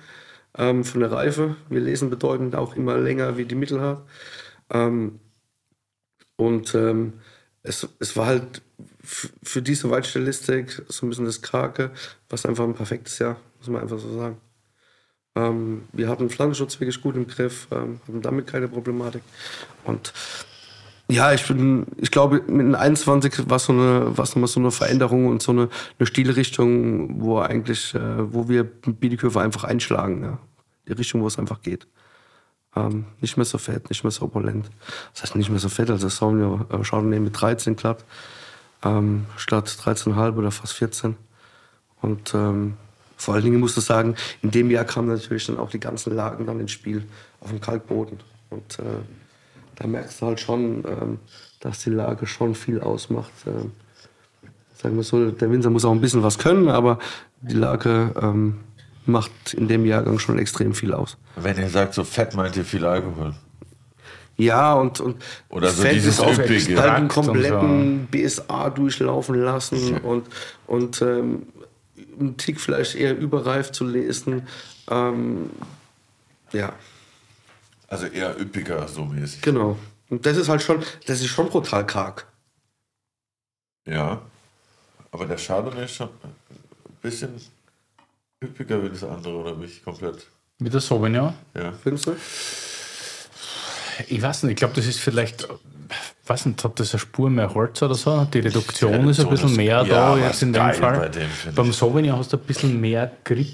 [0.56, 1.56] ähm, von der Reife.
[1.68, 4.06] Wir lesen bedeutend auch immer länger wie die Mittelhart.
[4.70, 5.20] Ähm,
[6.36, 7.14] und ähm,
[7.62, 8.62] es, es war halt
[9.02, 11.90] für diese Weitstellistik so ein bisschen das Krake,
[12.28, 14.38] was einfach ein perfektes Jahr, muss man einfach so sagen.
[15.36, 19.22] Ähm, wir hatten Pflanzenschutz wirklich gut im Griff, ähm, hatten damit keine Problematik.
[19.84, 20.12] Und
[21.10, 24.70] ja, ich bin, ich glaube, mit den 21 war so eine, war nochmal so eine
[24.70, 30.38] Veränderung und so eine, eine Stilrichtung, wo eigentlich, äh, wo wir Biedeköfer einfach einschlagen, ja.
[30.88, 31.86] Die Richtung, wo es einfach geht.
[32.74, 34.70] Ähm, nicht mehr so fett, nicht mehr so opulent.
[35.12, 38.04] Das heißt nicht mehr so fett, also Sauvignon äh, Chardonnay mit 13 glatt,
[38.84, 41.16] ähm, statt 13,5 oder fast 14.
[42.00, 42.74] Und ähm,
[43.16, 46.14] vor allen Dingen musst du sagen, in dem Jahr kamen natürlich dann auch die ganzen
[46.14, 47.04] Lagen dann ins Spiel
[47.40, 48.20] auf dem Kalkboden.
[48.48, 49.02] Und äh,
[49.80, 51.18] da merkst du halt schon, ähm,
[51.58, 53.32] dass die Lage schon viel ausmacht.
[53.46, 53.72] Ähm,
[54.76, 56.98] sagen wir so, der Winzer muss auch ein bisschen was können, aber
[57.40, 58.60] die Lage ähm,
[59.06, 61.16] macht in dem Jahrgang schon extrem viel aus.
[61.36, 63.34] Wenn ihr sagt, so fett, meint ihr viel Alkohol.
[64.36, 66.80] Ja, und, und Oder so Fett dieses ist auch Üppige.
[66.80, 70.26] halt einen kompletten BSA durchlaufen lassen und,
[70.66, 71.46] und ähm,
[72.18, 74.46] einen Tick vielleicht eher überreif zu lesen.
[74.90, 75.50] Ähm,
[76.52, 76.72] ja,
[77.90, 79.42] Also eher üppiger, so mäßig.
[79.42, 79.76] genau.
[80.08, 82.26] Und das ist halt schon, das ist schon brutal karg.
[83.86, 84.22] Ja.
[85.12, 86.32] Aber der Chardonnay ist schon ein
[87.02, 87.34] bisschen
[88.42, 90.26] üppiger wie das andere, oder bin ich komplett.
[90.58, 91.34] Mit der Sauvignon?
[91.54, 91.72] Ja.
[91.82, 92.16] Findest du?
[94.08, 95.46] Ich weiß nicht, ich glaube, das ist vielleicht,
[96.26, 98.24] weiß nicht, hat das eine Spur mehr Holz oder so?
[98.32, 100.98] Die Reduktion Die ist ein bisschen ist- mehr ja, da jetzt in dem Fall.
[100.98, 101.72] bei dem, finde Beim.
[101.72, 103.48] Sauvignon hast du ein bisschen mehr Grip,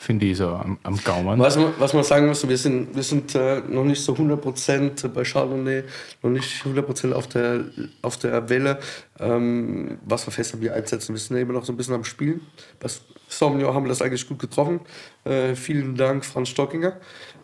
[0.00, 1.40] finde ich so, am, am Gaumen.
[1.40, 5.08] Was man, was man sagen muss, wir sind, wir sind äh, noch nicht so 100%
[5.08, 5.82] bei Chardonnay,
[6.22, 7.64] noch nicht 100% auf der,
[8.00, 8.78] auf der Welle,
[9.18, 11.14] ähm, was für Fässer wir einsetzen.
[11.14, 12.42] Wir sind ja immer noch so ein bisschen am Spielen.
[12.78, 12.88] Bei
[13.26, 14.80] Sauvignon haben wir das eigentlich gut getroffen.
[15.24, 16.96] Äh, vielen Dank, Franz Stockinger.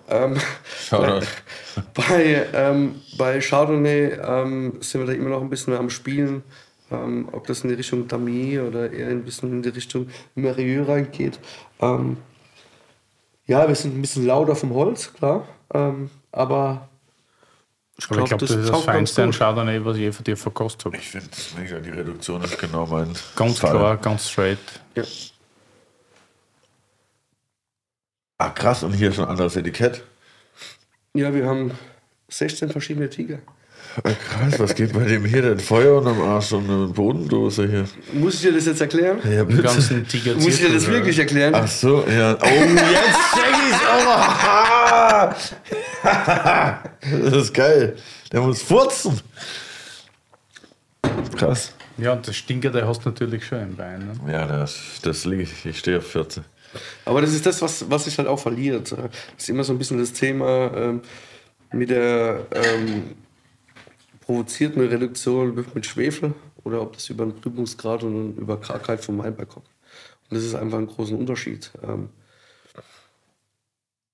[0.09, 0.37] Ähm,
[0.89, 1.27] Shoutout.
[1.95, 6.45] bei, ähm, bei Chardonnay ähm, sind wir da immer noch ein bisschen am Spielen.
[6.93, 10.07] Ähm, ob das in die Richtung Damier oder eher ein bisschen in die Richtung
[10.37, 11.41] Merieux reingeht.
[13.47, 15.47] Ja, wir sind ein bisschen lauter vom Holz, klar.
[15.73, 16.89] Ähm, aber
[17.97, 19.33] ich Aber ich glaube, das, ist das feinste an.
[19.33, 20.97] Chardonnay, was ich je von dir verkostet habe.
[20.97, 21.79] Ich finde es mega.
[21.79, 23.13] Die Reduktion ist genau mein.
[23.37, 23.71] Ganz Fall.
[23.71, 24.59] klar, ganz straight.
[24.97, 25.05] Ja.
[28.39, 28.83] Ah, krass.
[28.83, 30.03] Und hier ist schon ein anderes Etikett.
[31.15, 31.71] ja, wir haben
[32.29, 33.39] 16 verschiedene Tiger.
[34.03, 35.61] Ah, krass, was geht bei dem hier denn?
[35.61, 37.85] Feuer und am Arsch und eine Bodendose hier.
[38.13, 39.19] Muss ich dir das jetzt erklären?
[39.23, 41.55] Ja, Tiger Muss ich dir das wirklich erklären?
[41.55, 42.37] Ach so, ja.
[42.41, 45.35] Oh, jetzt check ich's auch.
[47.31, 47.97] das ist geil.
[48.33, 49.21] Der muss furzen.
[51.37, 51.73] Krass.
[51.97, 54.01] Ja, und das Stinker, der hast du natürlich schon im Bein.
[54.01, 54.33] Ne?
[54.33, 55.65] Ja, das, das liege ich.
[55.65, 56.45] Ich stehe auf 14.
[57.05, 58.91] Aber das ist das, was, was sich halt auch verliert.
[58.91, 58.99] Das
[59.39, 61.03] ist immer so ein bisschen das Thema ähm,
[61.73, 63.15] mit der ähm,
[64.25, 66.35] provozierten Reduktion mit Schwefel
[66.65, 69.67] oder ob das über einen Trübungsgrad und über Kargheit vom Weinberg kommt.
[70.31, 71.71] Und das ist einfach ein großer Unterschied.
[71.83, 72.09] Ähm,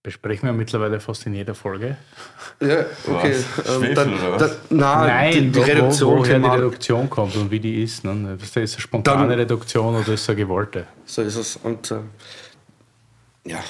[0.03, 1.99] Besprechen wir mittlerweile fast in jeder Folge.
[2.61, 3.35] ja, okay.
[3.35, 4.41] Ähm, Schwefel dann, oder was?
[4.41, 6.11] dann, na, die, die wo- Reduktion.
[6.11, 8.03] wo, woher die Reduktion kommt und wie die ist.
[8.05, 8.39] Ne?
[8.41, 10.87] Ist das eine spontane Dann- Reduktion oder ist es eine gewollte?
[11.05, 11.57] So ist es.
[11.57, 11.99] Und äh,
[13.45, 13.63] ja,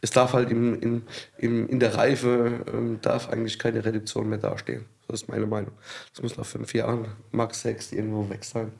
[0.00, 1.02] es darf halt im, im,
[1.36, 4.86] im, in der Reife ähm, darf eigentlich keine Reduktion mehr dastehen.
[5.08, 5.72] Das ist meine Meinung.
[6.12, 8.72] Das muss nach fünf Jahren, max sechs, irgendwo weg sein.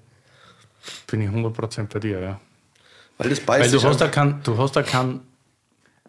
[1.07, 2.41] Bin ich 100% bei dir, ja.
[3.19, 5.21] Weil das beißt Weil du hast, da kein, du hast da keinen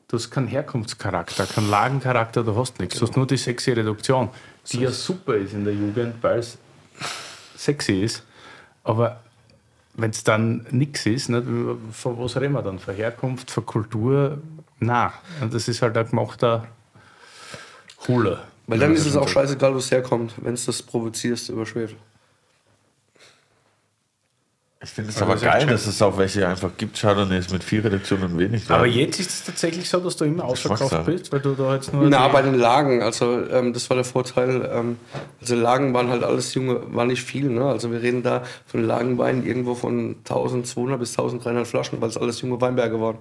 [0.08, 3.00] du hast keinen Herkunftscharakter, keinen Lagencharakter, du hast nichts.
[3.00, 4.30] Du hast nur die sexy Reduktion,
[4.72, 6.58] die ja super ist in der Jugend, weil es
[7.56, 8.24] sexy ist.
[8.84, 9.22] Aber
[9.96, 11.46] wenn es dann nichts ist, nicht,
[11.92, 12.80] von was reden wir dann?
[12.80, 14.38] Von Herkunft, von Kultur?
[14.80, 15.12] Nein.
[15.42, 16.68] Und das ist halt ein gemachter
[18.08, 18.44] Hula.
[18.68, 21.98] Weil dann ist es auch scheißegal, wo es herkommt, wenn es das provozierst über Schwefel.
[24.84, 27.82] Ich finde es Aber aber geil, dass es auch welche einfach gibt, Chardonnays mit viel
[27.82, 28.70] Reduktion und wenig.
[28.70, 31.92] Aber jetzt ist es tatsächlich so, dass du immer ausverkauft bist, weil du da jetzt
[31.92, 32.08] nur.
[32.08, 34.70] Na, bei den Lagen, also ähm, das war der Vorteil.
[34.72, 34.98] Ähm,
[35.42, 37.50] also Lagen waren halt alles junge, war nicht viel.
[37.50, 37.66] Ne?
[37.66, 42.42] Also wir reden da von Lagenwein irgendwo von 1200 bis 1300 Flaschen, weil es alles
[42.42, 43.18] junge Weinberge waren.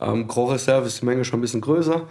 [0.00, 2.06] Ähm, Gros Reserve ist die Menge schon ein bisschen größer.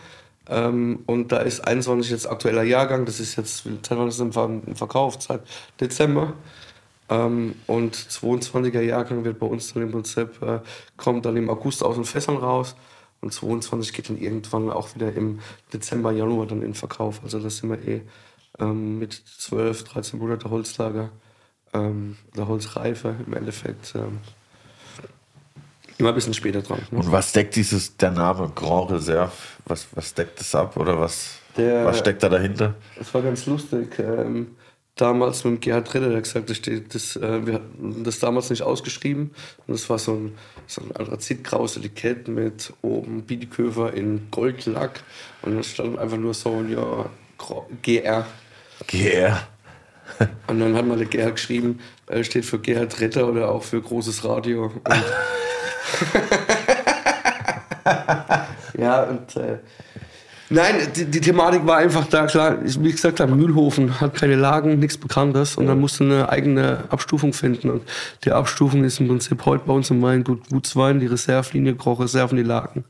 [0.49, 4.33] Ähm, und da ist 21 jetzt aktueller Jahrgang, das ist jetzt, seit wann ist im
[4.33, 5.17] Ver- im Verkauf?
[5.21, 5.41] Seit
[5.79, 6.33] Dezember.
[7.09, 10.59] Ähm, und 22er Jahrgang wird bei uns dann im Prinzip, äh,
[10.97, 12.75] kommt dann im August aus den Fässern raus.
[13.21, 15.39] Und 22 geht dann irgendwann auch wieder im
[15.73, 17.21] Dezember, Januar dann in Verkauf.
[17.23, 18.01] Also das sind wir eh
[18.59, 21.09] ähm, mit 12, 13 Monate Holzlager,
[21.73, 24.19] ähm, der Holzreife im Endeffekt ähm,
[25.97, 26.79] immer ein bisschen später dran.
[26.91, 26.99] Ne?
[26.99, 29.31] Und was deckt dieses, der Name Grand Reserve,
[29.65, 32.75] was, was deckt das ab oder was, Der- was steckt da dahinter?
[32.99, 33.97] Es war ganz lustig.
[33.99, 34.55] Ähm,
[34.95, 38.19] damals mit dem Gerhard Ritter, der hat gesagt, das, steht, das, äh, wir hatten das
[38.19, 39.31] damals nicht ausgeschrieben.
[39.67, 40.35] Und das war so ein,
[40.67, 45.01] so ein anthrazitgraues Etikett mit oben Biedeköfer in Goldlack.
[45.41, 47.05] Und da stand einfach nur so, ja,
[47.81, 48.25] GR.
[48.87, 49.47] GR.
[50.47, 53.81] Und dann hat mal der Gerhard geschrieben, äh, steht für Gerhard Ritter oder auch für
[53.81, 54.71] großes Radio.
[58.77, 59.57] Ja, und äh,
[60.49, 64.35] nein, die, die Thematik war einfach da, klar, ich- wie gesagt, habe, Mühlhofen hat keine
[64.35, 67.69] Lagen, nichts Bekanntes und dann musste eine eigene Abstufung finden.
[67.69, 67.83] Und
[68.25, 72.43] die Abstufung ist im Prinzip heute bei uns im Weingut Gutswein, die Reservlinie, Reserven, die
[72.43, 72.83] Lagen.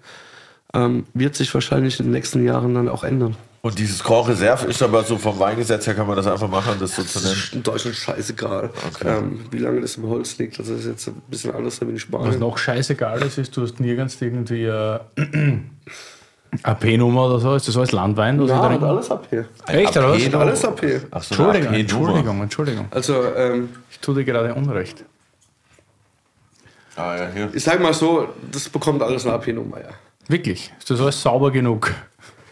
[0.74, 3.36] Ähm, wird sich wahrscheinlich in den nächsten Jahren dann auch ändern.
[3.66, 6.76] Und dieses Grand Reserve ist aber so vom Weingesetz her kann man das einfach machen,
[6.80, 8.70] das so zu Das ist in Deutschland scheißegal,
[9.04, 10.60] ähm, wie lange das im Holz liegt.
[10.60, 12.40] Also das ist jetzt ein bisschen anders wie in Was Spanien.
[12.40, 15.00] noch scheißegal ist, ist, du hast nirgends irgendwie äh,
[16.62, 17.56] AP-Nummer oder so.
[17.56, 18.40] Ist das alles Landwein?
[18.40, 19.46] was Ja, ich da alles ab hier.
[19.66, 20.22] Echt, oder was?
[20.22, 20.46] AP-Nummer?
[20.46, 21.02] Alles ab hier.
[21.10, 21.80] Ach so, eine Entschuldigung, AP-Nummer.
[21.80, 22.88] Entschuldigung, Entschuldigung.
[22.92, 25.04] Also ähm, Ich tue dir gerade Unrecht.
[26.96, 27.50] Ah, ja, hier.
[27.52, 29.90] ich sag mal so, das bekommt alles eine AP-Nummer, ja.
[30.28, 30.72] Wirklich?
[30.78, 31.92] Ist das alles sauber genug?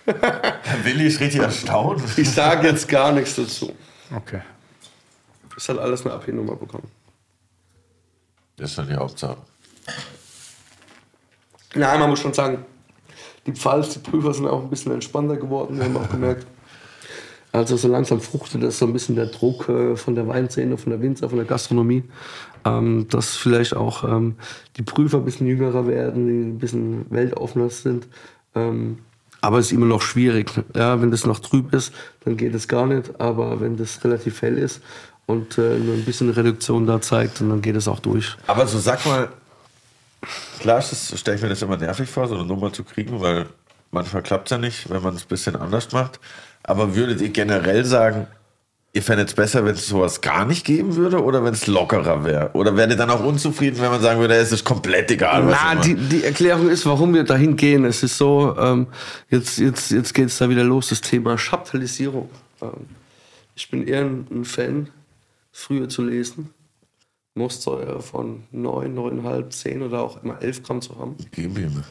[0.84, 2.02] Willi ist richtig erstaunt.
[2.18, 3.72] Ich sage jetzt gar nichts dazu.
[4.16, 4.42] Okay.
[5.56, 6.90] Es hat alles eine AP-Nummer bekommen.
[8.58, 9.38] Das ist dann die Hauptsache.
[11.76, 12.66] Nein, man muss schon sagen,
[13.46, 16.46] die Pfalz, die Prüfer sind auch ein bisschen entspannter geworden, wir haben auch gemerkt.
[17.52, 20.92] Also so langsam fruchtet das so ein bisschen der Druck äh, von der Weinszene, von
[20.92, 22.04] der Winzer, von der Gastronomie,
[22.66, 24.38] ähm, dass vielleicht auch ähm,
[24.78, 28.08] die Prüfer ein bisschen jüngerer werden, die ein bisschen weltoffener sind.
[28.56, 29.00] Ähm,
[29.44, 30.50] aber es ist immer noch schwierig.
[30.74, 31.94] Ja, wenn das noch trüb ist,
[32.24, 33.20] dann geht es gar nicht.
[33.20, 34.82] Aber wenn das relativ hell ist
[35.26, 38.38] und äh, nur ein bisschen Reduktion da zeigt, dann geht es auch durch.
[38.48, 39.28] Aber so sag mal,
[40.62, 43.48] klar stelle ich mir das immer nervig vor, so eine Nummer zu kriegen, weil
[43.92, 46.22] manchmal klappt es ja nicht, wenn man es ein bisschen anders macht.
[46.64, 48.28] Aber würdet ihr generell sagen,
[48.94, 52.24] ihr fändet es besser, wenn es sowas gar nicht geben würde oder wenn es lockerer
[52.24, 52.52] wäre?
[52.54, 55.58] Oder wärt ihr dann auch unzufrieden, wenn man sagen würde, es ist komplett egal, was
[55.60, 57.86] Na, die, die Erklärung ist, warum wir dahin gehen.
[57.86, 58.88] Es ist so, ähm,
[59.30, 62.30] jetzt, jetzt, jetzt geht es da wieder los, das Thema Chaptalisierung.
[62.62, 62.86] Ähm,
[63.56, 64.90] ich bin eher ein, Fan,
[65.52, 66.52] früher zu lesen.
[67.36, 71.16] Mostsäure von 9, 9,5, 10 oder auch immer 11 Gramm zu haben.
[71.32, 71.84] Gib ihm.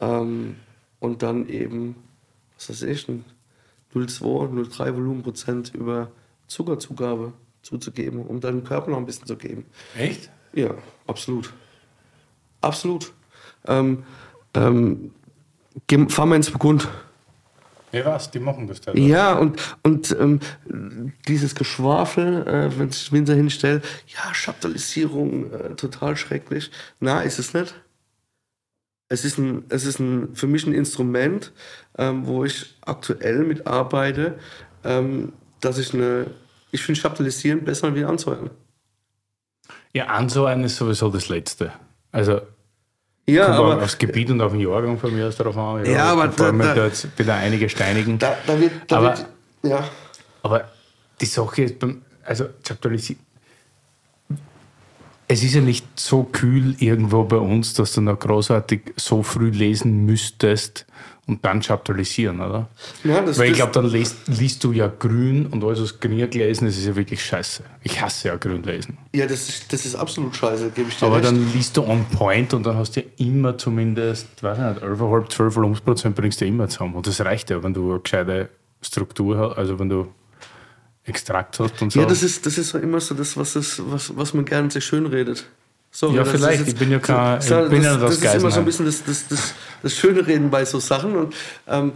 [0.00, 0.56] Ähm,
[1.00, 1.96] und dann eben,
[2.56, 3.26] was weiß ich, ein
[3.94, 4.22] 0,2,
[4.54, 6.10] 0,3 Volumenprozent über
[6.50, 7.32] Zuckerzugabe
[7.62, 9.66] zuzugeben, um deinem Körper noch ein bisschen zu geben.
[9.96, 10.30] Echt?
[10.52, 10.74] Ja,
[11.06, 11.52] absolut.
[12.60, 13.12] Absolut.
[13.66, 14.04] Ähm,
[14.54, 15.12] ähm,
[16.08, 16.88] fahr mal ins Burgund.
[17.92, 18.30] Ja, was?
[18.30, 18.92] Die machen das da.
[18.94, 20.40] Ja, und, und ähm,
[21.26, 26.70] dieses Geschwafel, äh, wenn sich Winzer hinstellt, ja, Chaptalisierung, äh, total schrecklich.
[27.00, 27.74] Na, ist es nicht.
[29.08, 31.52] Es ist, ein, es ist ein, für mich ein Instrument,
[31.98, 34.38] ähm, wo ich aktuell mit arbeite,
[34.84, 36.26] ähm, dass ich eine,
[36.70, 38.50] ich finde Chaptalisieren besser wie Ansäuern.
[39.92, 41.72] Ja, Ansäuern ist sowieso das Letzte.
[42.12, 42.40] Also
[43.26, 45.84] Ja, kommt aber aber aufs Gebiet und auf den Jahrgang von mir aus darauf an.
[45.84, 48.18] Ja, aber vor allem da- da- da jetzt wieder einige steinigen.
[48.18, 49.26] da, da wird, da Aber- wird
[49.62, 49.84] ja.
[50.42, 50.68] Aber
[51.20, 53.16] die Sache ist beim, also Chaptalisi,
[55.28, 59.50] es ist ja nicht so kühl irgendwo bei uns, dass du noch großartig so früh
[59.50, 60.86] lesen müsstest
[61.30, 62.68] und dann chaptalisieren, oder?
[63.04, 66.28] Ja, das- Weil ich glaube, dann liest, liest du ja grün und alles, was grün
[66.28, 67.62] gelesen ist, ist ja wirklich scheiße.
[67.84, 68.98] Ich hasse ja grün lesen.
[69.14, 71.26] Ja, das ist, das ist absolut scheiße, gebe ich dir Aber recht.
[71.26, 74.82] dann liest du on point und dann hast du ja immer zumindest, weiß ich nicht,
[74.82, 76.94] 11,5, 12 Volumensprozent bringst du immer zusammen.
[76.96, 78.48] Und das reicht ja, wenn du eine gescheite
[78.82, 80.08] Struktur hast, also wenn du
[81.04, 82.00] Extrakt hast und so.
[82.00, 84.84] ja, das ist, das ist immer so das, was, das, was, was man gerne sich
[84.84, 85.46] schön redet.
[85.92, 86.60] Sorry, Ja, das vielleicht.
[86.62, 88.50] ist Ich bin ja kein- so- ich bin ja das, nicht aus das ist immer
[88.52, 91.16] so ein bisschen das, das, das, das schöne Reden bei so Sachen.
[91.16, 91.34] Und
[91.66, 91.92] ähm,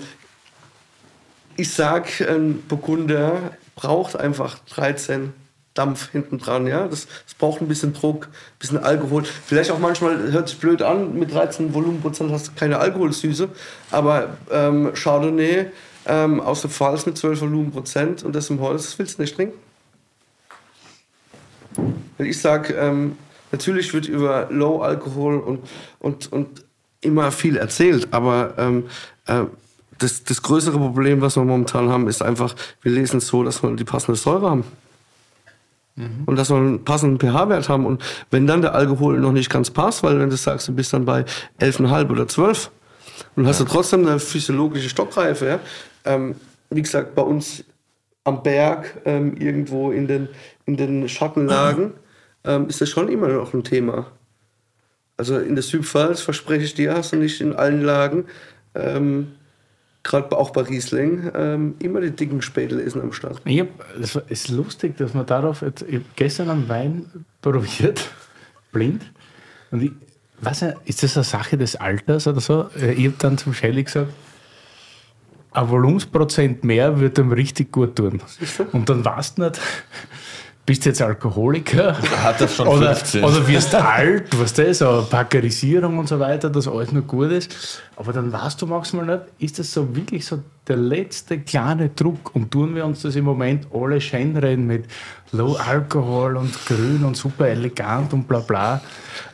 [1.57, 5.33] ich sag, ein Burgunder braucht einfach 13
[5.75, 6.87] Dampf hinten dran, ja.
[6.89, 9.25] Das, das braucht ein bisschen Druck, ein bisschen Alkohol.
[9.25, 13.49] Vielleicht auch manchmal hört sich blöd an, mit 13 Volumenprozent hast du keine Alkoholsüße,
[13.91, 15.67] aber ähm, Chardonnay
[16.07, 19.35] ähm, aus der Pfalz mit 12 Volumenprozent und das im Holz, das willst du nicht
[19.37, 19.59] trinken.
[22.19, 23.17] Ich sage, ähm,
[23.53, 25.61] natürlich wird über Low Alkohol und,
[25.99, 26.65] und, und
[27.01, 28.85] immer viel erzählt, aber ähm,
[29.27, 29.45] äh,
[29.99, 33.63] das, das größere Problem, was wir momentan haben, ist einfach, wir lesen es so, dass
[33.63, 34.65] wir die passende Säure haben.
[36.27, 37.87] Und dass wir einen passenden pH-Wert haben.
[37.87, 38.03] Und
[38.33, 41.05] wenn dann der Alkohol noch nicht ganz passt, weil wenn du sagst, du bist dann
[41.05, 41.25] bei
[41.61, 42.71] 11,5 oder 12
[43.37, 45.61] und hast du trotzdem eine physiologische Stockreife, ja?
[46.05, 46.35] ähm,
[46.71, 47.63] wie gesagt, bei uns
[48.25, 50.29] am Berg, ähm, irgendwo in den,
[50.67, 51.93] in den Schattenlagen,
[52.45, 54.07] ähm, ist das schon immer noch ein Thema.
[55.17, 58.25] Also in der Südpfalz, verspreche ich dir, hast du nicht in allen Lagen,
[58.75, 59.33] ähm,
[60.03, 63.41] gerade auch bei Riesling, ähm, immer die dicken Spätlesen am Start.
[63.45, 63.69] Ich hab,
[64.15, 67.07] war- ist lustig, dass man darauf jetzt, ich hab gestern einen Wein
[67.41, 68.11] probiert,
[68.73, 69.03] blind.
[69.71, 69.93] Und ich
[70.41, 72.69] weiß nicht, ist das eine Sache des Alters oder so?
[72.79, 74.13] Äh, Ich habe dann zum Shelly gesagt,
[75.53, 78.21] ein Volumensprozent mehr wird ihm richtig gut tun.
[78.73, 79.61] Und dann weißt du nicht,
[80.67, 81.97] bist du jetzt Alkoholiker?
[82.23, 83.25] Hat das schon oder, 15.
[83.25, 87.83] oder wirst alt, was das, so Packerisierung und so weiter, dass alles noch gut ist.
[87.97, 92.35] Aber dann weißt du manchmal nicht, ist das so wirklich so der letzte kleine Druck
[92.35, 94.87] und tun wir uns das im Moment alle schön reden mit
[95.33, 98.81] Low Alkohol und grün und super elegant und bla bla.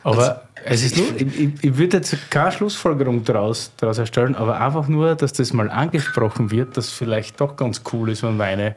[0.03, 4.59] Aber es ist nur, ich, ich, ich würde jetzt keine Schlussfolgerung daraus, daraus erstellen, aber
[4.59, 8.75] einfach nur, dass das mal angesprochen wird, dass vielleicht doch ganz cool ist, wenn Weine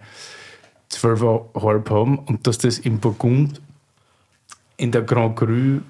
[0.96, 3.60] 12,5 haben und dass das im Burgund
[4.76, 5.80] in der Grand Cru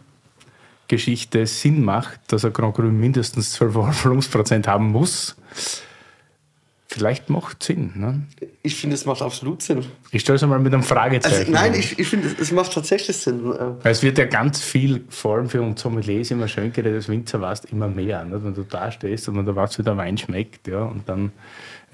[0.89, 5.35] Geschichte Sinn macht, dass ein Grand Cru mindestens 12,5 Volumensprozent haben muss.
[6.86, 7.90] Vielleicht macht Sinn.
[7.97, 8.22] Ne?
[8.62, 9.85] Ich finde, es macht absolut Sinn.
[10.12, 11.36] Ich stelle es einmal mit einem Fragezeichen.
[11.39, 13.51] Also, nein, ich, ich finde, es- macht tatsächlich Sinn.
[13.52, 17.09] Äh, es wird ja ganz viel, vor allem für uns Sommeliers, immer schön geredet, als
[17.09, 18.24] Winzer warst immer mehr.
[18.24, 18.44] Nicht?
[18.44, 21.32] Wenn du da stehst und du weißt, wie der Wein schmeckt, ja, und dann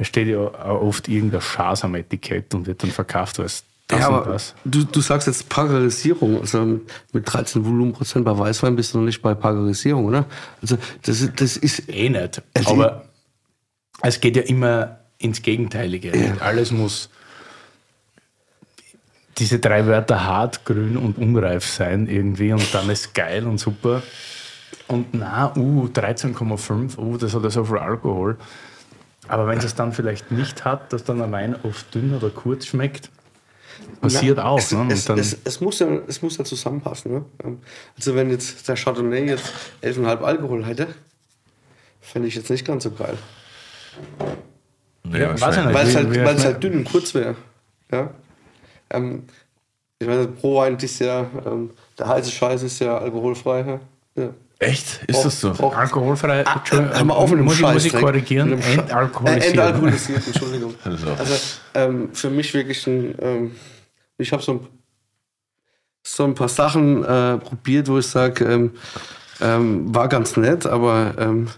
[0.04, 4.08] steht ja auch oft irgendein Schaß am Etikett und wird dann verkauft als das Ja,
[4.08, 4.54] und aber das.
[4.64, 6.40] du, du sagst jetzt Pagarisierung.
[6.40, 6.80] Also
[7.12, 10.26] mit 13 Volumenprozent bei Weißwein bist du noch nicht bei Pagarisierung, oder?
[10.62, 11.88] Also das, ist- das ist.
[11.88, 12.40] Eh nicht.
[12.54, 13.04] Also Aber
[14.02, 16.10] es geht ja immer ins Gegenteilige.
[16.16, 17.10] Nicht Alles muss
[19.38, 24.02] diese drei Wörter hart, grün und unreif sein irgendwie und dann ist geil und super.
[24.86, 28.36] Und na, uh, 13,5, uh, das hat ja so viel Alkohol.
[29.28, 32.66] Aber wenn es dann vielleicht nicht hat, dass dann ein Wein oft dünn oder kurz
[32.66, 33.10] schmeckt,
[34.00, 34.58] passiert Ja, auch.
[34.58, 34.86] Es, ne?
[34.90, 37.12] Es, dann, es, es, muss ja, es muss ja zusammenpassen.
[37.12, 37.24] Ne?
[37.44, 37.58] Ähm,
[37.96, 39.52] Also wenn jetzt der Chardonnay jetzt
[39.82, 40.88] 11,5 Alkohol hätte,
[42.00, 43.16] fände ich jetzt nicht ganz so geil.
[45.04, 45.40] Nee, Ja.
[45.40, 47.36] Weil es halt, wie- weil es halt dünn und kurz wäre.
[47.92, 48.10] Ja?
[48.90, 49.24] Ähm,
[49.98, 53.80] ich meine, Pro Wein ist ja, ähm, der heiße Scheiß ist ja alkoholfrei.
[54.16, 54.30] Ja?
[54.60, 55.02] Echt?
[55.06, 55.52] Ist das so?
[55.52, 59.44] Alkoholfrei, Ah, Entschuldigung, hör mal auf mit dem muss, ich, muss ich korrigieren, entalkoholisiert.
[59.44, 60.74] Äh, entalkoholisiert, Entschuldigung.
[60.84, 61.06] Also.
[61.18, 61.34] Also
[61.72, 63.56] ähm, für mich wirklich ein, ähm,
[64.18, 64.66] ich habe so ein,
[66.02, 68.72] so ein paar Sachen äh, probiert, wo ich sage, ähm,
[69.40, 71.48] ähm, war ganz nett, aber ähm,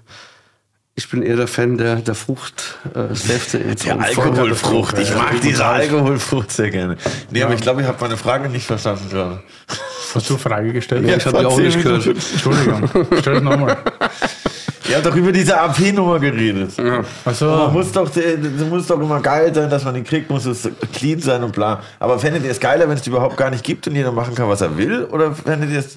[0.95, 2.95] ich bin eher der Fan der, der Fruchtsäfte.
[2.95, 4.99] Äh, Säfte Der Alkoholfrucht.
[4.99, 5.65] Ich Ja, mag diese.
[5.65, 6.97] Alkoholfrucht sehr gerne.
[7.31, 9.43] Nee, aber ich glaube, ich habe meine Frage nicht verstanden gerade.
[10.15, 11.09] Hast du Frage gestellt?
[11.09, 12.07] Ja, ich habe die auch nicht gehört.
[12.07, 12.91] Entschuldigung,
[13.21, 13.79] stell es nochmal.
[14.89, 16.73] Ihr habt doch über diese AP-Nummer geredet.
[17.25, 20.45] Also, Man muss doch, das muss doch immer geil sein, dass man den kriegt, muss
[20.45, 21.81] es clean sein und bla.
[22.01, 24.35] Aber fändet ihr es geiler, wenn es die überhaupt gar nicht gibt und jeder machen
[24.35, 25.05] kann, was er will?
[25.05, 25.97] Oder fändet ihr es.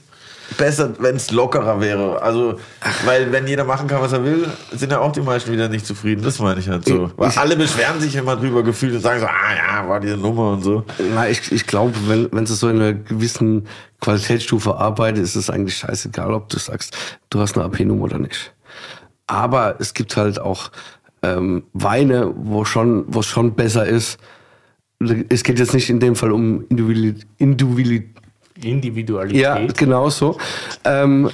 [0.57, 2.21] Besser, wenn es lockerer wäre.
[2.21, 2.59] Also,
[3.05, 5.85] weil wenn jeder machen kann, was er will, sind ja auch die meisten wieder nicht
[5.85, 6.23] zufrieden.
[6.23, 7.11] Das meine ich halt so.
[7.17, 10.51] Weil alle beschweren sich immer drüber gefühlt und sagen so, ah ja, war diese Nummer
[10.51, 10.83] und so.
[11.13, 13.67] Na, ich, ich glaube, wenn, wenn du so in einer gewissen
[14.01, 16.95] Qualitätsstufe arbeitet, ist es eigentlich scheißegal, ob du sagst,
[17.29, 18.53] du hast eine AP-Nummer oder nicht.
[19.27, 20.71] Aber es gibt halt auch
[21.23, 24.19] ähm, Weine, wo schon, wo es schon besser ist.
[25.29, 28.15] Es geht jetzt nicht in dem Fall um Individualität.
[28.63, 29.41] Individualität.
[29.41, 30.37] Ja, genau so.
[30.83, 31.29] Ähm,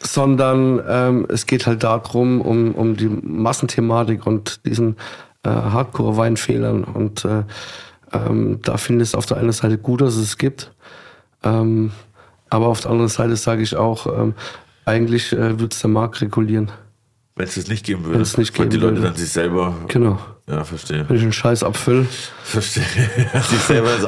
[0.00, 4.96] sondern ähm, es geht halt darum, um, um die Massenthematik und diesen
[5.44, 6.84] äh, Hardcore-Weinfehlern.
[6.84, 7.44] Und äh,
[8.12, 10.72] ähm, da finde ich es auf der einen Seite gut, dass es gibt.
[11.42, 11.92] Ähm,
[12.50, 14.34] aber auf der anderen Seite sage ich auch, ähm,
[14.84, 16.70] eigentlich äh, würde es der Markt regulieren.
[17.36, 18.14] Wenn es das nicht geben würde.
[18.14, 19.08] Wenn es nicht geben die Leute würde.
[19.08, 19.74] dann sich selber.
[19.88, 20.18] Genau.
[20.52, 21.08] Ja, verstehe.
[21.08, 22.06] Wenn ich einen Scheiß abfülle.
[22.44, 22.84] Verstehe.
[23.32, 23.52] ins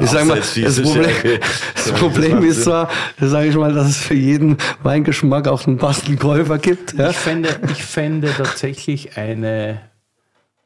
[0.01, 1.39] Ich sag mal, das Problem,
[1.73, 2.87] das Problem ist zwar,
[3.19, 6.93] sage ich mal, dass es für jeden Weingeschmack auch einen Bastelkäufer gibt.
[6.93, 7.09] Ja?
[7.09, 9.81] Ich, fände, ich fände tatsächlich eine,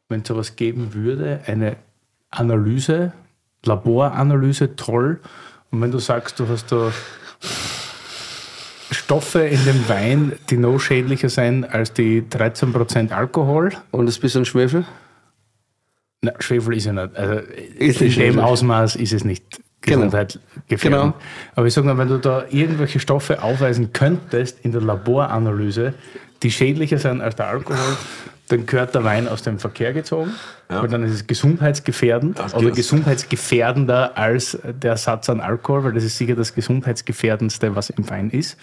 [0.09, 1.77] wenn es sowas geben würde, eine
[2.29, 3.13] Analyse,
[3.63, 5.21] Laboranalyse toll.
[5.71, 6.91] Und wenn du sagst, du hast da
[8.91, 13.71] Stoffe in dem Wein, die noch schädlicher sind als die 13% Alkohol.
[13.91, 14.83] Und das bisschen Schwefel?
[16.21, 17.15] Na, Schwefel ist ja nicht.
[17.15, 17.41] Also
[17.77, 18.39] Ist in dem.
[18.39, 19.97] Ausmaß ist es nicht Genau.
[19.99, 20.81] gesundheitsgefährdend.
[20.81, 21.13] Genau.
[21.55, 25.93] Aber ich sage mal, wenn du da irgendwelche Stoffe aufweisen könntest in der Laboranalyse,
[26.43, 27.79] die schädlicher sind als der Alkohol,
[28.49, 30.31] dann gehört der Wein aus dem Verkehr gezogen,
[30.69, 30.81] Ja.
[30.81, 36.03] weil dann ist es gesundheitsgefährdend Das oder gesundheitsgefährdender als der Satz an Alkohol, weil das
[36.03, 38.57] ist sicher das gesundheitsgefähendste, was im Wein ist.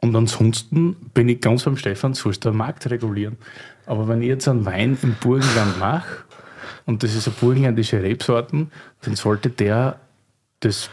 [0.00, 3.36] Und ansonsten bin ich ganz beim Stefan, sollst du den Markt regulieren.
[3.88, 6.24] Aber wenn ich jetzt einen Wein im Burgenland mache,
[6.84, 8.70] und das ist eine burgenländische Rebsorten,
[9.02, 9.98] dann sollte der
[10.60, 10.90] das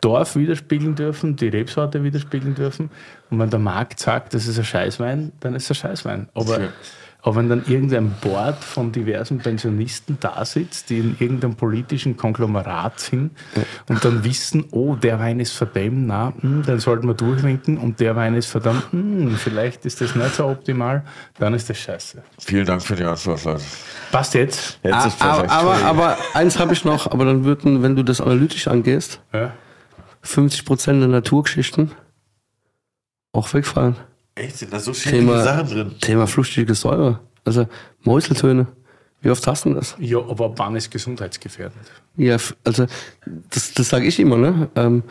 [0.00, 2.90] Dorf widerspiegeln dürfen, die Rebsorte widerspiegeln dürfen.
[3.30, 6.28] Und wenn der Markt sagt, das ist ein Scheißwein, dann ist es ein Scheißwein.
[6.34, 6.68] Aber.
[7.22, 13.00] Aber wenn dann irgendein Board von diversen Pensionisten da sitzt, die in irgendeinem politischen Konglomerat
[13.00, 13.32] sind
[13.88, 18.00] und dann wissen, oh, der Wein ist verdammt, na, hm, dann sollten wir durchwinken und
[18.00, 21.04] der Wein ist verdammt, hm, vielleicht ist das nicht so optimal,
[21.38, 22.22] dann ist das scheiße.
[22.38, 23.62] Vielen Dank für die Antwort, Leute.
[24.10, 24.78] Passt jetzt?
[24.82, 25.52] Jetzt ist aber, perfekt.
[25.52, 29.52] aber, aber eins habe ich noch, aber dann würden, wenn du das analytisch angehst, Ja.
[30.24, 31.92] 50% der Naturgeschichten
[33.32, 33.96] auch wegfallen.
[34.40, 35.94] Echt, sind da so schädliche Thema, Sachen drin?
[36.00, 37.20] Thema flüchtige Säure.
[37.44, 37.66] Also
[38.04, 38.66] Mäuseltöne.
[39.22, 39.96] Wie oft hast du das?
[39.98, 41.84] Ja, aber ab wann ist gesundheitsgefährdend?
[42.16, 42.86] Ja, also
[43.50, 44.68] das, das sage ich immer, ne?
[44.76, 45.02] Ähm,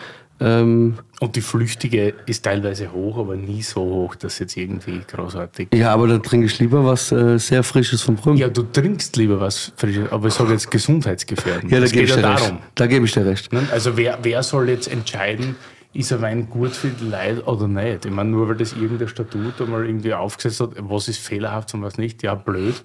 [0.41, 5.67] ähm, Und die flüchtige ist teilweise hoch, aber nie so hoch, dass jetzt irgendwie großartig.
[5.75, 8.37] ja, aber da trinke ich lieber was äh, sehr Frisches vom Brüm.
[8.37, 11.71] Ja, du trinkst lieber was Frisches, aber ich sage jetzt gesundheitsgefährdend.
[11.71, 12.57] Ja, da gebe geht ich ja dir darum.
[12.57, 12.63] recht.
[12.75, 13.53] Da gebe ich dir recht.
[13.53, 13.67] Ne?
[13.71, 15.55] Also wer, wer soll jetzt entscheiden,
[15.93, 18.05] ist ein Wein gut für die Leute oder nicht?
[18.05, 21.81] Ich meine, nur weil das irgendein Statut einmal irgendwie aufgesetzt hat, was ist fehlerhaft und
[21.81, 22.83] was nicht, ja, blöd.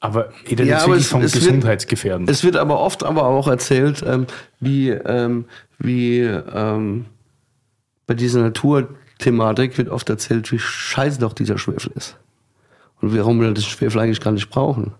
[0.00, 2.28] Aber ich rede Ja, aber es- vom es wird- Gesundheitsgefährden.
[2.28, 4.26] Es wird aber oft aber auch erzählt, ähm,
[4.60, 5.46] wie, ähm,
[5.78, 7.06] wie ähm,
[8.06, 12.16] bei dieser Naturthematik wird oft erzählt, wie scheiße doch dieser Schwefel ist.
[13.00, 14.92] Und warum wir das Schwefel eigentlich gar nicht brauchen.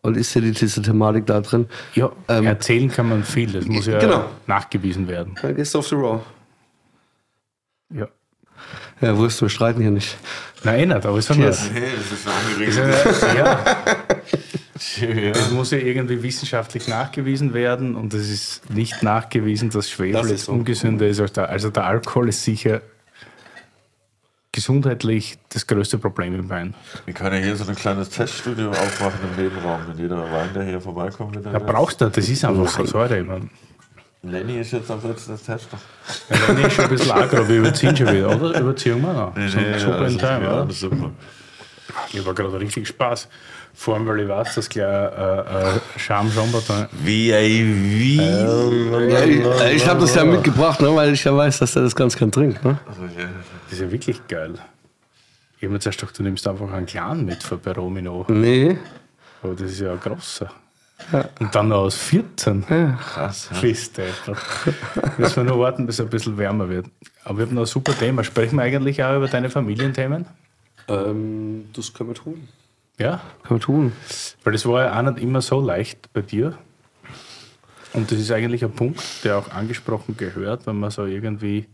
[0.00, 1.66] Und ist ja die, diese Thematik da drin?
[1.94, 4.24] ja, ähm, erzählen kann man viel, das muss ja genau.
[4.46, 5.34] nachgewiesen werden.
[5.42, 6.20] Dann gehst du auf the raw.
[7.90, 8.08] Ja.
[9.00, 10.16] Ja, Wurst, wir streiten hier nicht.
[10.64, 11.70] Nein, nicht, aber ich sage Cheers.
[11.72, 14.04] Hey, das ist schon angeregt.
[15.00, 20.12] ja, es muss ja irgendwie wissenschaftlich nachgewiesen werden und es ist nicht nachgewiesen, dass Schwefel
[20.12, 21.48] Das ist jetzt ungesünder ist als der.
[21.48, 22.82] Also der Alkohol ist sicher
[24.50, 26.74] gesundheitlich das größte Problem im Wein.
[27.04, 30.64] Wir können ja hier so ein kleines Teststudio aufmachen im Nebenraum, wenn jeder Wein, der
[30.64, 31.36] hier vorbeikommt.
[31.36, 33.24] mit Da brauchst du, das ist einfach so, sorry.
[34.22, 35.78] Lenny ist jetzt am letzten Tester.
[36.28, 38.60] Ja, dann ist schon ein bisschen aggro, wir überziehen schon wieder, oder?
[38.60, 39.36] Überziehen wir noch.
[39.36, 40.72] so, super alles in time, ja, oder?
[40.72, 41.10] super.
[42.12, 43.28] Ich war gerade richtig Spaß.
[43.74, 46.32] Vor allem, weil ich weiß, dass gleich äh, äh, Charme
[47.04, 48.16] Wie, ey, wie?
[48.16, 51.94] Ja, ich ich habe das ja mitgebracht, ne, weil ich ja weiß, dass er das
[51.94, 52.64] ganz gern trinkt.
[52.64, 52.76] Ne?
[52.88, 53.28] Also, ja.
[53.64, 54.54] Das ist ja wirklich geil.
[55.58, 58.24] Ich habe mir zuerst gedacht, du nimmst einfach einen kleinen mit für Peromino.
[58.28, 58.78] Nee.
[59.42, 60.50] Aber das ist ja ein großer.
[61.38, 62.66] Und dann noch aus 14.
[62.66, 63.48] Krass.
[63.50, 63.56] Ja.
[63.56, 64.38] Fistdeppert.
[65.18, 66.86] Müssen wir nur warten, bis es ein bisschen wärmer wird.
[67.24, 68.24] Aber wir haben noch ein super Thema.
[68.24, 70.26] Sprechen wir eigentlich auch über deine Familienthemen?
[70.88, 72.48] Ähm, das können wir tun.
[72.98, 73.20] Ja?
[73.44, 73.92] Können wir tun.
[74.44, 76.58] Weil das war ja auch nicht immer so leicht bei dir.
[77.92, 81.66] Und das ist eigentlich ein Punkt, der auch angesprochen gehört, wenn man so irgendwie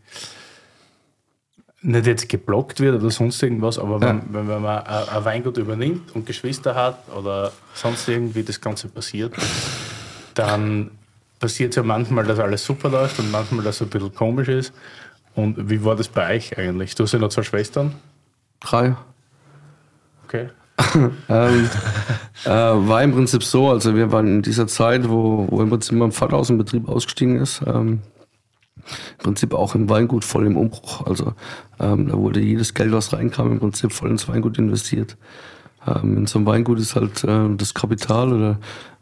[1.84, 5.58] nicht jetzt geblockt wird oder sonst irgendwas, aber wenn, wenn, wenn man ein ein Weingut
[5.58, 9.34] übernimmt und Geschwister hat oder sonst irgendwie das Ganze passiert,
[10.34, 10.90] dann
[11.38, 14.48] passiert es ja manchmal, dass alles super läuft und manchmal, dass es ein bisschen komisch
[14.48, 14.72] ist.
[15.34, 16.94] Und wie war das bei euch eigentlich?
[16.94, 17.94] Du hast ja noch zwei Schwestern.
[18.60, 18.96] Drei.
[20.26, 20.48] Okay.
[21.28, 21.70] ähm,
[22.44, 25.96] äh, war im Prinzip so, also wir waren in dieser Zeit, wo, wo im Prinzip
[25.96, 28.00] mein Vater aus dem Betrieb ausgestiegen ist, ähm,
[29.18, 31.06] im Prinzip auch im Weingut voll im Umbruch.
[31.06, 31.32] Also
[31.80, 35.16] ähm, da wurde jedes Geld, was reinkam, im Prinzip voll ins Weingut investiert.
[35.86, 38.58] Ähm, in so einem Weingut ist halt äh, das Kapital oder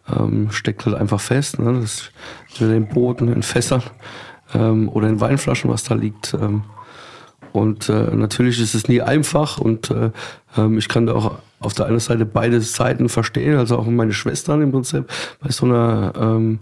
[0.09, 1.59] ähm, steckt halt einfach fest.
[1.59, 1.81] Ne?
[1.81, 2.11] Das
[2.51, 3.83] entweder in Booten, in Fässern
[4.55, 6.35] ähm, oder in Weinflaschen, was da liegt.
[6.35, 6.65] Ähm,
[7.53, 10.11] und äh, natürlich ist es nie einfach und äh,
[10.57, 14.15] ähm, ich kann da auch auf der einen Seite beide Seiten verstehen, also auch meine
[14.15, 15.07] Schwestern im Prinzip
[15.41, 16.61] bei so einer ähm,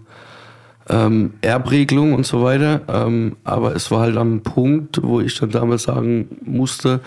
[0.89, 2.81] ähm, Erbregelung und so weiter.
[2.87, 7.01] Ähm, aber es war halt am Punkt, wo ich dann damals sagen musste,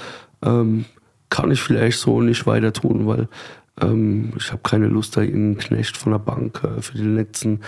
[0.45, 0.85] ähm,
[1.31, 3.29] kann ich vielleicht so nicht weiter tun, weil
[3.81, 7.61] ähm, ich habe keine Lust, da ein Knecht von der Bank äh, für die letzten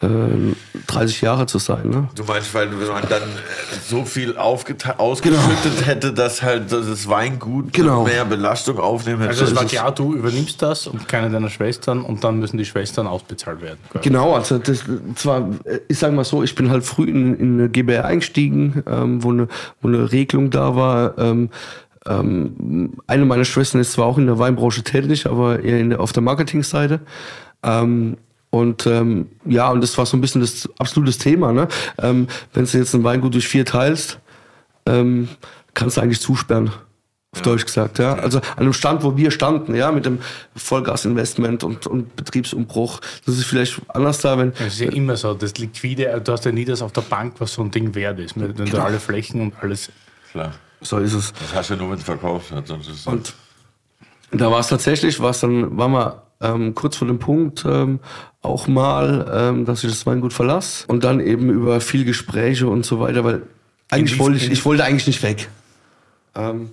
[0.00, 1.88] 30 Jahre zu sein.
[1.88, 2.08] Ne?
[2.14, 3.26] Du meinst, weil man dann äh,
[3.88, 8.04] so viel ausgeschüttet hätte, dass halt das Weingut Genau.
[8.04, 9.30] mehr Belastung aufnehmen hätte?
[9.30, 12.64] Also es war klar, du übernimmst das und keine deiner Schwestern und dann müssen die
[12.64, 13.78] Schwestern ausbezahlt werden.
[14.02, 14.84] Genau, also das
[15.14, 15.48] zwar,
[15.88, 19.30] ich sage mal so, ich bin halt früh in, in eine GBR eingestiegen, ähm, wo,
[19.30, 19.48] eine,
[19.80, 21.16] wo eine Regelung da war.
[21.18, 21.50] Ähm,
[22.06, 26.00] ähm, eine meiner Schwestern ist zwar auch in der Weinbranche tätig, aber eher in der,
[26.00, 27.00] auf der Marketingseite.
[27.62, 28.18] Ähm,
[28.54, 31.52] und ähm, ja, und das war so ein bisschen das absolutes Thema.
[31.52, 31.66] Ne?
[31.98, 34.20] Ähm, Wenn du jetzt ein Weingut durch vier teilst,
[34.86, 35.28] ähm,
[35.74, 36.70] kannst du eigentlich zusperren.
[37.32, 38.14] Auf Deutsch gesagt, ja.
[38.14, 40.20] Also an einem Stand, wo wir standen, ja, mit dem
[40.54, 43.00] Vollgasinvestment und, und Betriebsumbruch.
[43.26, 46.44] Das ist vielleicht anders da, wenn, Es ist ja immer so, das liquide, du hast
[46.44, 48.38] ja nie das auf der Bank, was so ein Ding wert ist.
[48.38, 49.90] Wenn du alle Flächen und alles.
[50.30, 50.52] Klar.
[50.80, 51.32] so ist es.
[51.32, 52.68] Das hast du ja nur, wenn es verkauft hat.
[52.68, 53.34] Sonst ist Und
[54.30, 58.00] da war es tatsächlich, war es dann, war mal ähm, kurz vor dem Punkt ähm,
[58.42, 62.84] auch mal, ähm, dass ich das Weingut verlasse und dann eben über viel Gespräche und
[62.84, 63.42] so weiter, weil
[63.90, 65.48] eigentlich wollte ich, ich wollte eigentlich nicht weg.
[66.34, 66.70] Ähm,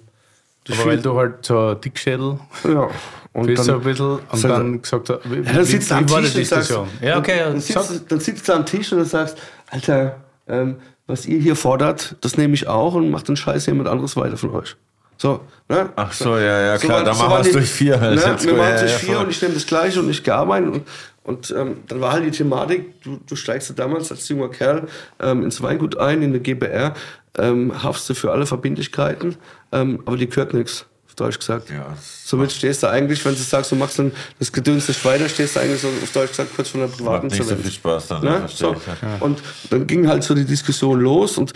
[0.69, 2.89] Aber weil du halt so Dickschädel ja.
[3.33, 5.95] Und bist, so ein dann, bisschen und dann gesagt hast, wie, ja, dann sitzt du
[5.95, 6.87] wie am war Tisch die sagst, Diskussion?
[7.01, 9.37] Ja, okay, dann, ja, sitzt, dann sitzt du am Tisch und dann sagst,
[9.69, 10.17] Alter,
[10.47, 10.75] ähm,
[11.07, 14.35] was ihr hier fordert, das nehme ich auch und macht den Scheiß jemand anderes weiter
[14.35, 14.75] von euch.
[15.21, 15.87] So, ne?
[15.95, 18.15] Ach so, ja, ja, klar, waren- dann machen wir es durch vier halt.
[18.15, 18.21] Ne?
[18.43, 20.73] Wir machen es durch vier und ich nehme das Gleiche und ich gearbeitet.
[20.73, 20.87] Und,
[21.23, 24.87] und ähm, dann war halt die Thematik, du, du steigst ja damals als junger Kerl
[25.19, 26.95] ähm, ins Weingut ein, in der GBR,
[27.37, 29.35] ähm, haftest du für alle Verbindlichkeiten,
[29.71, 31.69] ähm, aber die gehört nichts, auf Deutsch gesagt.
[31.69, 31.93] Ja,
[32.25, 35.55] Somit stehst du eigentlich, wenn du sagst, du machst dann das Gedöns nicht weiter, stehst
[35.55, 38.07] du eigentlich so auf Deutsch gesagt kurz von der privaten Macht nicht so viel Spaß
[38.07, 38.41] dann, Ne?
[38.51, 38.73] So.
[38.73, 39.17] Ja.
[39.19, 39.39] Und
[39.69, 41.53] dann ging halt so die Diskussion los und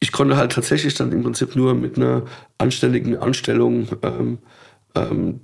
[0.00, 2.24] ich konnte halt tatsächlich dann im Prinzip nur mit einer
[2.58, 4.38] anständigen Anstellung ähm,
[4.94, 5.40] ähm,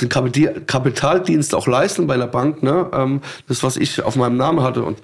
[0.00, 2.88] den Kapitaldienst auch leisten bei einer Bank, ne?
[2.92, 4.82] ähm, das, was ich auf meinem Namen hatte.
[4.82, 4.98] Und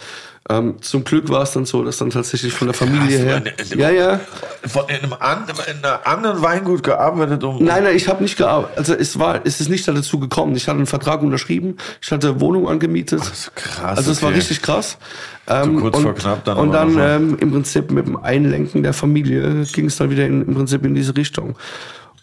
[0.48, 3.42] ähm, zum Glück war es dann so, dass dann tatsächlich von der Familie Krass, her.
[3.70, 4.20] meine- Ja, ja.
[4.66, 7.62] Von in einem, an, in einem anderen Weingut gearbeitet, um.
[7.62, 8.76] Nein, nein, ich habe nicht gearbeitet.
[8.78, 10.56] Also es war, es ist nicht dazu gekommen.
[10.56, 13.20] Ich hatte einen Vertrag unterschrieben, ich hatte Wohnung angemietet.
[13.54, 14.38] krass, Also es war okay.
[14.38, 14.98] richtig krass.
[15.46, 18.92] Ähm, kurz und, vor knapp dann Und dann ähm, im Prinzip mit dem Einlenken der
[18.92, 21.54] Familie ging es dann wieder in, im Prinzip in diese Richtung.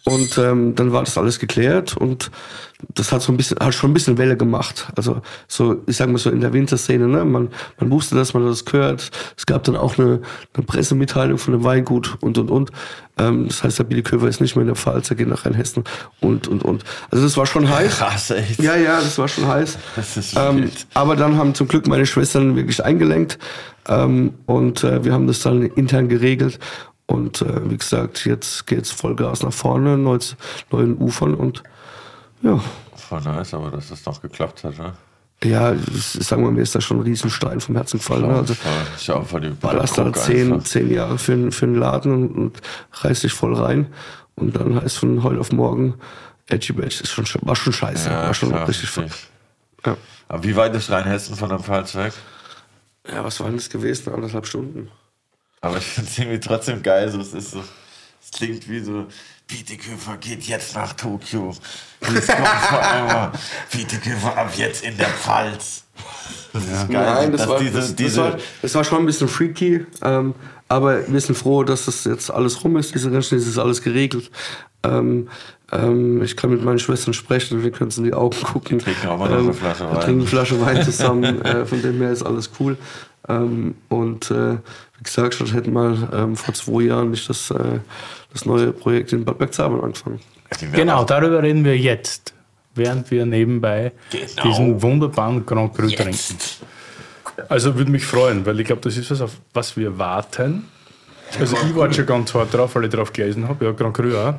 [0.08, 2.30] Und ähm, dann war das alles geklärt und
[2.94, 4.86] das hat so ein bisschen, hat schon ein bisschen Welle gemacht.
[4.94, 7.24] Also so, ich sag mal so in der Winterszene, ne?
[7.24, 7.48] Man,
[7.80, 9.10] man wusste, dass man das gehört.
[9.36, 10.20] Es gab dann auch eine,
[10.54, 12.70] eine Pressemitteilung von dem Weingut und und und.
[13.18, 15.44] Ähm, das heißt, der Billy Köver ist nicht mehr in der Pfalz, er geht nach
[15.44, 15.84] Rheinhessen
[16.20, 16.84] und und und.
[17.10, 17.98] Also das war schon heiß.
[17.98, 18.62] Krass, echt.
[18.62, 19.76] Ja, ja, das war schon heiß.
[19.96, 20.86] Das ist ähm, wild.
[20.94, 23.38] aber dann haben zum Glück meine Schwestern wirklich eingelenkt
[23.88, 26.60] ähm, und äh, wir haben das dann intern geregelt.
[27.08, 30.36] Und äh, wie gesagt, jetzt geht's Vollgas nach vorne, neues,
[30.70, 31.62] neuen Ufern und
[32.42, 32.60] ja,
[33.08, 34.92] Voll nice, aber dass das noch geklappt hat, ne?
[35.42, 38.26] ja, sagen wir mir, ist da schon ein Riesenstein vom Herzen gefallen.
[38.26, 38.34] Ne?
[38.34, 38.54] Also.
[38.98, 42.60] Ich auch die ballerst da zehn, zehn Jahre für, für einen Laden und, und
[42.92, 43.86] reißt dich voll rein.
[44.34, 45.94] Und dann heißt von heute auf morgen,
[46.48, 48.90] Edgy Badge, ist schon, war schon scheiße, Ja, war schon klar, richtig
[49.86, 49.96] ja.
[50.28, 52.12] Aber wie weit ist Rheinhessen von der Pfalz weg?
[53.10, 54.12] ja, was war denn das gewesen?
[54.12, 54.90] Anderthalb Stunden.
[55.60, 57.10] Aber ich finde es irgendwie trotzdem geil.
[57.10, 57.62] So, es ist so,
[58.22, 59.06] es klingt wie so,
[59.46, 61.54] Bieteköfer geht jetzt nach Tokio.
[62.12, 63.32] Jetzt kommt vor allem
[63.72, 65.84] Bieteköfer ab jetzt in der Pfalz.
[66.52, 67.04] Das ist geil.
[67.04, 70.34] Nein, das, war, diese, das, diese, das, war, das war schon ein bisschen freaky, ähm,
[70.68, 74.30] aber wir sind froh, dass das jetzt alles rum ist, diese Rennschnitt ist alles geregelt.
[74.84, 75.28] Ähm,
[75.72, 78.78] ähm, ich kann mit meinen Schwestern sprechen, wir können uns in die Augen gucken.
[78.78, 80.00] trinken auch mal noch eine Flasche wir Wein.
[80.00, 82.76] trinken eine Flasche Wein zusammen, äh, von dem her ist alles cool.
[83.28, 87.80] Ähm, und äh, wie gesagt, schon hätten wir ähm, vor zwei Jahren nicht das, äh,
[88.32, 90.20] das neue Projekt in Bad Bergzabern angefangen.
[90.72, 92.32] Genau, darüber reden wir jetzt,
[92.74, 94.42] während wir nebenbei Genau.
[94.42, 96.12] diesen wunderbaren Grand Cru trinken.
[96.12, 96.60] Jetzt.
[97.48, 100.64] Also würde mich freuen, weil ich glaube, das ist was, auf was wir warten.
[101.38, 103.64] Also ich war schon ganz hart drauf, weil ich drauf gelesen habe.
[103.66, 104.34] Ja, Grand Cru auch.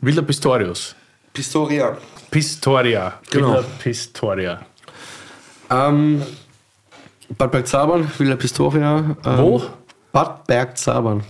[0.00, 0.94] Villa Pistorius.
[1.32, 1.96] Pistoria.
[2.30, 3.20] Pistoria.
[3.30, 3.48] Genau.
[3.50, 4.60] Villa Pistoria.
[5.70, 6.22] Ähm,
[7.38, 9.16] Bad Bergzabern, Villa Pistoria.
[9.24, 9.62] Ähm, Wo?
[10.12, 11.22] Bad Bergzabern.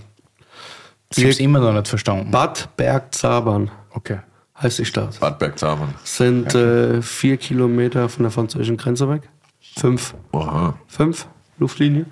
[1.12, 2.30] Ich habe es immer noch nicht verstanden.
[2.30, 4.18] Bad Bergzabern Okay.
[4.60, 5.18] heißt die Stadt.
[5.20, 5.94] Bad Bergzabern.
[6.04, 9.28] Sind äh, vier Kilometer von der französischen Grenze weg.
[9.76, 10.14] Fünf.
[10.32, 10.74] Oha.
[10.86, 11.26] Fünf
[11.58, 12.06] Luftlinie.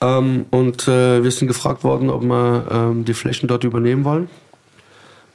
[0.00, 4.28] Ähm, und äh, wir sind gefragt worden, ob wir ähm, die Flächen dort übernehmen wollen.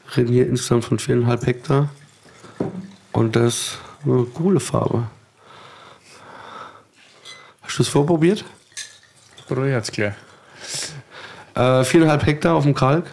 [0.07, 1.89] Wir reden hier insgesamt von viereinhalb Hektar.
[3.13, 5.03] Und das ist eine coole Farbe.
[7.79, 8.43] Hast du es vorprobiert?
[9.47, 10.13] Probier jetzt gleich.
[11.55, 13.05] Äh, viereinhalb Hektar auf dem Kalk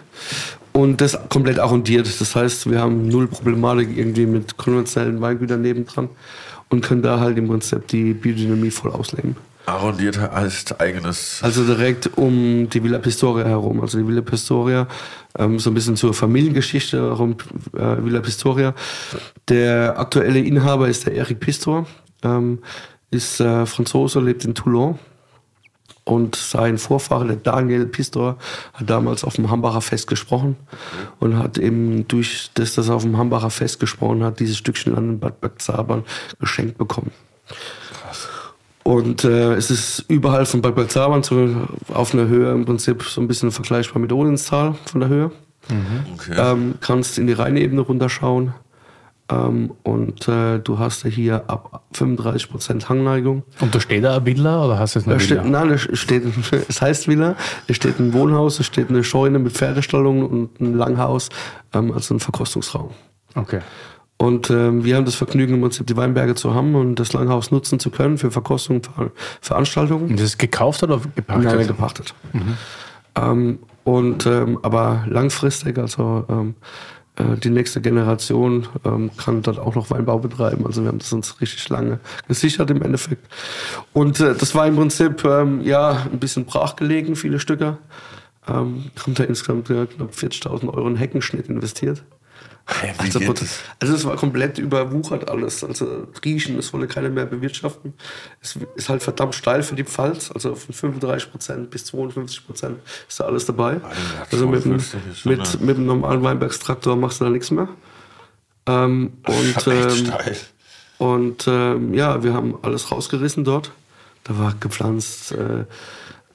[0.73, 2.05] und das komplett arrondiert.
[2.19, 6.09] Das heißt, wir haben null Problematik irgendwie mit konventionellen Weingütern nebendran
[6.67, 9.37] und können da halt im Prinzip die Biodynamie voll ausleben.
[9.67, 11.39] Arrondiert heißt eigenes.
[11.43, 13.79] Also direkt um die Villa Pistoria herum.
[13.79, 14.85] Also die Villa Pistoria,
[15.39, 17.37] ähm, so ein bisschen zur Familiengeschichte herum,
[17.73, 18.73] äh, Villa Pistoria.
[19.47, 21.87] Der aktuelle Inhaber ist der Eric Pistor,
[22.21, 22.59] ähm,
[23.11, 24.99] ist äh, Franzose, lebt in Toulon.
[26.03, 28.37] Und sein Vorfahre, der Daniel Pistor,
[28.73, 30.55] hat damals auf dem Hambacher Fest gesprochen
[31.19, 34.95] und hat eben durch das, dass er auf dem Hambacher Fest gesprochen hat, dieses Stückchen
[34.95, 36.05] Land in Bad Bergzabern
[36.39, 37.11] geschenkt bekommen.
[38.83, 43.19] Und äh, es ist überall von Bad Bergzabern zu, auf einer Höhe im Prinzip so
[43.19, 45.31] ein bisschen vergleichbar mit Odenstal von der Höhe.
[46.13, 46.35] Okay.
[46.37, 48.53] Ähm, kannst in die Rheinebene runterschauen.
[49.29, 53.43] Ähm, und äh, du hast ja hier ab 35% Hangneigung.
[53.59, 55.77] Und da steht da eine Villa oder hast du es Da eine steht, nein, da
[55.77, 56.23] steht,
[56.69, 57.35] es heißt Villa,
[57.67, 61.29] es steht ein Wohnhaus, es steht eine Scheune mit Pferdestallung und ein Langhaus,
[61.73, 62.91] ähm, also ein Verkostungsraum.
[63.35, 63.59] Okay.
[64.17, 67.51] Und ähm, wir haben das Vergnügen, im Prinzip die Weinberge zu haben und das Langhaus
[67.51, 70.09] nutzen zu können für Verkostung, Ver Veranstaltungen.
[70.09, 71.53] Und das ist gekauft oder gepachtet?
[71.53, 72.15] Nein, gepachtet.
[73.15, 79.75] Ähm, und ähm, aber langfristig, also ähm, äh, die nächste Generation ähm, kann dort auch
[79.75, 80.65] noch Weinbau betreiben.
[80.65, 83.25] Also wir haben das uns richtig lange gesichert im Endeffekt.
[83.93, 87.77] Und äh, das war im Prinzip ähm, ja ein bisschen brachgelegen, viele Stücke.
[88.47, 92.03] Ähm, haben da insgesamt äh, knapp 40.000 Euro in Heckenschnitt investiert.
[92.69, 93.59] Hey, Also, das?
[93.79, 95.63] also es war komplett überwuchert alles.
[95.63, 97.93] Also riechen, es wollte keiner mehr bewirtschaften.
[98.41, 100.31] Es ist halt verdammt steil für die Pfalz.
[100.33, 103.79] Also von 35 Prozent bis 52 Prozent ist da alles dabei.
[104.31, 107.29] Also mit, dem- 52 ist schon mit, eine- mit dem normalen Weinbergstraktor machst du da
[107.29, 107.69] nichts mehr.
[108.67, 110.11] Ähm, und ähm,
[110.97, 113.71] und ähm, ja, wir haben alles rausgerissen dort.
[114.25, 115.63] Da war gepflanzt äh,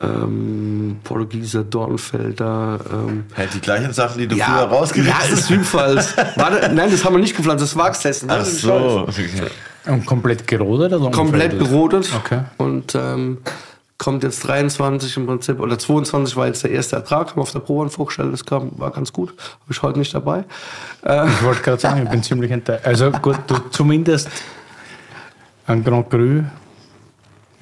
[0.02, 5.46] ähm, Portugieser, Dornfelder, ähm, Hey, die gleichen Sachen, die du früher rausgerissen ja, das ist
[5.48, 6.16] Südpfalz.
[6.36, 8.30] Warte, nein, das haben wir nicht gepflanzt, das ist Wachshessen.
[8.30, 9.06] Ach so.
[9.86, 12.10] Und komplett gerodet oder Komplett gerodet.
[12.16, 12.40] Okay.
[12.56, 13.38] Und ähm,
[13.98, 17.52] kommt jetzt 23 im Prinzip, oder 22 war jetzt der erste Ertrag, haben wir auf
[17.52, 19.30] der Probe vorgestellt, das kam, war ganz gut.
[19.30, 20.44] Habe ich heute nicht dabei.
[21.02, 22.84] Ich wollte gerade sagen, ich bin ziemlich enttäuscht.
[22.84, 24.28] Also gut, du zumindest
[25.66, 26.42] ein Grand Cru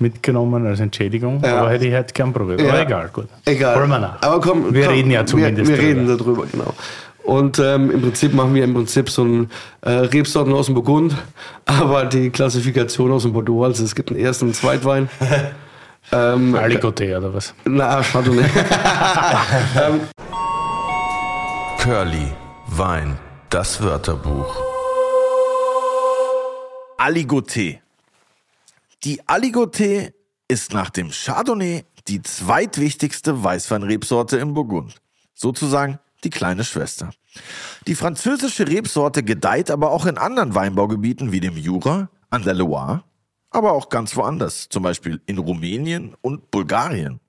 [0.01, 1.59] mitgenommen als Entschädigung, Ja.
[1.61, 2.61] aber hätte ich halt gern probiert.
[2.61, 2.69] Ja.
[2.71, 3.27] Aber egal, gut.
[3.45, 3.77] Egal.
[3.77, 4.23] Holen wir nach.
[4.23, 6.75] Aber komm, wir komm, reden ja zumindest Wir, wir reden darüber, genau.
[7.23, 9.51] Und ähm, im Prinzip machen wir im Prinzip so ein
[9.83, 11.15] äh, Rebsorten aus dem Burgund,
[11.67, 13.65] aber die Klassifikation aus dem Bordeaux.
[13.65, 15.09] Also es gibt einen ersten und einen Zweitwein.
[16.13, 17.55] ähm, Aligoté oder was?
[17.65, 18.45] na, Chardonnay.
[21.79, 22.33] Curly,
[22.69, 23.19] Wein,
[23.51, 24.57] das Wörterbuch.
[26.99, 27.79] Aligoté.
[29.03, 30.13] Die Aligoté
[30.47, 34.97] ist nach dem Chardonnay die zweitwichtigste Weißweinrebsorte im Burgund.
[35.33, 37.11] Sozusagen die kleine Schwester.
[37.87, 43.03] Die französische Rebsorte gedeiht aber auch in anderen Weinbaugebieten wie dem Jura, an der Loire,
[43.49, 47.21] aber auch ganz woanders, zum Beispiel in Rumänien und Bulgarien.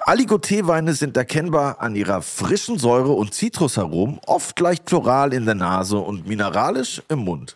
[0.00, 5.98] Aligoté-Weine sind erkennbar an ihrer frischen Säure und Zitrusaromen, oft leicht floral in der Nase
[5.98, 7.54] und mineralisch im Mund.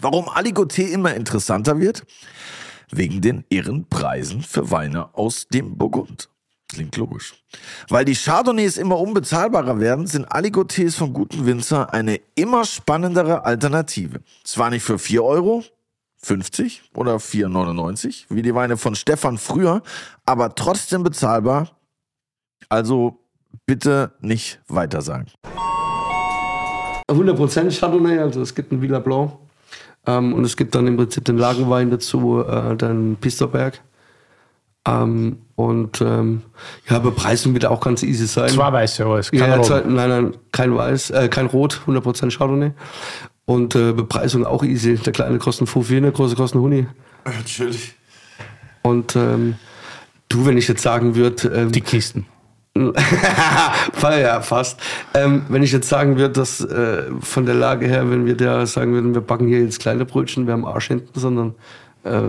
[0.00, 2.04] Warum Aligoté immer interessanter wird?
[2.90, 6.28] Wegen den irren Preisen für Weine aus dem Burgund.
[6.68, 7.34] Klingt logisch.
[7.88, 14.20] Weil die Chardonnays immer unbezahlbarer werden, sind Aligotés von guten Winzer eine immer spannendere Alternative.
[14.42, 15.62] Zwar nicht für 4 Euro,
[16.16, 19.82] 50 oder 4,99, wie die Weine von Stefan früher,
[20.24, 21.70] aber trotzdem bezahlbar.
[22.68, 23.20] Also
[23.66, 25.26] bitte nicht weiter sagen.
[27.10, 29.43] 100% Chardonnay, also es gibt einen Villa Blanc.
[30.06, 33.80] Ähm, und es gibt dann im Prinzip den Lagenwein dazu, äh, den Pisterberg.
[34.86, 36.42] Ähm, und ähm,
[36.90, 38.50] ja, Bepreisung wird auch ganz easy sein.
[38.50, 39.66] Zwei weiße alles, kein ja, Rot.
[39.66, 42.72] zwei- nein, nein, kein Weiß, äh, kein Rot, 100% Chardonnay.
[43.46, 44.96] Und äh, Bepreisung auch easy.
[44.96, 46.86] Der kleine kostet 5 der große kostet Huni.
[47.24, 47.94] Natürlich.
[48.82, 49.54] Und ähm,
[50.28, 52.26] du, wenn ich jetzt sagen würde, ähm, Die Kisten.
[54.02, 54.80] ja, fast.
[55.14, 58.66] Ähm, wenn ich jetzt sagen würde, dass äh, von der Lage her, wenn wir da
[58.66, 61.54] sagen würden, wir backen hier jetzt kleine Brötchen, wir haben Arsch hinten, sondern
[62.02, 62.20] äh,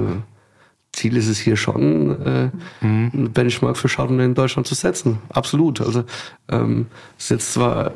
[0.92, 2.50] Ziel ist es hier schon, äh,
[2.86, 3.12] mhm.
[3.14, 5.18] einen Benchmark für Chardonnay in Deutschland zu setzen.
[5.30, 5.82] Absolut.
[5.82, 6.04] Also
[6.48, 7.92] ähm, ist jetzt zwar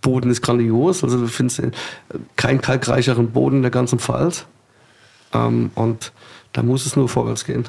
[0.00, 1.70] Boden ist grandios, also du findest äh,
[2.36, 4.46] keinen kalkreicheren Boden in der ganzen Pfalz.
[5.32, 6.12] Ähm, und
[6.52, 7.64] da muss es nur vorwärts gehen.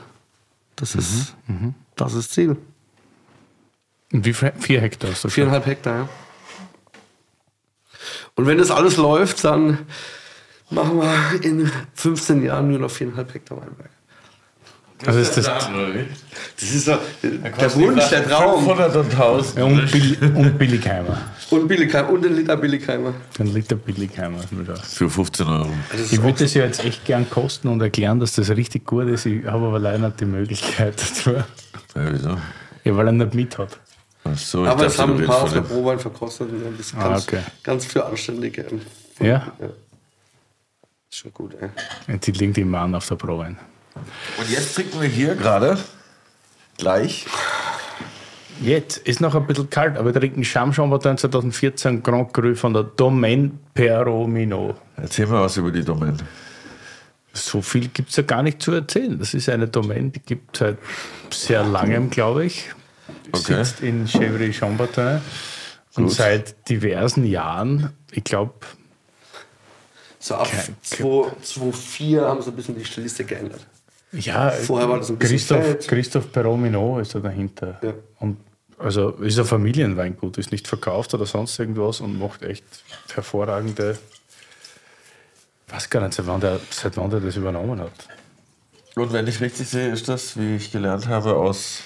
[0.76, 1.74] Das ist mhm.
[1.96, 2.58] das ist Ziel.
[4.14, 4.54] Wie viel?
[4.60, 5.10] Vier Hektar?
[5.10, 6.10] Ist das Viereinhalb Hektar, ja.
[8.36, 9.80] Und wenn das alles läuft, dann
[10.70, 13.90] machen wir in 15 Jahren nur noch viereinhalb Hektar Weinberg.
[15.06, 15.70] Also ist das, das
[16.62, 18.64] ist so der Wunsch, der Traum.
[18.64, 19.58] 500 und 1000.
[19.58, 21.18] Ja, und, Bill, und Billigheimer.
[21.50, 22.10] Und Billigheimer.
[22.10, 23.14] Und ein Liter Billigheimer.
[23.38, 24.40] Ein Liter Billigheimer.
[24.82, 25.70] Für 15 Euro.
[26.10, 29.26] Ich würde das ja jetzt echt gern kosten und erklären, dass das richtig gut ist.
[29.26, 31.32] Ich habe aber leider nicht die Möglichkeit dazu.
[31.32, 31.46] Ja,
[31.96, 32.38] wieso?
[32.86, 33.80] Ja, weil er nicht mit hat.
[34.36, 37.24] So, aber es haben ein paar auf der Probewein verkostet und das ist ah, ganz,
[37.28, 37.42] okay.
[37.62, 38.66] ganz für Anständige.
[39.20, 39.28] Ja?
[39.28, 39.52] ja?
[41.12, 42.18] Ist schon gut, ey.
[42.18, 43.58] Die liegt immer an auf der Probewein.
[44.40, 45.78] Und jetzt trinken wir hier gerade
[46.78, 47.28] gleich.
[48.62, 52.84] Jetzt ist noch ein bisschen kalt, aber wir trinken Chamchampagner 2014 Grand Cru von der
[52.84, 54.76] Domaine Peromino.
[54.96, 56.18] Erzähl mal was über die Domaine.
[57.34, 59.18] So viel gibt es ja gar nicht zu erzählen.
[59.18, 60.78] Das ist eine Domaine, die gibt es seit
[61.32, 62.70] sehr langem, glaube ich.
[63.34, 63.64] Okay.
[63.64, 65.20] Sitzt in Chevry-Chambertin
[65.96, 68.54] und seit diversen Jahren, ich glaube.
[70.20, 70.50] So ab
[70.84, 73.66] 2004 haben sie ein bisschen die Stilistik geändert.
[74.12, 75.88] Ja, vorher war das ein bisschen Christoph, Feld.
[75.88, 77.80] Christoph Peromino ist da dahinter.
[77.82, 77.94] Ja.
[78.20, 78.38] Und
[78.78, 82.64] also ist ein Familienweingut, ist nicht verkauft oder sonst irgendwas und macht echt
[83.14, 83.98] hervorragende.
[85.68, 87.92] Ich weiß gar nicht, seit wann, der, seit wann der das übernommen hat.
[88.96, 91.80] Und wenn ich richtig sehe, ist das, wie ich gelernt habe, aus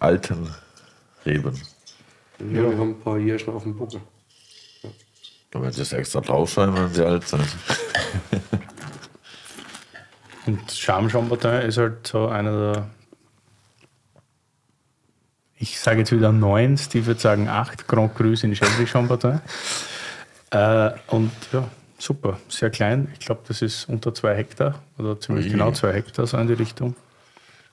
[0.00, 0.52] alten
[1.26, 1.60] Reben.
[2.38, 4.00] Ja, wir haben ein paar Jährchen auf dem Buckel.
[4.82, 4.90] Ja.
[5.54, 7.44] Aber wenn sie es extra draufschreiben, wenn sie alt sind.
[10.46, 12.90] Und Charme Chambertin ist halt so einer der,
[15.58, 19.40] ich sage jetzt wieder neun, Steve würde sagen acht Grand Crus in Chevry Chambertin.
[20.50, 21.68] Äh, und ja,
[21.98, 23.08] super, sehr klein.
[23.12, 25.52] Ich glaube, das ist unter zwei Hektar oder ziemlich Ui.
[25.52, 26.96] genau zwei Hektar, so in die Richtung.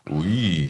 [0.09, 0.69] Ui.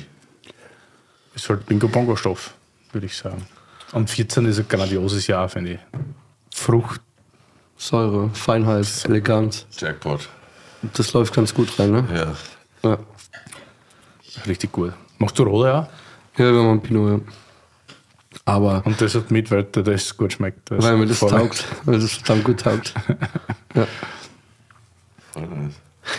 [1.33, 2.53] Ist halt Bingo-Bongo-Stoff,
[2.97, 3.45] würde ich sagen.
[3.91, 5.79] Und 14 ist ein grandioses Jahr, finde ich.
[6.53, 7.01] Frucht.
[7.77, 9.67] Säure, Feinheit, Eleganz.
[9.77, 10.27] Jackpot.
[10.93, 12.35] Das läuft ganz gut rein, ne?
[12.83, 12.89] Ja.
[12.89, 12.97] ja.
[14.47, 14.93] Richtig gut.
[15.19, 15.89] Machst du Rode ja?
[16.37, 17.33] Ja, wir machen Pinot, ja.
[18.45, 20.71] Aber und das hat mit, weil das gut schmeckt.
[20.71, 21.65] Das weil mir das taugt.
[21.85, 22.93] Weil das verdammt gut taugt.
[23.75, 23.87] ja.
[25.33, 25.73] Voll nice.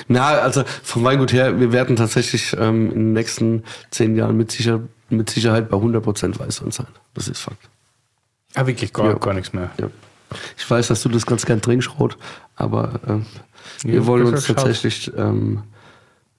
[0.07, 4.53] Na, also vom Weingut her, wir werden tatsächlich ähm, in den nächsten zehn Jahren mit,
[4.53, 4.81] sicher,
[5.11, 6.87] mit Sicherheit bei 100% Weißwein sein.
[7.15, 7.69] Das ist Fakt.
[8.55, 9.15] Ah, wirklich gar, ja.
[9.15, 9.71] gar nichts mehr.
[9.79, 9.89] Ja.
[10.57, 12.19] Ich weiß, dass du das ganz gern trinkst, Rot,
[12.57, 13.27] aber ähm,
[13.85, 15.63] ja, wir wollen uns tatsächlich ähm,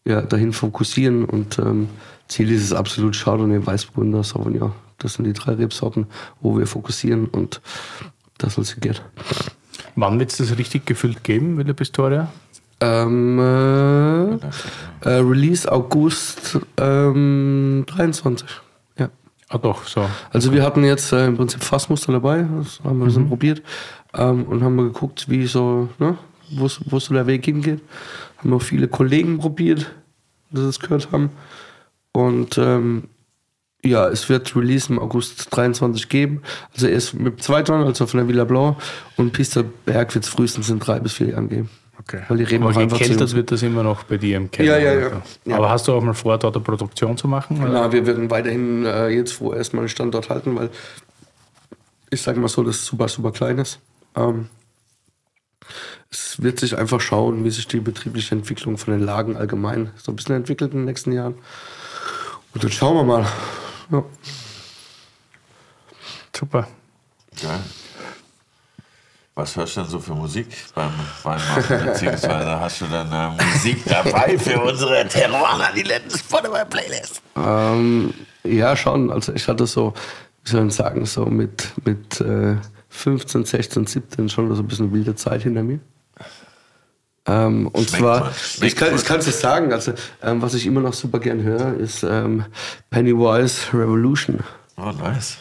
[0.05, 1.89] ja, dahin fokussieren und ähm,
[2.27, 4.73] Ziel ist es absolut Chardonnay, Weißburgunder, Sauvignon.
[4.99, 6.07] Das sind die drei Rebsorten,
[6.41, 7.61] wo wir fokussieren und
[8.37, 9.01] das soll es geht.
[9.95, 12.31] Wann wird es das richtig gefüllt geben, Villa Pistoria?
[12.81, 18.47] Ähm, äh, äh, Release August ähm, 23.
[18.97, 19.10] Ja.
[19.49, 20.06] Ah doch, so.
[20.31, 23.10] Also wir hatten jetzt äh, im Prinzip Fassmuster dabei, das haben wir mhm.
[23.10, 23.61] so probiert
[24.14, 26.18] ähm, und haben mal geguckt, wie so, ne,
[26.51, 27.81] wo, wo so der Weg hingeht.
[28.38, 29.91] Haben auch viele Kollegen probiert,
[30.51, 31.31] die das gehört haben.
[32.14, 33.10] Und ähm,
[33.84, 36.41] ja, es wird Release im August 23 geben.
[36.73, 38.77] Also erst mit zwei Tonnen, also von der Villa Blanc.
[39.15, 41.69] Und Pista Berg wird es frühestens in drei bis vier Jahren geben.
[42.10, 42.23] Okay.
[42.27, 44.80] Weil die Reben Aber gekältert wird das immer noch bei dir im Keller.
[44.80, 45.56] Ja, ja, ja, ja.
[45.56, 47.60] Aber hast du auch mal vor, dort eine Produktion zu machen?
[47.61, 47.69] Oder?
[47.69, 50.72] Na, wir werden weiterhin äh, jetzt vorerst mal einen Standort halten, weil
[52.10, 53.80] ich sage mal so, dass es super, super klein ist.
[54.15, 54.48] Ähm,
[56.10, 60.11] es wird sich einfach schauen, wie sich die betriebliche Entwicklung von den Lagen allgemein so
[60.11, 61.36] ein bisschen entwickelt in den nächsten Jahren.
[62.56, 63.27] Und dann schauen wir mal.
[63.91, 64.03] Ja.
[66.36, 66.68] Super.
[67.40, 67.60] Geil.
[69.39, 70.91] Was hörst du denn so für Musik beim
[71.23, 71.85] Weinmachen?
[71.85, 77.21] Beziehungsweise hast du dann äh, Musik dabei für unsere Terroir, die letzten Spotify-Playlist?
[77.37, 78.13] Ähm,
[78.43, 79.09] ja, schon.
[79.09, 79.93] Also ich hatte so,
[80.43, 82.57] wie soll ich sagen, so mit, mit äh,
[82.89, 85.79] 15, 16, 17 schon so ein bisschen wilde Zeit hinter mir.
[87.25, 90.93] Ähm, und Schmeckt zwar, ich kann es dir sagen, also ähm, was ich immer noch
[90.93, 92.43] super gern höre, ist ähm,
[92.89, 94.39] Pennywise Revolution.
[94.75, 95.37] Oh, nice.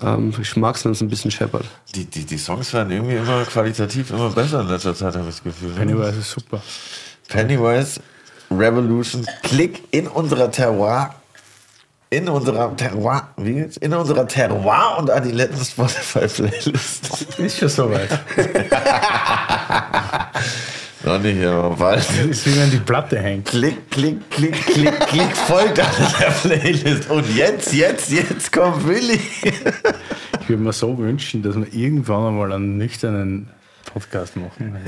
[0.00, 1.64] Ähm, ich mag es, wenn es ein bisschen scheppert.
[1.94, 5.36] Die, die, die Songs werden irgendwie immer qualitativ immer besser in letzter Zeit, habe ich
[5.36, 5.72] das Gefühl.
[5.72, 6.62] Pennywise ist super.
[7.28, 8.00] Pennywise
[8.50, 11.14] Revolution, Klick in unserer Terroir
[12.12, 13.78] in unserer Terroir, wie jetzt?
[13.78, 17.38] In unserer Terroir und Adiletten Spotify Playlist.
[17.38, 18.10] Ist schon soweit.
[21.12, 21.98] Noch nicht, aber bald.
[21.98, 23.46] Das ist wie wenn die Platte hängt.
[23.46, 25.86] Klick, klick, klick, klick, klick, folgt an
[26.18, 27.10] der Playlist.
[27.10, 29.20] Und jetzt, jetzt, jetzt kommt Willi.
[29.42, 33.50] Ich würde mir so wünschen, dass wir irgendwann einmal einen nüchternen
[33.82, 34.76] Podcast machen.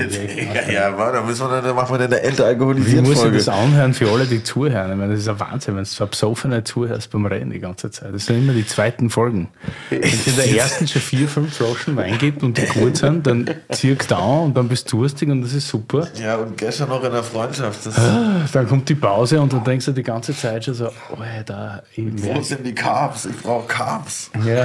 [0.55, 3.37] Ja, ja, da müssen wir dann, machen wir dann eine älter alkoholisierte muss ich Folge.
[3.37, 4.91] das anhören für alle, die zuhören?
[4.91, 7.91] Ich meine, das ist ein Wahnsinn, wenn du so besoffener zuhörst beim Reden die ganze
[7.91, 8.13] Zeit.
[8.13, 9.49] Das sind immer die zweiten Folgen.
[9.89, 13.27] Wenn es in der ersten schon vier, fünf Flaschen Wein gibt und die gut sind,
[13.27, 16.07] dann ziehst du an und dann bist du durstig und das ist super.
[16.21, 17.85] Ja, und gestern noch in der Freundschaft.
[17.85, 21.17] Das, Dann kommt die Pause und dann denkst du die ganze Zeit schon so, oh,
[21.45, 23.25] da, ich wo sind die Carbs?
[23.25, 24.31] Ich brauche Carbs.
[24.45, 24.63] ja.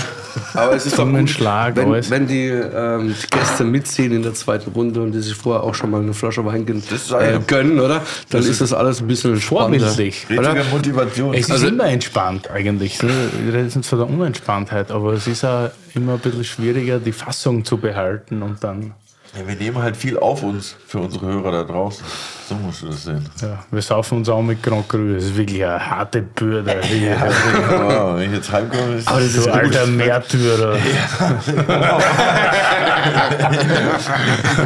[0.55, 2.11] Aber es ist doch gut, Zungenschlag, wenn, alles.
[2.11, 5.75] wenn die, ähm, die Gäste mitziehen in der zweiten Runde und die sich vorher auch
[5.75, 8.03] schon mal eine Flasche Wein äh, gönnen, oder?
[8.31, 9.71] Dann ist das alles ein bisschen entspannter.
[9.99, 11.35] Richtige Motivation.
[11.35, 13.03] Es ist Also- immer entspannt eigentlich.
[13.03, 13.11] ne?
[13.45, 17.13] Wir reden jetzt von der Unentspanntheit, aber es ist auch immer ein bisschen schwieriger, die
[17.13, 18.93] Fassung zu behalten und dann,
[19.37, 22.05] Ja, wir nehmen halt viel auf uns für unsere Hörer da draußen.
[22.49, 23.25] So musst du das sehen.
[23.41, 25.15] ja, wir saufen uns auch mit Grand Cru.
[25.15, 26.81] Das ist wirklich eine harte Bürde.
[26.91, 30.77] Ja, wenn ich jetzt heimkomme, ist Aber das ist so alter Märtyrer.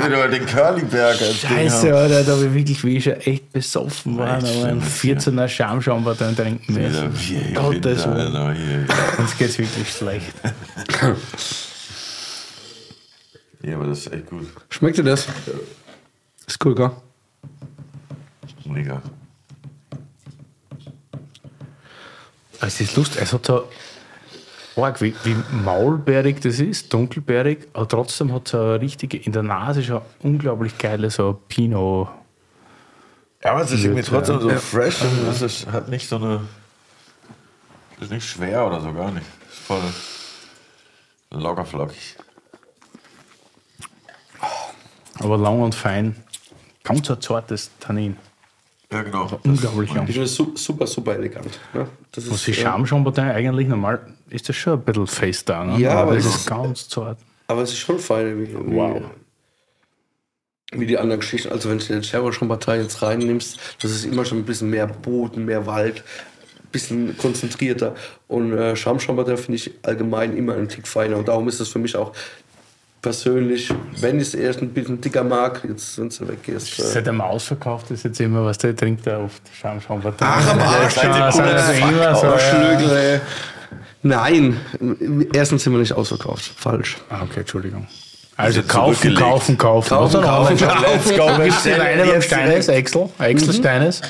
[0.06, 3.52] wieder den Curlyberg als Scheiße, Ding Alter, da habe ich wirklich wie ich schon echt
[3.52, 7.12] besoffen war, aber ein schlimm, 14er Schamschamper dann trinken müssen.
[7.54, 8.86] Gottes Winter, Willen.
[9.18, 10.32] Uns geht's wirklich schlecht.
[13.64, 14.46] Ja, aber das ist echt gut.
[14.68, 15.26] Schmeckt dir das?
[16.46, 16.90] Ist cool, gell?
[18.66, 19.00] Mega.
[22.60, 23.68] Es ist lustig, es hat so
[24.76, 29.42] arg, wie, wie maulbeerig das ist, dunkelbeerig, aber trotzdem hat es eine richtige, in der
[29.42, 32.08] Nase schon unglaublich geile so Pinot.
[33.42, 34.58] Ja, aber es ist irgendwie trotzdem so ja.
[34.58, 36.40] fresh und es ist, hat nicht so eine.
[38.00, 39.26] Ist nicht schwer oder so, gar nicht.
[39.50, 39.80] Ist voll
[41.30, 42.16] locker flockig.
[45.24, 46.14] Aber lang und fein.
[46.82, 48.16] Ganz ein zartes Tannin.
[48.92, 49.40] Ja, genau.
[49.44, 50.06] Unglaublich lang.
[50.06, 51.58] Es su- super, super elegant.
[51.72, 51.88] Ne?
[52.12, 54.00] Das Was ist, ist äh, Schamchambertin eigentlich normal?
[54.28, 55.78] Ist das schon ein bisschen fest da, ne?
[55.80, 57.18] Ja, aber es ist ist- ganz zart.
[57.46, 59.02] Aber es ist schon fein, wie, wie, Wow.
[60.72, 61.50] wie die anderen Geschichten.
[61.52, 65.44] Also wenn du den Cherry-Partei jetzt reinnimmst, das ist immer schon ein bisschen mehr Boden,
[65.44, 65.98] mehr Wald,
[66.62, 67.94] ein bisschen konzentrierter.
[68.28, 71.16] Und äh, Schamschambertin finde ich allgemein immer einen Tick feiner.
[71.16, 72.12] Und darum ist das für mich auch
[73.04, 73.68] persönlich,
[74.00, 76.78] wenn ich es erst ein bisschen dicker mag, jetzt wenn du weggehst.
[76.78, 80.26] Äh, Seit der Maus verkauft ist jetzt immer, was der trinkt da oft Schamchambertin.
[80.26, 81.28] Ach, am Arsch, ja.
[82.96, 83.20] Ey.
[84.02, 84.56] Nein,
[85.34, 86.50] erstens sind wir nicht ausverkauft.
[86.56, 86.96] Falsch.
[87.10, 87.86] Ah, okay, Entschuldigung.
[88.38, 89.88] Also Sind kaufen, kaufen, kaufen.
[89.88, 90.80] Kaufen, Was kaufen, noch?
[90.80, 91.26] Let's go.
[91.42, 93.10] Gibt es den einen beim Steines, Excel?
[93.18, 94.00] Excel Steines?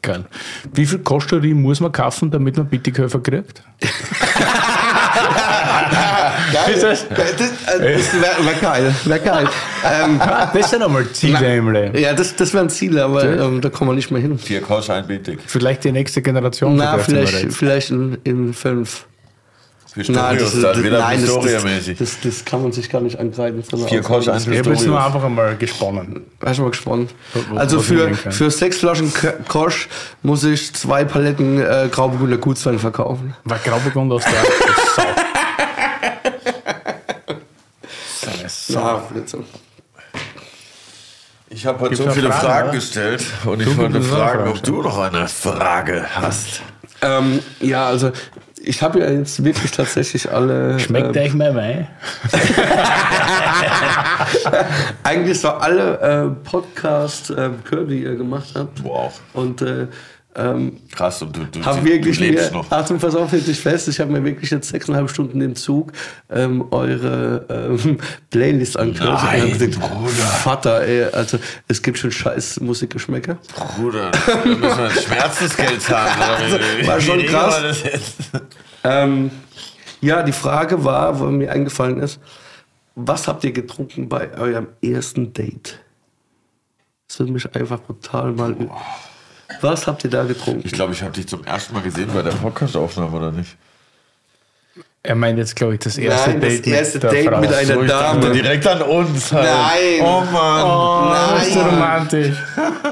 [0.00, 0.24] Geil.
[0.72, 3.62] Wie viel Kostüri muss man kaufen, damit man Bittiköfer kriegt?
[6.52, 6.74] Geil.
[6.74, 7.18] Ist das- Das,
[7.80, 8.94] äh, das wäre wär geil.
[9.04, 9.48] Wär geil.
[9.84, 10.20] ähm,
[10.54, 11.96] Das sind einmal Ziele im Leben.
[11.98, 14.38] ja, das, das wären Ziele, aber ähm, da kommen wir nicht mehr hin.
[14.38, 15.40] Vier Kosch, ein Bittig.
[15.46, 16.76] Vielleicht die nächste Generation.
[16.76, 19.06] Na, wir vielleicht, vielleicht in, in fünf.
[19.92, 20.54] Pistorius,
[20.84, 21.98] wieder nein, das, das, Pistorius-mäßig.
[21.98, 23.64] das, das kann man sich gar nicht angreifen.
[23.88, 24.86] Vier Kosch, ein Ich habe jetzt Pistorius.
[24.86, 26.20] nur einfach einmal gesponnen.
[26.38, 27.10] War schon mal gespannt.
[27.50, 29.88] wo- Also für, für sechs Flaschen K- Kosch
[30.22, 33.34] muss ich zwei Paletten äh, Grauburgunder Gutswein verkaufen.
[33.42, 34.32] War Grauburgund aus der
[39.10, 39.44] Blödsinn.
[41.48, 44.82] Ich habe heute Gibt's so viele Fragen, Fragen, gestellt und ich wollte fragen, ob du
[44.82, 46.62] noch eine Frage hast.
[47.02, 48.12] Ähm, ja, also
[48.62, 50.78] ich habe ja jetzt wirklich tatsächlich alle.
[50.78, 51.88] Schmeckt äh, euch mein Wein?
[55.02, 58.84] eigentlich so alle äh, Podcasts äh, gehört, die ihr gemacht habt.
[58.84, 59.18] Wow.
[59.32, 59.88] Und äh,
[60.36, 62.70] ähm, Krass, und du, du, habe du wirklich lebst mir, noch.
[62.70, 65.92] Achtung, pass auf, hält dich fest, ich habe mir wirklich jetzt sechseinhalb Stunden im Zug
[66.30, 67.46] ähm, eure
[67.84, 67.98] ähm,
[68.30, 69.22] Playlist angehört.
[69.24, 70.10] Nein, und hab gedacht, Bruder.
[70.12, 73.38] Vater, ey, also es gibt schon scheiß Musikgeschmäcker.
[73.76, 76.60] Bruder, da müssen wir ein Schmerzensgeld zahlen.
[76.80, 77.74] wie- war schon krass.
[78.84, 79.30] Ähm,
[80.00, 82.20] ja, die Frage war, wo mir eingefallen ist,
[82.94, 85.80] was habt ihr getrunken bei eurem ersten Date?
[87.08, 88.54] Das würde mich einfach brutal mal.
[89.60, 90.62] Was habt ihr da getrunken?
[90.64, 93.56] Ich glaube, ich habe dich zum ersten Mal gesehen bei der Podcast-Aufnahme, oder nicht?
[95.02, 97.40] Er meint jetzt, glaube ich, das erste Nein, das Date erste mit Date Frau.
[97.40, 98.30] mit einer So, ich Dame.
[98.32, 99.44] direkt an uns halt.
[99.46, 100.00] Nein.
[100.02, 100.64] Oh Mann.
[100.66, 101.70] Oh, das ist so Nein.
[101.70, 102.36] romantisch.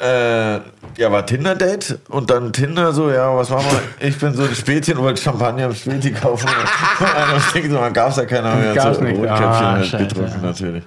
[0.00, 0.60] Äh,
[0.96, 4.08] ja, war Tinder-Date und dann Tinder so, ja, was machen wir?
[4.08, 6.48] Ich bin so ein Spätchen und wollte Champagner im Späti kaufen.
[6.98, 8.74] und ich denke so, man gab es ja keiner mehr.
[8.74, 9.18] Gab's so nicht.
[9.18, 10.84] Rotkäppchen Ah, halt getrunken natürlich.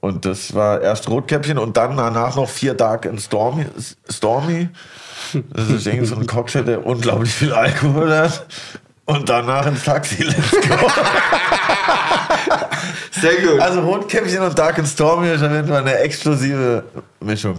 [0.00, 3.66] Und das war erst Rotkäppchen und dann danach noch vier Tage in Stormy.
[4.08, 4.68] Stormy.
[5.52, 8.46] Das ist irgendwie so ein Cocktail, der unglaublich viel Alkohol hat.
[9.06, 10.22] Und danach ins Taxi.
[10.22, 10.88] Let's go.
[13.10, 13.60] Sehr gut.
[13.60, 16.84] Also Rotkäppchen und Dark and Stormy ist auf jeden Fall eine explosive
[17.20, 17.58] Mischung.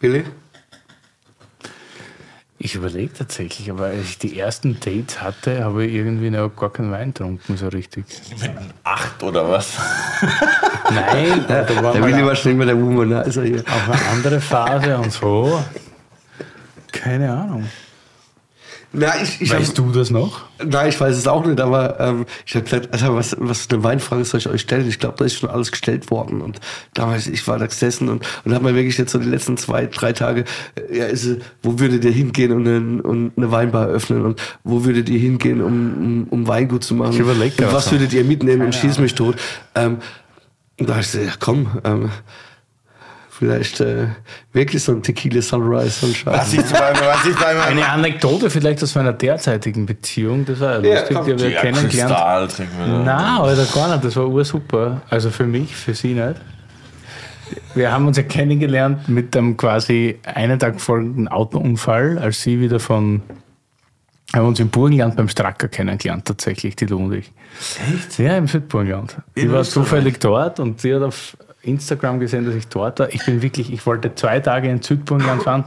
[0.00, 0.24] Billy?
[2.62, 6.70] Ich überlege tatsächlich, aber als ich die ersten Dates hatte, habe ich irgendwie noch gar
[6.70, 8.04] keinen Wein getrunken, so richtig.
[8.32, 9.78] Mit einem Acht oder was?
[10.90, 13.62] Nein, da war Der Willi war schon immer der Womanizer hier.
[13.66, 15.62] auch eine andere Phase und so.
[16.92, 17.66] Keine Ahnung.
[18.92, 20.42] Na, ich, ich hab, Weißt du das noch?
[20.64, 23.74] Nein, ich weiß es auch nicht, aber ähm, ich habe gesagt, Alter, was, was für
[23.74, 24.88] eine Weinfrage soll ich euch stellen?
[24.88, 26.40] Ich glaube, da ist schon alles gestellt worden.
[26.40, 26.58] Und
[26.94, 29.86] damals, ich war da gesessen und, und habe mir wirklich jetzt so die letzten zwei,
[29.86, 30.44] drei Tage,
[30.74, 34.24] äh, ja, ist, wo würdet ihr hingehen und eine, und eine Weinbar öffnen?
[34.24, 37.12] Und wo würdet ihr hingehen, um, um, um Weingut zu machen?
[37.12, 39.36] Ich überleg und was würdet ihr mitnehmen und schieß mich tot?
[39.76, 39.98] Ähm,
[40.80, 42.10] und da habe ich gesagt, ja komm, ähm,
[43.40, 44.08] vielleicht äh,
[44.52, 46.26] wirklich so ein Tequila Sunrise und.
[46.26, 51.16] Was ich was ich Eine Anekdote vielleicht aus meiner derzeitigen Beziehung, das war ja lustig,
[51.16, 51.26] komm.
[51.26, 52.10] die habe ich ja, kennengelernt.
[52.10, 52.98] Kristall trinken wir.
[52.98, 54.04] Nein, Alter, gar nicht.
[54.04, 55.00] Das war ursuper.
[55.08, 56.34] Also für mich, für sie nicht.
[57.74, 62.78] Wir haben uns ja kennengelernt mit einem quasi einen Tag folgenden Autounfall, als sie wieder
[62.78, 63.22] von.
[64.34, 67.32] Haben uns im Burgenland beim Stracker kennengelernt, tatsächlich, die Lu und ich.
[67.92, 68.16] Echt?
[68.18, 69.16] Ja, im Südburgenland.
[69.34, 73.12] Ich war zufällig dort und sie hat auf Instagram gesehen, dass ich dort war.
[73.12, 75.64] Ich bin wirklich, ich wollte zwei Tage in Südburgenland fahren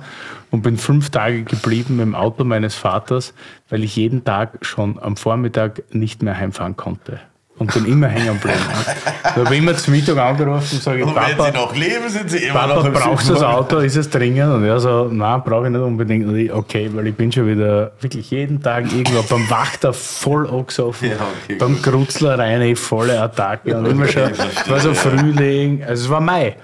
[0.52, 3.34] und bin fünf Tage geblieben im Auto meines Vaters,
[3.70, 7.20] weil ich jeden Tag schon am Vormittag nicht mehr heimfahren konnte.
[7.60, 8.60] Und bin immer hängen geblieben.
[9.24, 12.10] Da habe ich immer zum Mittag angerufen und sage, Und wenn Papa, sie noch leben,
[12.10, 13.44] sind sie immer Papa, noch im brauchst du das.
[13.44, 13.78] Auto?
[13.78, 14.54] Ist es dringend?
[14.54, 16.28] Und er so, nein, brauche ich nicht unbedingt.
[16.28, 20.50] Und ich, okay, weil ich bin schon wieder wirklich jeden Tag irgendwo beim Wachter voll
[20.50, 24.94] angesoffen, Ja, okay, beim Grutzler rein, eh volle Attacke und immer schon, es war so
[24.96, 26.56] Frühling, also es war Mai.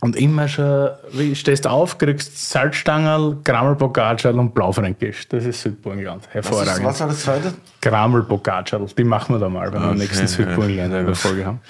[0.00, 5.26] Und immer schon, wie stehst auf, kriegst Salzstangerl, Grammelbocaccial und Blaufränkisch.
[5.28, 6.22] Das ist Südburgenland.
[6.22, 6.84] Was, ist, Hervorragend.
[6.84, 7.54] was war das zweite?
[7.80, 11.46] Grammelbocaccial, die machen wir da mal, wenn wir Okay, nächsten ja, Südburgenländer in der Folge
[11.46, 11.60] haben.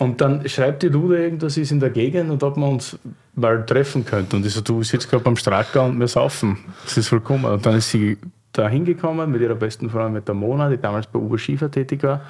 [0.00, 2.98] Und dann schreibt die Lude irgendwas, sie ist in der Gegend und ob wir uns
[3.34, 4.36] mal treffen könnten.
[4.36, 6.58] Und ich so, du sitzt gerade beim Stracker und wir saufen.
[6.84, 7.44] Das ist vollkommen.
[7.44, 8.16] Und dann ist sie
[8.52, 12.02] da hingekommen mit ihrer besten Freundin, mit der Mona, die damals bei Uber Schiefer tätig
[12.02, 12.22] war.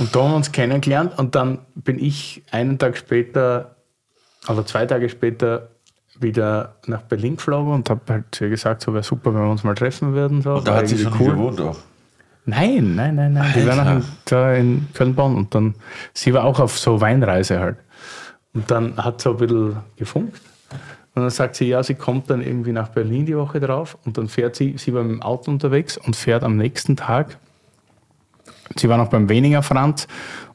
[0.00, 3.76] Und da haben wir uns kennengelernt und dann bin ich einen Tag später,
[4.48, 5.68] oder zwei Tage später,
[6.18, 9.50] wieder nach Berlin geflogen und habe halt zu ihr gesagt, so wäre super, wenn wir
[9.50, 10.42] uns mal treffen würden.
[10.42, 10.54] So.
[10.54, 11.76] Und da hat sie schon gewohnt auch.
[12.46, 13.52] Nein, nein, nein, nein.
[13.54, 15.74] Die war noch da in Köln-Bonn und dann,
[16.14, 17.76] sie war auch auf so Weinreise halt.
[18.54, 20.40] Und dann hat sie ein bisschen gefunkt.
[21.14, 24.16] Und dann sagt sie, ja, sie kommt dann irgendwie nach Berlin die Woche drauf und
[24.16, 27.38] dann fährt sie, sie war mit dem Auto unterwegs und fährt am nächsten Tag,
[28.76, 30.06] sie war noch beim Weninger Franz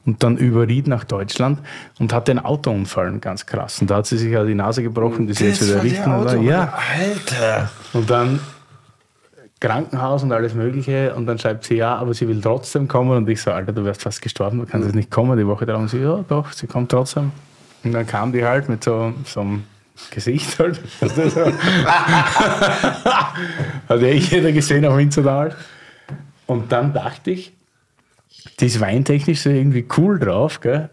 [0.04, 1.60] und dann über Ried nach Deutschland
[1.98, 3.80] und hatte einen Autounfall, einen ganz krass.
[3.80, 6.14] Und da hat sie sich ja die Nase gebrochen, die sie jetzt wieder richten.
[6.14, 6.36] oder?
[6.36, 6.72] Ja.
[6.94, 7.70] Alter.
[7.92, 8.40] Und dann
[9.60, 11.14] Krankenhaus und alles Mögliche.
[11.14, 13.16] Und dann schreibt sie, ja, aber sie will trotzdem kommen.
[13.16, 15.66] Und ich so, Alter, du wärst fast gestorben, du kannst jetzt nicht kommen die Woche
[15.66, 15.80] drauf.
[15.80, 17.32] Und sie, ja, doch, sie kommt trotzdem.
[17.82, 19.64] Und dann kam die halt mit so, so einem
[20.10, 20.80] Gesicht halt.
[23.88, 25.50] Hat eh jeder gesehen auf Instagram.
[26.46, 27.55] Und dann dachte ich,
[28.60, 30.90] die ist weintechnisch so irgendwie cool drauf, gell?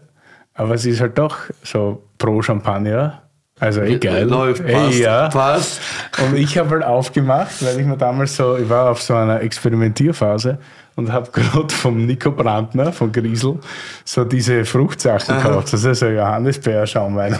[0.54, 3.22] aber sie ist halt doch so pro Champagner.
[3.60, 4.24] Also eh geil.
[4.24, 5.28] Läuft, passt, ja.
[5.28, 5.80] passt.
[6.24, 9.40] Und ich habe halt aufgemacht, weil ich mir damals so, ich war auf so einer
[9.42, 10.58] Experimentierphase
[10.96, 13.58] und habe gerade vom Nico Brandner, von Griesel,
[14.04, 15.72] so diese Fruchtsachen gekauft.
[15.72, 17.34] Das ist so Johannisbeerschaumwein.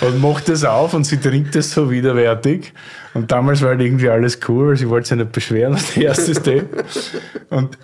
[0.00, 2.72] Und macht das auf und sie trinkt das so widerwärtig.
[3.14, 6.34] Und damals war halt irgendwie alles cool, weil sie wollte sich nicht beschweren, das erste
[6.34, 6.84] Step.
[7.50, 7.78] Und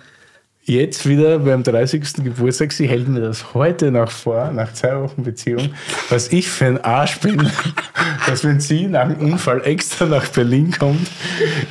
[0.63, 2.23] jetzt wieder beim 30.
[2.23, 5.73] Geburtstag, sie hält mir das heute noch vor, nach zwei Wochen Beziehung,
[6.09, 7.51] was ich für ein Arsch bin,
[8.27, 11.07] dass wenn sie nach dem Unfall extra nach Berlin kommt,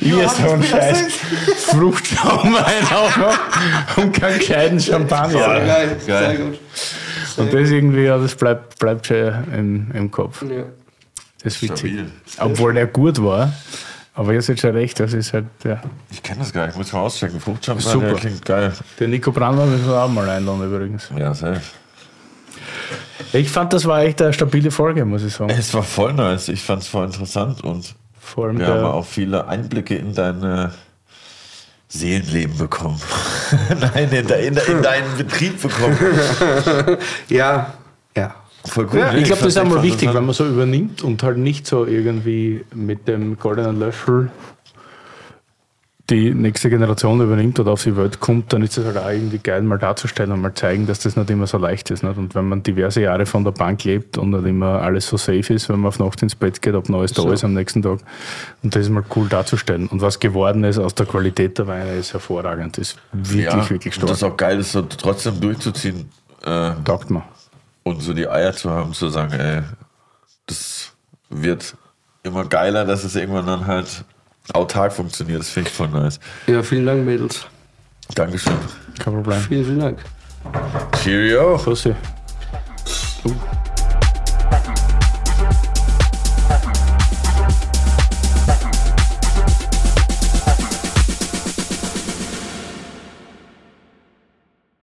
[0.01, 1.01] ihr so einen scheiß
[1.57, 5.39] Fruchtschaumwein aufmacht und keinen gescheiten Champagner.
[5.39, 6.35] Sehr geil, Geil.
[6.35, 6.59] sehr gut.
[7.37, 10.43] Und das irgendwie, ja, das bleibt, bleibt schon im, im Kopf.
[10.43, 10.65] Ja.
[11.43, 11.99] Das ist witzig.
[12.39, 13.53] Obwohl der gut war.
[14.13, 15.81] Aber ihr habt schon recht, das ist halt, ja.
[16.09, 17.39] Ich kenne das gar nicht, muss mal auschecken.
[17.39, 18.07] Fruchtchampagner, Super.
[18.07, 18.73] der klingt geil.
[18.99, 21.09] Der Nico Brandmann müssen wir auch mal einladen übrigens.
[21.17, 21.61] Ja, safe.
[23.33, 25.51] Ich fand, das war echt eine stabile Folge, muss ich sagen.
[25.51, 26.49] Es war voll nice.
[26.49, 30.43] Ich fand es voll interessant und Vor allem wir haben auch viele Einblicke in dein
[30.43, 30.69] äh,
[31.87, 33.01] Seelenleben bekommen.
[33.79, 35.97] Nein, in, de, in, de, in deinen Betrieb bekommen.
[37.29, 37.73] Ja,
[38.15, 38.35] ja.
[38.65, 38.99] Voll gut.
[39.17, 42.63] ich glaube, das ist einmal wichtig, wenn man so übernimmt und halt nicht so irgendwie
[42.73, 44.29] mit dem goldenen Löffel
[46.11, 49.37] die nächste Generation übernimmt oder auf die Welt kommt, dann ist es halt auch irgendwie
[49.37, 52.03] geil, mal darzustellen und mal zeigen, dass das nicht immer so leicht ist.
[52.03, 52.17] Nicht?
[52.17, 55.53] Und wenn man diverse Jahre von der Bank lebt und nicht immer alles so safe
[55.53, 57.99] ist, wenn man auf Nacht ins Bett geht, ob Neues da ist am nächsten Tag.
[58.61, 59.87] Und das ist mal cool darzustellen.
[59.87, 62.77] Und was geworden ist aus der Qualität der Weine, ist hervorragend.
[62.77, 64.31] Das ist wirklich, ja, wirklich und das stark.
[64.31, 66.09] ist auch geil, das so trotzdem durchzuziehen
[66.43, 67.23] äh, Taugt mir.
[67.83, 69.61] Und so die Eier zu haben, zu sagen, ey,
[70.45, 70.91] das
[71.29, 71.75] wird
[72.23, 74.03] immer geiler, dass es irgendwann dann halt
[74.53, 75.39] autark funktioniert.
[75.39, 76.19] Das finde ich voll nice.
[76.47, 77.45] Ja, vielen Dank, Mädels.
[78.15, 78.53] Dankeschön.
[78.99, 79.39] Kein Problem.
[79.39, 79.99] Vielen, vielen Dank.
[81.01, 81.57] Cheerio.
[81.57, 81.95] Grüße.
[83.25, 83.31] Uh.